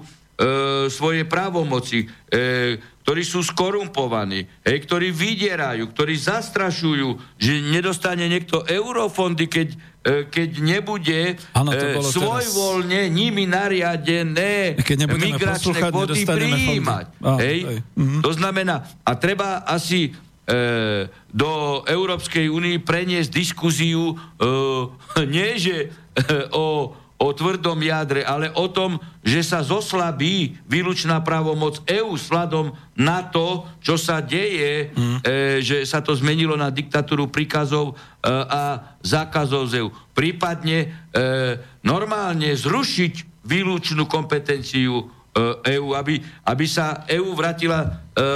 svoje 0.90 1.22
právomoci, 1.30 2.10
e, 2.30 2.78
ktorí 3.08 3.24
sú 3.24 3.40
skorumpovaní, 3.40 4.44
hej, 4.68 4.84
ktorí 4.84 5.16
vydierajú, 5.16 5.88
ktorí 5.96 6.12
zastrašujú, 6.12 7.40
že 7.40 7.64
nedostane 7.64 8.28
niekto 8.28 8.68
eurofondy, 8.68 9.48
keď, 9.48 9.68
e, 10.04 10.28
keď 10.28 10.60
nebude 10.60 11.40
ano, 11.56 11.72
e, 11.72 12.04
svojvoľne 12.04 13.08
teraz... 13.08 13.16
nimi 13.16 13.48
nariadené 13.48 14.76
migračné 15.08 15.88
kvoty 15.88 16.28
prijímať. 16.28 17.04
Ah, 17.24 17.40
hej? 17.40 17.58
Hej. 17.64 17.76
Mhm. 17.96 18.20
To 18.20 18.30
znamená, 18.36 18.84
a 19.00 19.16
treba 19.16 19.64
asi 19.64 20.12
e, 20.44 21.08
do 21.32 21.80
Európskej 21.88 22.52
únie 22.52 22.76
preniesť 22.76 23.32
diskuziu 23.32 24.12
e, 24.12 24.16
nie, 25.32 25.56
že 25.56 25.88
e, 26.12 26.44
o 26.52 26.92
o 27.18 27.34
tvrdom 27.34 27.82
jadre, 27.82 28.22
ale 28.22 28.46
o 28.54 28.70
tom, 28.70 29.02
že 29.26 29.42
sa 29.42 29.58
zoslabí 29.66 30.54
výlučná 30.70 31.18
právomoc 31.26 31.82
EÚ 31.82 32.14
sladom 32.14 32.70
na 32.94 33.26
to, 33.26 33.66
čo 33.82 33.98
sa 33.98 34.22
deje, 34.22 34.94
mm. 34.94 35.18
e, 35.26 35.58
že 35.58 35.82
sa 35.82 35.98
to 35.98 36.14
zmenilo 36.14 36.54
na 36.54 36.70
diktatúru 36.70 37.26
príkazov 37.26 37.92
e, 37.92 37.94
a 38.30 38.94
zákazov 39.02 39.66
z 39.66 39.82
EÚ. 39.82 39.90
Prípadne 40.14 40.78
e, 40.78 40.88
normálne 41.82 42.54
zrušiť 42.54 43.42
výlučnú 43.42 44.06
kompetenciu 44.06 45.02
e, 45.02 45.04
EÚ, 45.74 45.98
aby, 45.98 46.22
aby 46.46 46.64
sa 46.70 47.02
EÚ 47.02 47.34
vratila 47.34 47.82
e, 47.82 47.88
e, 47.90 48.30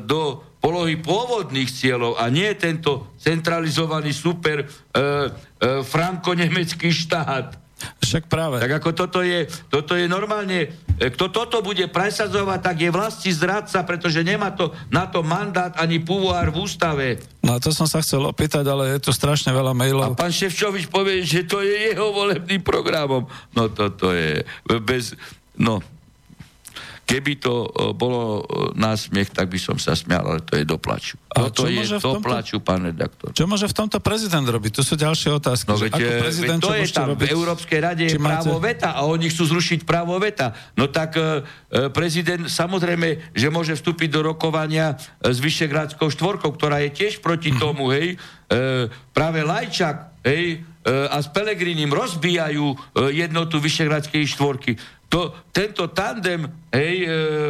do 0.00 0.48
polohy 0.60 1.00
pôvodných 1.00 1.72
cieľov 1.72 2.20
a 2.20 2.28
nie 2.28 2.52
tento 2.60 3.16
centralizovaný 3.16 4.12
super 4.12 4.60
e, 4.60 4.64
e, 4.64 5.49
franko-nemecký 5.60 6.88
štát. 6.88 7.60
Však 8.00 8.28
práve. 8.28 8.60
Tak 8.60 8.82
ako 8.82 8.90
toto 8.92 9.20
je, 9.24 9.48
toto 9.72 9.96
je 9.96 10.04
normálne, 10.04 10.68
e, 11.00 11.08
kto 11.08 11.32
toto 11.32 11.64
bude 11.64 11.88
presadzovať, 11.88 12.58
tak 12.60 12.76
je 12.76 12.90
vlasti 12.92 13.30
zradca, 13.32 13.80
pretože 13.88 14.20
nemá 14.20 14.52
to 14.52 14.72
na 14.92 15.08
to 15.08 15.24
mandát 15.24 15.72
ani 15.80 16.00
púvoár 16.00 16.52
v 16.52 16.60
ústave. 16.60 17.06
No 17.40 17.56
to 17.56 17.72
som 17.72 17.88
sa 17.88 18.04
chcel 18.04 18.20
opýtať, 18.28 18.68
ale 18.68 18.98
je 18.98 19.00
to 19.00 19.12
strašne 19.16 19.52
veľa 19.52 19.72
mailov. 19.72 20.12
A 20.12 20.18
pán 20.18 20.32
Ševčovič 20.32 20.92
povie, 20.92 21.24
že 21.24 21.48
to 21.48 21.64
je 21.64 21.92
jeho 21.92 22.12
volebným 22.12 22.60
programom. 22.60 23.24
No 23.56 23.72
toto 23.72 24.12
je 24.12 24.44
bez... 24.84 25.16
No, 25.56 25.80
Keby 27.10 27.42
to 27.42 27.66
uh, 27.66 27.90
bolo 27.90 28.46
uh, 28.46 28.70
na 28.78 28.94
smiech, 28.94 29.34
tak 29.34 29.50
by 29.50 29.58
som 29.58 29.74
sa 29.82 29.98
smial, 29.98 30.22
ale 30.22 30.38
to 30.46 30.54
je 30.54 30.62
doplaču. 30.62 31.18
A 31.34 31.50
Toto 31.50 31.66
je 31.66 31.82
doplaču, 31.98 32.62
pán 32.62 32.86
redaktor. 32.86 33.34
Čo 33.34 33.50
môže 33.50 33.66
v 33.66 33.74
tomto 33.74 33.98
prezident 33.98 34.46
robiť? 34.46 34.78
Tu 34.78 34.82
sú 34.86 34.94
ďalšie 34.94 35.34
otázky. 35.34 35.66
No, 35.66 35.78
veď, 35.78 35.92
ako 35.98 36.06
e, 36.06 36.22
prezident, 36.22 36.60
veď 36.62 36.66
to 36.66 36.72
je 36.78 36.86
tam, 36.94 37.06
robiť? 37.10 37.26
v 37.26 37.30
Európskej 37.34 37.80
rade 37.82 38.04
je 38.06 38.18
právo 38.18 38.54
máte... 38.58 38.66
veta 38.70 38.90
a 38.94 39.00
oni 39.10 39.26
chcú 39.26 39.42
zrušiť 39.50 39.82
právo 39.82 40.14
veta. 40.22 40.54
No 40.78 40.86
tak 40.86 41.18
uh, 41.18 41.42
prezident 41.90 42.46
samozrejme, 42.46 43.34
že 43.34 43.50
môže 43.50 43.74
vstúpiť 43.74 44.08
do 44.14 44.30
rokovania 44.30 44.94
s 45.18 45.42
Vyšegrádskou 45.42 46.14
štvorkou, 46.14 46.54
ktorá 46.54 46.78
je 46.86 46.94
tiež 46.94 47.18
proti 47.18 47.50
mm-hmm. 47.50 47.62
tomu, 47.62 47.90
hej. 47.90 48.14
Uh, 48.46 48.86
práve 49.10 49.42
Lajčak, 49.42 50.22
hej, 50.22 50.62
a 50.86 51.20
s 51.20 51.28
Pelegrinim 51.28 51.92
rozbijajú 51.92 52.72
jednotu 53.12 53.60
Vyšegradskej 53.60 54.24
štvorky 54.32 54.80
to, 55.10 55.34
tento 55.50 55.90
tandem, 55.90 56.46
hej, 56.70 56.94
e, 57.02 57.06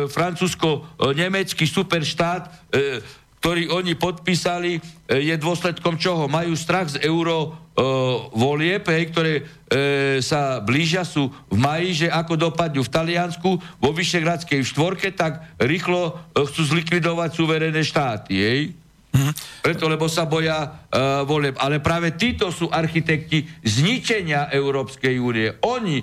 francúzsko-nemecký 0.08 1.68
superštát, 1.68 2.72
e, 2.72 3.04
ktorý 3.36 3.68
oni 3.68 4.00
podpísali, 4.00 4.80
e, 4.80 5.20
je 5.28 5.36
dôsledkom 5.36 6.00
čoho? 6.00 6.24
Majú 6.24 6.56
strach 6.56 6.96
z 6.96 7.04
euro 7.04 7.36
e, 7.44 7.48
volieb, 8.32 8.88
hej, 8.88 9.12
ktoré 9.12 9.32
e, 9.36 9.42
sa 10.24 10.64
blížia, 10.64 11.04
sú 11.04 11.28
v 11.52 11.56
maji, 11.60 12.08
že 12.08 12.08
ako 12.08 12.48
dopadnú 12.48 12.80
v 12.80 12.92
Taliansku, 12.96 13.50
vo 13.60 13.90
Vyšegradskej 13.92 14.64
štvorke, 14.64 15.12
tak 15.12 15.44
rýchlo 15.60 16.16
e, 16.32 16.40
chcú 16.48 16.64
zlikvidovať 16.64 17.30
suverené 17.36 17.84
štáty, 17.84 18.34
hej. 18.40 18.72
Mm. 19.10 19.32
Preto, 19.60 19.90
lebo 19.90 20.06
sa 20.06 20.24
boja 20.24 20.62
uh, 20.62 21.26
volieb. 21.26 21.58
Ale 21.58 21.82
práve 21.82 22.14
títo 22.14 22.54
sú 22.54 22.70
architekti 22.70 23.42
zničenia 23.66 24.54
Európskej 24.54 25.18
únie. 25.18 25.50
Oni 25.66 25.98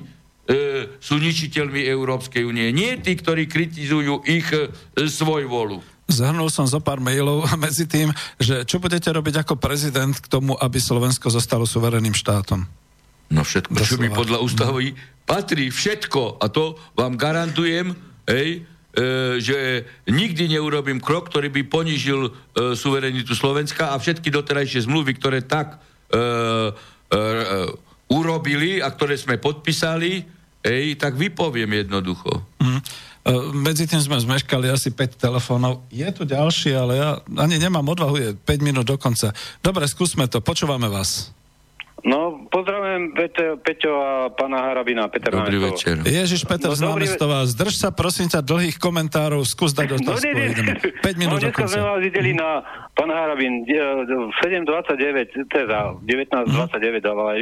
e, 0.48 0.98
sú 0.98 1.20
ničiteľmi 1.20 1.84
Európskej 1.88 2.44
únie. 2.48 2.72
Nie 2.72 3.00
tí, 3.04 3.16
ktorí 3.20 3.48
kritizujú 3.48 4.24
ich 4.24 4.48
e, 4.52 4.72
svoj 5.08 5.44
volu. 5.48 5.80
Zhrnul 6.08 6.48
som 6.48 6.64
zo 6.64 6.80
pár 6.80 7.04
mailov 7.04 7.44
medzi 7.64 7.84
tým, 7.84 8.16
že 8.40 8.64
čo 8.64 8.80
budete 8.80 9.12
robiť 9.12 9.44
ako 9.44 9.60
prezident 9.60 10.16
k 10.16 10.28
tomu, 10.32 10.56
aby 10.56 10.80
Slovensko 10.80 11.28
zostalo 11.28 11.68
suverénnym 11.68 12.16
štátom? 12.16 12.64
No 13.28 13.44
všetko, 13.44 13.76
Doslova. 13.76 13.92
čo 13.92 14.00
mi 14.00 14.08
podľa 14.08 14.40
ústavy 14.40 14.86
patrí, 15.28 15.68
všetko. 15.68 16.40
A 16.40 16.48
to 16.48 16.80
vám 16.96 17.20
garantujem, 17.20 17.92
hej, 18.24 18.64
že 19.38 19.86
nikdy 20.10 20.58
neurobím 20.58 20.98
krok, 20.98 21.30
ktorý 21.30 21.54
by 21.54 21.62
ponížil 21.70 22.28
e, 22.28 22.32
suverenitu 22.74 23.38
Slovenska 23.38 23.94
a 23.94 24.02
všetky 24.02 24.34
doterajšie 24.34 24.90
zmluvy, 24.90 25.14
ktoré 25.22 25.46
tak 25.46 25.78
e, 25.78 26.18
e, 26.18 26.18
e, 26.18 27.22
urobili 28.10 28.82
a 28.82 28.90
ktoré 28.90 29.14
sme 29.14 29.38
podpísali, 29.38 30.38
Ej, 30.68 31.00
tak 31.00 31.16
vypoviem 31.16 31.86
jednoducho. 31.86 32.44
Mm. 32.60 32.82
Medzi 33.60 33.88
tým 33.88 34.00
sme 34.04 34.20
zmeškali 34.20 34.68
asi 34.72 34.92
5 34.92 35.20
telefónov. 35.20 35.84
Je 35.92 36.08
tu 36.12 36.28
ďalší, 36.28 36.76
ale 36.76 36.94
ja 37.00 37.10
ani 37.40 37.60
nemám 37.60 37.84
odvahu, 37.88 38.16
je 38.20 38.30
5 38.36 38.68
minút 38.68 38.88
do 38.88 39.00
konca. 39.00 39.32
Dobre, 39.64 39.88
skúsme 39.88 40.28
to, 40.28 40.44
počúvame 40.44 40.88
vás. 40.92 41.32
No, 42.04 42.37
pozdravujem 42.58 43.02
Peťo, 43.14 43.46
Peťo 43.62 43.92
a 44.02 44.12
pána 44.34 44.66
Harabina, 44.66 45.06
Peter 45.14 45.30
Dobrý 45.30 45.62
Námestova. 45.62 45.70
večer. 45.78 45.96
Ježiš 46.02 46.42
Peter 46.50 46.74
no, 46.74 46.78
z 46.78 46.82
Námestova, 46.82 47.38
zdrž 47.46 47.74
sa 47.78 47.90
prosím 47.94 48.34
ťa 48.34 48.42
dlhých 48.42 48.78
komentárov, 48.82 49.46
skús 49.46 49.78
dať 49.78 49.94
no, 49.94 49.96
otázku. 50.02 50.26
No, 50.26 50.74
5 51.06 51.22
minút 51.22 51.38
no, 51.38 51.44
dneska 51.46 51.70
sme 51.70 51.84
vás 51.86 52.00
videli 52.02 52.34
na 52.34 52.66
pán 52.98 53.14
Harabin 53.14 53.62
7.29, 53.70 55.54
teda 55.54 55.94
19.29 56.02 56.50
mm. 56.50 56.98
dával 57.06 57.28
aj 57.38 57.42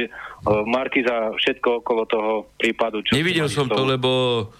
Marky 0.68 1.00
za 1.00 1.32
všetko 1.32 1.80
okolo 1.80 2.02
toho 2.04 2.32
prípadu. 2.60 3.00
Čo 3.00 3.16
Nevidel 3.16 3.48
som 3.48 3.72
to, 3.72 3.88
lebo 3.88 4.10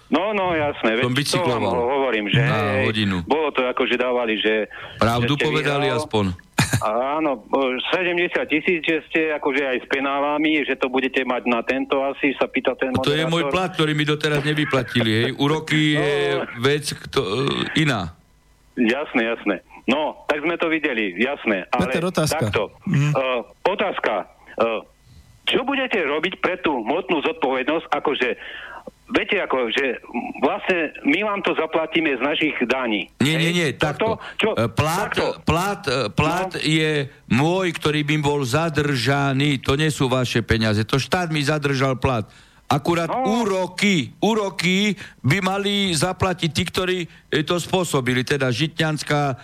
no, 0.09 0.33
no, 0.33 0.57
jasné, 0.57 0.97
som 0.97 1.13
bicykloval. 1.13 1.69
hovorím, 1.69 2.33
že 2.33 2.41
na 2.41 2.81
hodinu. 2.81 3.21
bolo 3.29 3.53
to 3.53 3.61
ako, 3.61 3.85
že 3.85 3.95
dávali, 4.01 4.41
že... 4.41 4.65
Pravdu 4.97 5.37
že 5.37 5.45
povedali 5.45 5.85
vyhral, 5.93 6.01
aspoň. 6.01 6.46
Áno, 6.83 7.45
70 7.93 8.33
tisíc, 8.51 8.81
že 8.83 9.01
ste 9.09 9.21
akože 9.35 9.63
aj 9.63 9.77
s 9.83 9.87
penálami, 9.89 10.61
že 10.67 10.75
to 10.75 10.91
budete 10.91 11.23
mať 11.23 11.43
na 11.47 11.63
tento 11.63 12.03
asi, 12.03 12.35
sa 12.37 12.45
pýta 12.45 12.77
ten 12.77 12.93
moderátor. 12.93 13.13
To 13.13 13.19
je 13.19 13.25
môj 13.25 13.43
plat, 13.49 13.69
ktorý 13.73 13.91
mi 13.97 14.05
doteraz 14.05 14.41
nevyplatili, 14.45 15.11
hej. 15.11 15.29
Úroky 15.37 15.95
no, 15.95 16.03
je 16.03 16.17
vec 16.61 16.85
kto, 17.07 17.19
iná. 17.79 18.13
Jasné, 18.77 19.21
jasné. 19.25 19.55
No, 19.87 20.27
tak 20.27 20.43
sme 20.43 20.59
to 20.59 20.67
videli, 20.67 21.15
jasné. 21.15 21.63
Ale 21.71 21.87
Peter, 21.87 22.03
otázka. 22.03 22.51
takto. 22.51 22.75
Mm. 22.83 23.11
Uh, 23.15 23.41
otázka. 23.63 24.13
Uh, 24.59 24.83
čo 25.47 25.63
budete 25.63 26.03
robiť 26.03 26.43
pre 26.43 26.59
tú 26.59 26.83
hmotnú 26.83 27.23
zodpovednosť, 27.23 27.87
akože 27.87 28.29
viete 29.11 29.39
ako, 29.39 29.71
že 29.71 30.03
vlastne 30.43 30.95
my 31.07 31.19
vám 31.23 31.39
to 31.43 31.55
zaplatíme 31.55 32.11
z 32.15 32.21
našich 32.21 32.55
daní. 32.67 33.07
Nie, 33.23 33.39
nie, 33.39 33.51
nie, 33.55 33.67
takto. 33.75 34.19
Čo? 34.35 34.55
E, 34.55 34.67
plat, 34.67 35.11
plat, 35.47 35.81
e, 35.87 36.11
plat 36.11 36.51
no. 36.51 36.59
je 36.59 37.07
môj, 37.31 37.71
ktorý 37.75 38.03
by 38.03 38.15
bol 38.19 38.43
zadržaný. 38.43 39.63
To 39.63 39.79
nie 39.79 39.91
sú 39.91 40.11
vaše 40.11 40.43
peniaze. 40.43 40.83
To 40.83 40.99
štát 40.99 41.31
mi 41.31 41.39
zadržal 41.43 41.95
plat. 41.99 42.27
Akurát 42.67 43.07
no. 43.07 43.23
úroky, 43.23 44.11
úroky 44.19 44.91
by 45.23 45.39
mali 45.39 45.95
zaplatiť 45.95 46.51
tí, 46.51 46.63
ktorí 46.67 46.97
to 47.47 47.63
spôsobili, 47.63 48.27
teda 48.27 48.51
Žitňanská, 48.51 49.21
e, 49.31 49.35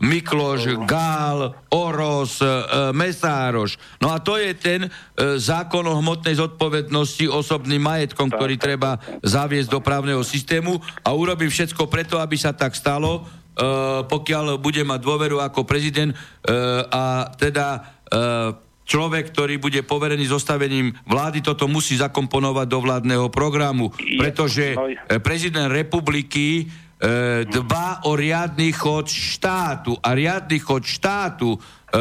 Mikloš, 0.00 0.80
no. 0.80 0.88
Gál, 0.88 1.52
Oros, 1.68 2.40
e, 2.40 2.48
Mesároš. 2.96 3.76
No 4.00 4.16
a 4.16 4.16
to 4.16 4.40
je 4.40 4.56
ten 4.56 4.88
e, 4.88 4.90
zákon 5.36 5.84
o 5.84 6.00
hmotnej 6.00 6.40
zodpovednosti 6.40 7.28
osobným 7.28 7.84
majetkom, 7.84 8.32
ktorý 8.32 8.56
treba 8.56 8.96
zaviesť 9.20 9.68
do 9.68 9.84
právneho 9.84 10.24
systému 10.24 10.80
a 11.04 11.12
urobím 11.12 11.52
všetko 11.52 11.84
preto, 11.92 12.16
aby 12.16 12.40
sa 12.40 12.56
tak 12.56 12.80
stalo, 12.80 13.20
e, 13.20 13.22
pokiaľ 14.08 14.56
bude 14.56 14.80
mať 14.88 15.04
dôveru 15.04 15.36
ako 15.44 15.68
prezident 15.68 16.16
e, 16.16 16.16
a 16.88 17.28
teda 17.36 17.66
e, 17.76 18.69
človek, 18.90 19.30
ktorý 19.30 19.62
bude 19.62 19.86
poverený 19.86 20.26
zostavením 20.26 20.90
vlády, 21.06 21.46
toto 21.46 21.70
musí 21.70 21.94
zakomponovať 21.94 22.66
do 22.66 22.78
vládneho 22.82 23.26
programu, 23.30 23.94
pretože 24.18 24.74
e, 24.74 24.76
prezident 25.22 25.70
republiky 25.70 26.66
e, 26.66 27.44
dba 27.46 28.02
o 28.10 28.18
riadny 28.18 28.74
chod 28.74 29.06
štátu 29.06 29.94
a 30.02 30.10
riadny 30.10 30.58
chod 30.58 30.82
štátu 30.82 31.54
e, 31.54 31.58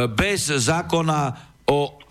bez 0.09 0.49
zákona 0.49 1.37
o 1.69 2.01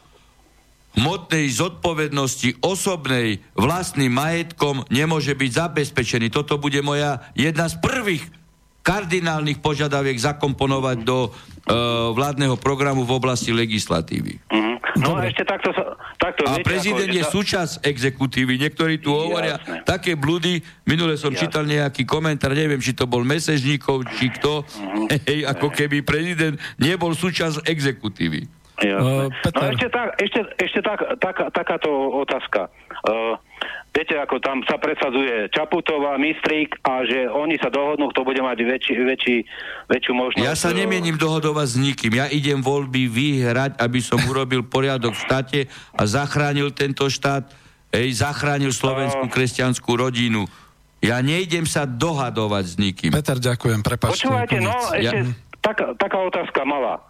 hmotnej 0.99 1.47
zodpovednosti 1.51 2.63
osobnej 2.63 3.43
vlastným 3.59 4.15
majetkom 4.15 4.87
nemôže 4.91 5.35
byť 5.35 5.51
zabezpečený. 5.51 6.31
Toto 6.31 6.59
bude 6.59 6.83
moja 6.83 7.23
jedna 7.35 7.67
z 7.71 7.79
prvých 7.79 8.27
kardinálnych 8.89 9.61
požiadaviek 9.61 10.17
zakomponovať 10.17 11.05
do 11.05 11.29
uh, 11.29 12.09
vládneho 12.17 12.57
programu 12.57 13.05
v 13.05 13.13
oblasti 13.13 13.53
legislatívy. 13.53 14.41
Mm-hmm. 14.49 14.77
No 15.05 15.15
Dobre. 15.15 15.29
a 15.29 15.31
ešte 15.31 15.45
takto... 15.45 15.71
takto 16.17 16.43
a 16.49 16.57
viete, 16.57 16.65
prezident 16.65 17.13
ako, 17.13 17.19
je 17.21 17.23
sa... 17.23 17.31
súčasť 17.31 17.73
exekutívy. 17.85 18.57
Niektorí 18.57 19.05
tu 19.05 19.13
hovoria 19.13 19.61
Jasne. 19.61 19.85
také 19.85 20.17
blúdy. 20.17 20.65
Minule 20.89 21.21
som 21.21 21.37
Jasne. 21.37 21.41
čítal 21.45 21.69
nejaký 21.69 22.09
komentár, 22.09 22.57
neviem, 22.57 22.81
či 22.81 22.97
to 22.97 23.05
bol 23.05 23.21
Mesežníkov, 23.21 24.09
či 24.17 24.33
kto. 24.33 24.65
Mm-hmm. 24.65 25.07
Hej, 25.29 25.41
ako 25.45 25.69
keby 25.69 26.01
prezident 26.01 26.57
nebol 26.81 27.13
súčasť 27.13 27.69
exekutívy. 27.69 28.49
Uh, 28.79 29.27
no 29.27 29.63
ešte, 29.75 29.91
tak, 29.91 30.15
ešte, 30.23 30.41
ešte 30.55 30.81
tak, 30.87 31.03
tak, 31.19 31.37
takáto 31.51 31.91
otázka. 32.23 32.71
Uh, 33.03 33.35
viete, 33.99 34.15
ako 34.15 34.39
tam 34.39 34.63
sa 34.63 34.79
presadzuje 34.79 35.51
Čaputová, 35.51 36.15
Mistrík 36.23 36.79
a 36.87 37.03
že 37.03 37.27
oni 37.27 37.59
sa 37.59 37.67
dohodnú, 37.67 38.15
kto 38.15 38.23
bude 38.23 38.39
mať 38.39 38.63
väčší, 38.63 38.95
väčší, 38.95 39.37
väčšiu 39.91 40.13
možnosť. 40.15 40.47
Ja 40.47 40.55
sa 40.55 40.71
nemienim 40.71 41.19
dohodovať 41.19 41.67
s 41.67 41.77
nikým. 41.83 42.13
Ja 42.15 42.31
idem 42.31 42.63
voľby 42.63 43.11
vyhrať, 43.11 43.75
aby 43.83 43.99
som 43.99 44.23
urobil 44.31 44.63
poriadok 44.63 45.19
v 45.19 45.23
štáte 45.27 45.61
a 45.99 46.03
zachránil 46.07 46.71
tento 46.71 47.11
štát, 47.11 47.51
ej, 47.91 48.23
zachránil 48.23 48.71
slovenskú 48.71 49.27
kresťanskú 49.27 49.91
rodinu. 49.99 50.47
Ja 51.03 51.19
nejdem 51.19 51.67
sa 51.67 51.83
dohadovať 51.83 52.65
s 52.65 52.75
nikým. 52.79 53.11
Peter, 53.11 53.39
ďakujem, 53.39 53.83
prepačte. 53.83 54.31
Počúvajte, 54.31 54.57
no, 54.63 54.75
ešte 54.95 55.19
ja... 55.27 55.35
taká, 55.59 55.95
taká 55.99 56.19
otázka 56.23 56.63
malá. 56.63 57.03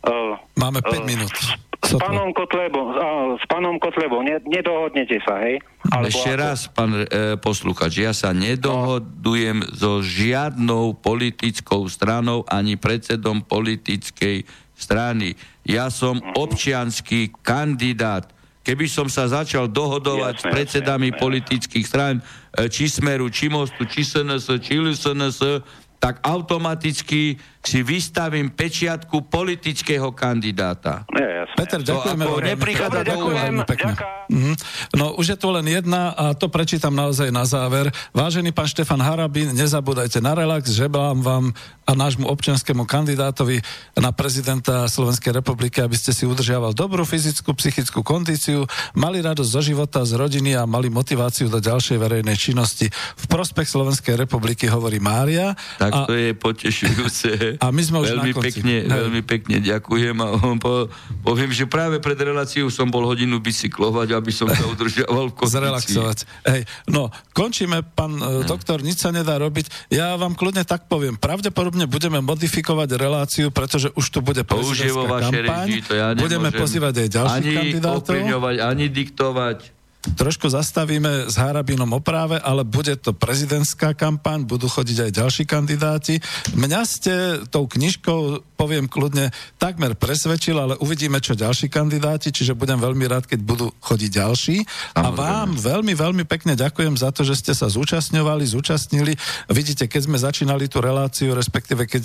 Uh, 0.00 0.36
Máme 0.56 0.80
5 0.80 0.88
uh, 0.88 1.04
minút. 1.04 1.36
S 1.80 1.96
pánom 1.96 2.28
Kotlebom, 2.36 2.92
s 3.40 3.44
pánom 3.48 3.80
Kotlebom 3.80 4.20
ne, 4.20 4.36
nedohodnete 4.44 5.16
sa, 5.24 5.40
hej? 5.40 5.64
Alebo 5.88 6.12
Ešte 6.12 6.36
ako... 6.36 6.42
raz, 6.44 6.58
pán 6.68 6.92
e, 6.92 7.04
posluchač, 7.40 7.92
ja 8.04 8.12
sa 8.12 8.36
nedohodujem 8.36 9.64
so 9.72 10.04
žiadnou 10.04 11.00
politickou 11.00 11.88
stranou 11.88 12.44
ani 12.44 12.76
predsedom 12.76 13.40
politickej 13.40 14.44
strany. 14.76 15.40
Ja 15.64 15.88
som 15.88 16.20
uh-huh. 16.20 16.44
občianský 16.44 17.32
kandidát. 17.40 18.28
Keby 18.60 18.84
som 18.84 19.08
sa 19.08 19.24
začal 19.24 19.72
dohodovať 19.72 20.36
jasne, 20.36 20.44
s 20.44 20.52
predsedami 20.52 21.08
jasne, 21.16 21.20
politických 21.20 21.86
strán, 21.88 22.20
e, 22.20 22.68
či 22.68 22.92
Smeru, 22.92 23.32
či 23.32 23.48
Mostu, 23.48 23.88
či 23.88 24.04
SNS, 24.04 24.52
či 24.60 24.76
LSNS, 24.76 25.64
tak 26.00 26.24
automaticky 26.24 27.36
si 27.60 27.84
vystavím 27.84 28.48
pečiatku 28.56 29.28
politického 29.28 30.16
kandidáta. 30.16 31.04
Nie, 31.12 31.44
Peter, 31.60 31.84
ďakujeme. 31.84 32.24
To, 32.24 32.40
neprichádza 32.40 33.00
do 33.04 33.64
pekne. 33.68 33.92
Mhm. 34.32 34.54
No 34.96 35.12
už 35.20 35.34
je 35.34 35.38
tu 35.38 35.52
len 35.52 35.66
jedna 35.68 36.16
a 36.16 36.32
to 36.32 36.48
prečítam 36.48 36.94
naozaj 36.96 37.28
na 37.28 37.44
záver. 37.44 37.92
Vážený 38.16 38.56
pán 38.56 38.70
Štefan 38.70 39.02
Harabin, 39.02 39.52
nezabúdajte 39.52 40.24
na 40.24 40.32
relax, 40.32 40.72
želám 40.72 41.20
vám 41.20 41.44
a 41.90 41.92
nášmu 41.98 42.30
občianskému 42.30 42.86
kandidátovi 42.86 43.58
na 43.98 44.14
prezidenta 44.14 44.86
Slovenskej 44.86 45.34
republiky, 45.34 45.82
aby 45.82 45.98
ste 45.98 46.14
si 46.14 46.22
udržiaval 46.22 46.70
dobrú 46.70 47.02
fyzickú, 47.02 47.50
psychickú 47.58 48.06
kondíciu, 48.06 48.62
mali 48.94 49.18
radosť 49.18 49.50
zo 49.50 49.62
života, 49.66 50.06
z 50.06 50.14
rodiny 50.14 50.54
a 50.54 50.70
mali 50.70 50.86
motiváciu 50.86 51.50
do 51.50 51.58
ďalšej 51.58 51.98
verejnej 51.98 52.38
činnosti. 52.38 52.86
V 53.18 53.24
prospech 53.26 53.66
Slovenskej 53.66 54.14
republiky 54.14 54.70
hovorí 54.70 55.02
Mária. 55.02 55.58
Tak 55.82 55.90
a... 55.90 55.98
to 56.06 56.14
je 56.14 56.30
potešujúce. 56.38 57.49
A 57.58 57.66
my 57.74 57.82
sme 57.82 57.96
už 58.04 58.14
veľmi 58.14 58.30
na 58.30 58.36
konci. 58.36 58.46
pekne, 58.62 58.76
veľmi 58.86 59.22
pekne 59.26 59.56
ďakujem 59.58 60.16
a 60.22 60.28
po, 60.62 60.86
poviem, 61.26 61.50
že 61.50 61.66
práve 61.66 61.98
pred 61.98 62.14
reláciou 62.14 62.70
som 62.70 62.86
bol 62.86 63.02
hodinu 63.08 63.42
bicyklovať, 63.42 64.14
aby 64.14 64.30
som 64.30 64.46
sa 64.46 64.62
udržiaval 64.70 65.32
v 65.32 65.34
kondícii. 65.34 65.56
Zrelaxovať. 65.58 66.18
Hej, 66.46 66.62
no, 66.86 67.10
končíme, 67.34 67.82
pán 67.82 68.14
uh, 68.20 68.46
doktor, 68.46 68.84
nič 68.84 69.02
sa 69.02 69.10
nedá 69.10 69.40
robiť. 69.40 69.90
Ja 69.90 70.14
vám 70.14 70.38
kľudne 70.38 70.62
tak 70.62 70.86
poviem, 70.86 71.18
pravdepodobne 71.18 71.90
budeme 71.90 72.22
modifikovať 72.22 72.88
reláciu, 72.94 73.50
pretože 73.50 73.90
už 73.98 74.06
tu 74.14 74.18
bude 74.22 74.46
prezidentská 74.46 75.32
kampaň. 75.32 75.66
Režii, 75.66 75.82
to 75.82 75.92
ja 75.98 76.14
budeme 76.14 76.54
pozývať 76.54 76.94
aj 77.02 77.08
ďalších 77.10 77.42
ani 77.42 77.56
kandidátov. 77.56 78.12
Ani 78.14 78.60
ani 78.60 78.86
diktovať 78.86 79.79
Trošku 80.00 80.48
zastavíme 80.48 81.28
s 81.28 81.36
Harabinom 81.36 81.92
o 81.92 82.00
práve, 82.00 82.40
ale 82.40 82.64
bude 82.64 82.96
to 82.96 83.12
prezidentská 83.12 83.92
kampaň, 83.92 84.48
budú 84.48 84.64
chodiť 84.64 84.96
aj 85.04 85.10
ďalší 85.12 85.44
kandidáti. 85.44 86.16
Mňa 86.56 86.80
ste 86.88 87.14
tou 87.52 87.68
knižkou, 87.68 88.40
poviem 88.56 88.88
kľudne, 88.88 89.28
takmer 89.60 89.92
presvedčil, 89.92 90.56
ale 90.56 90.80
uvidíme, 90.80 91.20
čo 91.20 91.36
ďalší 91.36 91.68
kandidáti, 91.68 92.32
čiže 92.32 92.56
budem 92.56 92.80
veľmi 92.80 93.04
rád, 93.12 93.28
keď 93.28 93.44
budú 93.44 93.68
chodiť 93.84 94.10
ďalší. 94.24 94.56
A 94.96 95.12
vám 95.12 95.60
veľmi, 95.60 95.92
veľmi 95.92 96.24
pekne 96.24 96.56
ďakujem 96.56 96.96
za 96.96 97.12
to, 97.12 97.20
že 97.20 97.36
ste 97.36 97.52
sa 97.52 97.68
zúčastňovali, 97.68 98.48
zúčastnili. 98.48 99.12
Vidíte, 99.52 99.84
keď 99.84 100.08
sme 100.08 100.16
začínali 100.16 100.64
tú 100.72 100.80
reláciu, 100.80 101.36
respektíve 101.36 101.84
keď 101.84 102.02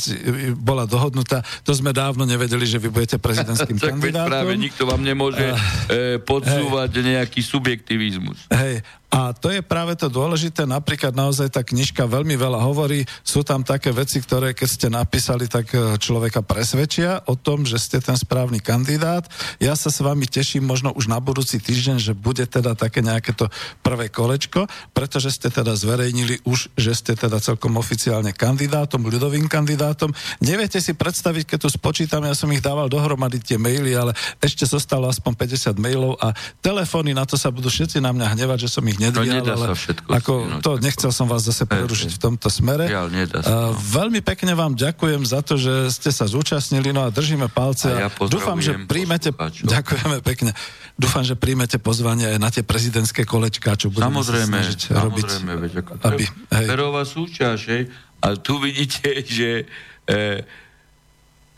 bola 0.60 0.84
dohodnutá, 0.84 1.48
to 1.64 1.72
sme 1.72 1.96
dávno 1.96 2.28
nevedeli, 2.28 2.68
že 2.68 2.76
vy 2.76 2.92
budete 2.92 3.24
prezidentským 3.24 3.80
kandidátom. 3.96 4.36
práve 4.36 4.54
nikto 4.60 4.84
vám 4.84 5.00
nemôže 5.00 5.48
uh, 5.48 6.20
podsúvať 6.28 6.92
uh, 6.92 7.04
nejaký 7.24 7.40
subjekt 7.40 7.85
aktivizmus. 7.86 8.50
Hej, 8.50 8.82
a 9.14 9.32
to 9.32 9.48
je 9.48 9.62
práve 9.62 9.94
to 9.96 10.10
dôležité, 10.12 10.66
napríklad 10.66 11.16
naozaj 11.16 11.54
tá 11.54 11.62
knižka 11.64 12.04
veľmi 12.04 12.36
veľa 12.36 12.60
hovorí, 12.60 13.06
sú 13.22 13.46
tam 13.46 13.62
také 13.62 13.94
veci, 13.94 14.20
ktoré 14.20 14.52
keď 14.52 14.68
ste 14.68 14.88
napísali, 14.92 15.46
tak 15.48 15.72
e, 15.72 15.96
človeka 16.02 16.44
presvedčia 16.44 17.24
o 17.30 17.40
tom, 17.40 17.64
že 17.64 17.80
ste 17.80 18.04
ten 18.04 18.18
správny 18.20 18.60
kandidát. 18.60 19.24
Ja 19.62 19.78
sa 19.78 19.88
s 19.94 20.04
vami 20.04 20.28
teším 20.28 20.68
možno 20.68 20.92
už 20.92 21.08
na 21.08 21.22
budúci 21.24 21.64
týždeň, 21.64 22.02
že 22.02 22.12
bude 22.12 22.44
teda 22.44 22.76
také 22.76 23.00
nejaké 23.06 23.32
to 23.32 23.48
prvé 23.86 24.12
kolečko, 24.12 24.68
pretože 24.92 25.32
ste 25.32 25.48
teda 25.48 25.78
zverejnili 25.80 26.44
už, 26.44 26.76
že 26.76 26.92
ste 26.92 27.14
teda 27.16 27.40
celkom 27.40 27.78
oficiálne 27.80 28.36
kandidátom, 28.36 29.06
ľudovým 29.06 29.48
kandidátom. 29.48 30.12
Neviete 30.44 30.84
si 30.84 30.92
predstaviť, 30.92 31.56
keď 31.56 31.60
tu 31.64 31.70
spočítam, 31.72 32.26
ja 32.28 32.36
som 32.36 32.52
ich 32.52 32.60
dával 32.60 32.92
dohromady 32.92 33.40
tie 33.40 33.56
maily, 33.56 33.96
ale 33.96 34.12
ešte 34.44 34.68
zostalo 34.68 35.08
aspoň 35.08 35.40
50 35.40 35.80
mailov 35.80 36.20
a 36.20 36.36
telefóny 36.60 37.16
na 37.16 37.24
to 37.24 37.40
sa 37.40 37.48
budú 37.48 37.72
všetci 37.76 38.00
na 38.00 38.16
mňa 38.16 38.40
hnevať, 38.40 38.66
že 38.66 38.70
som 38.72 38.84
ich 38.88 38.96
nedvíjal, 38.96 39.44
no, 39.44 39.52
ale 39.52 39.76
všetko 39.76 40.08
ako, 40.08 40.34
to 40.64 40.80
nechcel 40.80 41.12
som 41.12 41.28
vás 41.28 41.44
zase 41.44 41.68
prerušiť 41.68 42.16
v 42.16 42.20
tomto 42.20 42.48
smere. 42.48 42.88
Ja, 42.88 43.04
uh, 43.04 43.76
veľmi 43.76 44.24
pekne 44.24 44.56
vám 44.56 44.80
ďakujem 44.80 45.28
za 45.28 45.44
to, 45.44 45.60
že 45.60 45.92
ste 45.92 46.16
sa 46.16 46.24
zúčastnili, 46.24 46.96
no 46.96 47.04
a 47.04 47.12
držíme 47.12 47.52
palce. 47.52 47.92
A 47.92 48.08
ja 48.08 48.10
dúfam, 48.10 48.64
že 48.64 48.80
príjmete, 48.88 49.36
ďakujeme 49.68 50.24
pekne, 50.24 50.56
dúfam, 50.96 51.28
že 51.28 51.36
príjmete 51.36 51.76
pozvanie 51.84 52.32
aj 52.32 52.40
na 52.40 52.50
tie 52.50 52.64
prezidentské 52.64 53.28
kolečka, 53.28 53.76
čo 53.76 53.92
budeme 53.92 54.24
samozrejme, 54.24 54.56
sa 54.56 54.64
snažiť 54.64 54.80
samozrejme, 54.80 55.04
robiť. 55.04 55.26
Veď, 55.60 55.74
ako 55.84 55.92
aby, 56.08 56.26
hej. 56.56 56.68
Súťaž, 57.06 57.60
hej, 57.70 57.84
a 58.26 58.28
tu 58.40 58.58
vidíte, 58.58 59.22
že 59.38 59.70
e, 60.10 60.16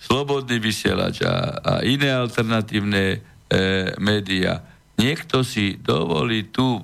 slobodný 0.01 0.59
vysielač 0.59 1.23
a, 1.23 1.57
a 1.59 1.73
iné 1.87 2.11
alternatívne 2.11 3.03
e, 3.11 3.17
médiá. 4.01 4.63
Niekto 4.97 5.45
si 5.45 5.77
dovolí 5.77 6.49
tu 6.49 6.81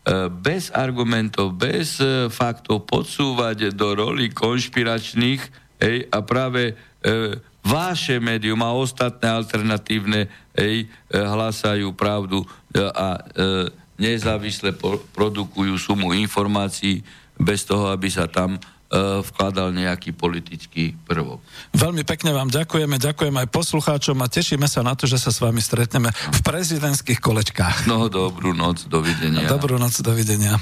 E, 0.00 0.32
bez 0.32 0.72
argumentov, 0.72 1.52
bez 1.52 2.00
e, 2.00 2.32
faktov 2.32 2.88
podsúvať 2.88 3.76
do 3.76 3.92
roli 3.92 4.32
konšpiračných 4.32 5.42
ej, 5.76 6.08
a 6.08 6.18
práve 6.24 6.72
e, 6.72 6.74
vaše 7.60 8.16
médium 8.16 8.64
a 8.64 8.72
ostatné 8.72 9.28
alternatívne 9.28 10.26
ej, 10.56 10.88
e, 10.88 11.14
hlasajú 11.14 11.92
pravdu 11.92 12.48
a 12.72 13.08
e, 13.12 13.20
nezávisle 14.00 14.72
produkujú 15.12 15.76
sumu 15.76 16.16
informácií 16.16 17.04
bez 17.36 17.68
toho, 17.68 17.92
aby 17.92 18.08
sa 18.08 18.24
tam 18.24 18.56
vkladal 18.90 19.70
nejaký 19.70 20.10
politický 20.10 20.98
prvok. 21.06 21.38
Veľmi 21.70 22.02
pekne 22.02 22.34
vám 22.34 22.50
ďakujeme, 22.50 22.98
ďakujem 22.98 23.38
aj 23.38 23.46
poslucháčom 23.54 24.18
a 24.18 24.26
tešíme 24.26 24.66
sa 24.66 24.82
na 24.82 24.98
to, 24.98 25.06
že 25.06 25.22
sa 25.22 25.30
s 25.30 25.38
vami 25.38 25.62
stretneme 25.62 26.10
v 26.10 26.40
prezidentských 26.42 27.22
kolečkách. 27.22 27.86
No, 27.86 28.10
dobrú 28.10 28.50
noc, 28.50 28.90
dovidenia. 28.90 29.46
Dobrú 29.46 29.78
noc, 29.78 29.94
dovidenia. 30.02 30.58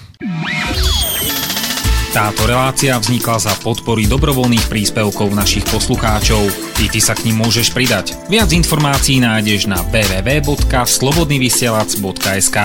Táto 2.09 2.49
relácia 2.49 2.97
vznikla 2.97 3.37
za 3.37 3.53
podpory 3.61 4.09
dobrovoľných 4.09 4.73
príspevkov 4.73 5.29
našich 5.37 5.69
poslucháčov. 5.69 6.41
I 6.81 6.89
ty 6.89 7.05
sa 7.05 7.13
k 7.13 7.29
ním 7.29 7.45
môžeš 7.45 7.77
pridať. 7.77 8.17
Viac 8.33 8.49
informácií 8.49 9.21
nájdeš 9.21 9.69
na 9.69 9.77
www.slobodnyvysielac.sk 9.93 12.57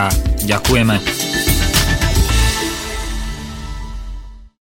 Ďakujeme. 0.47 1.72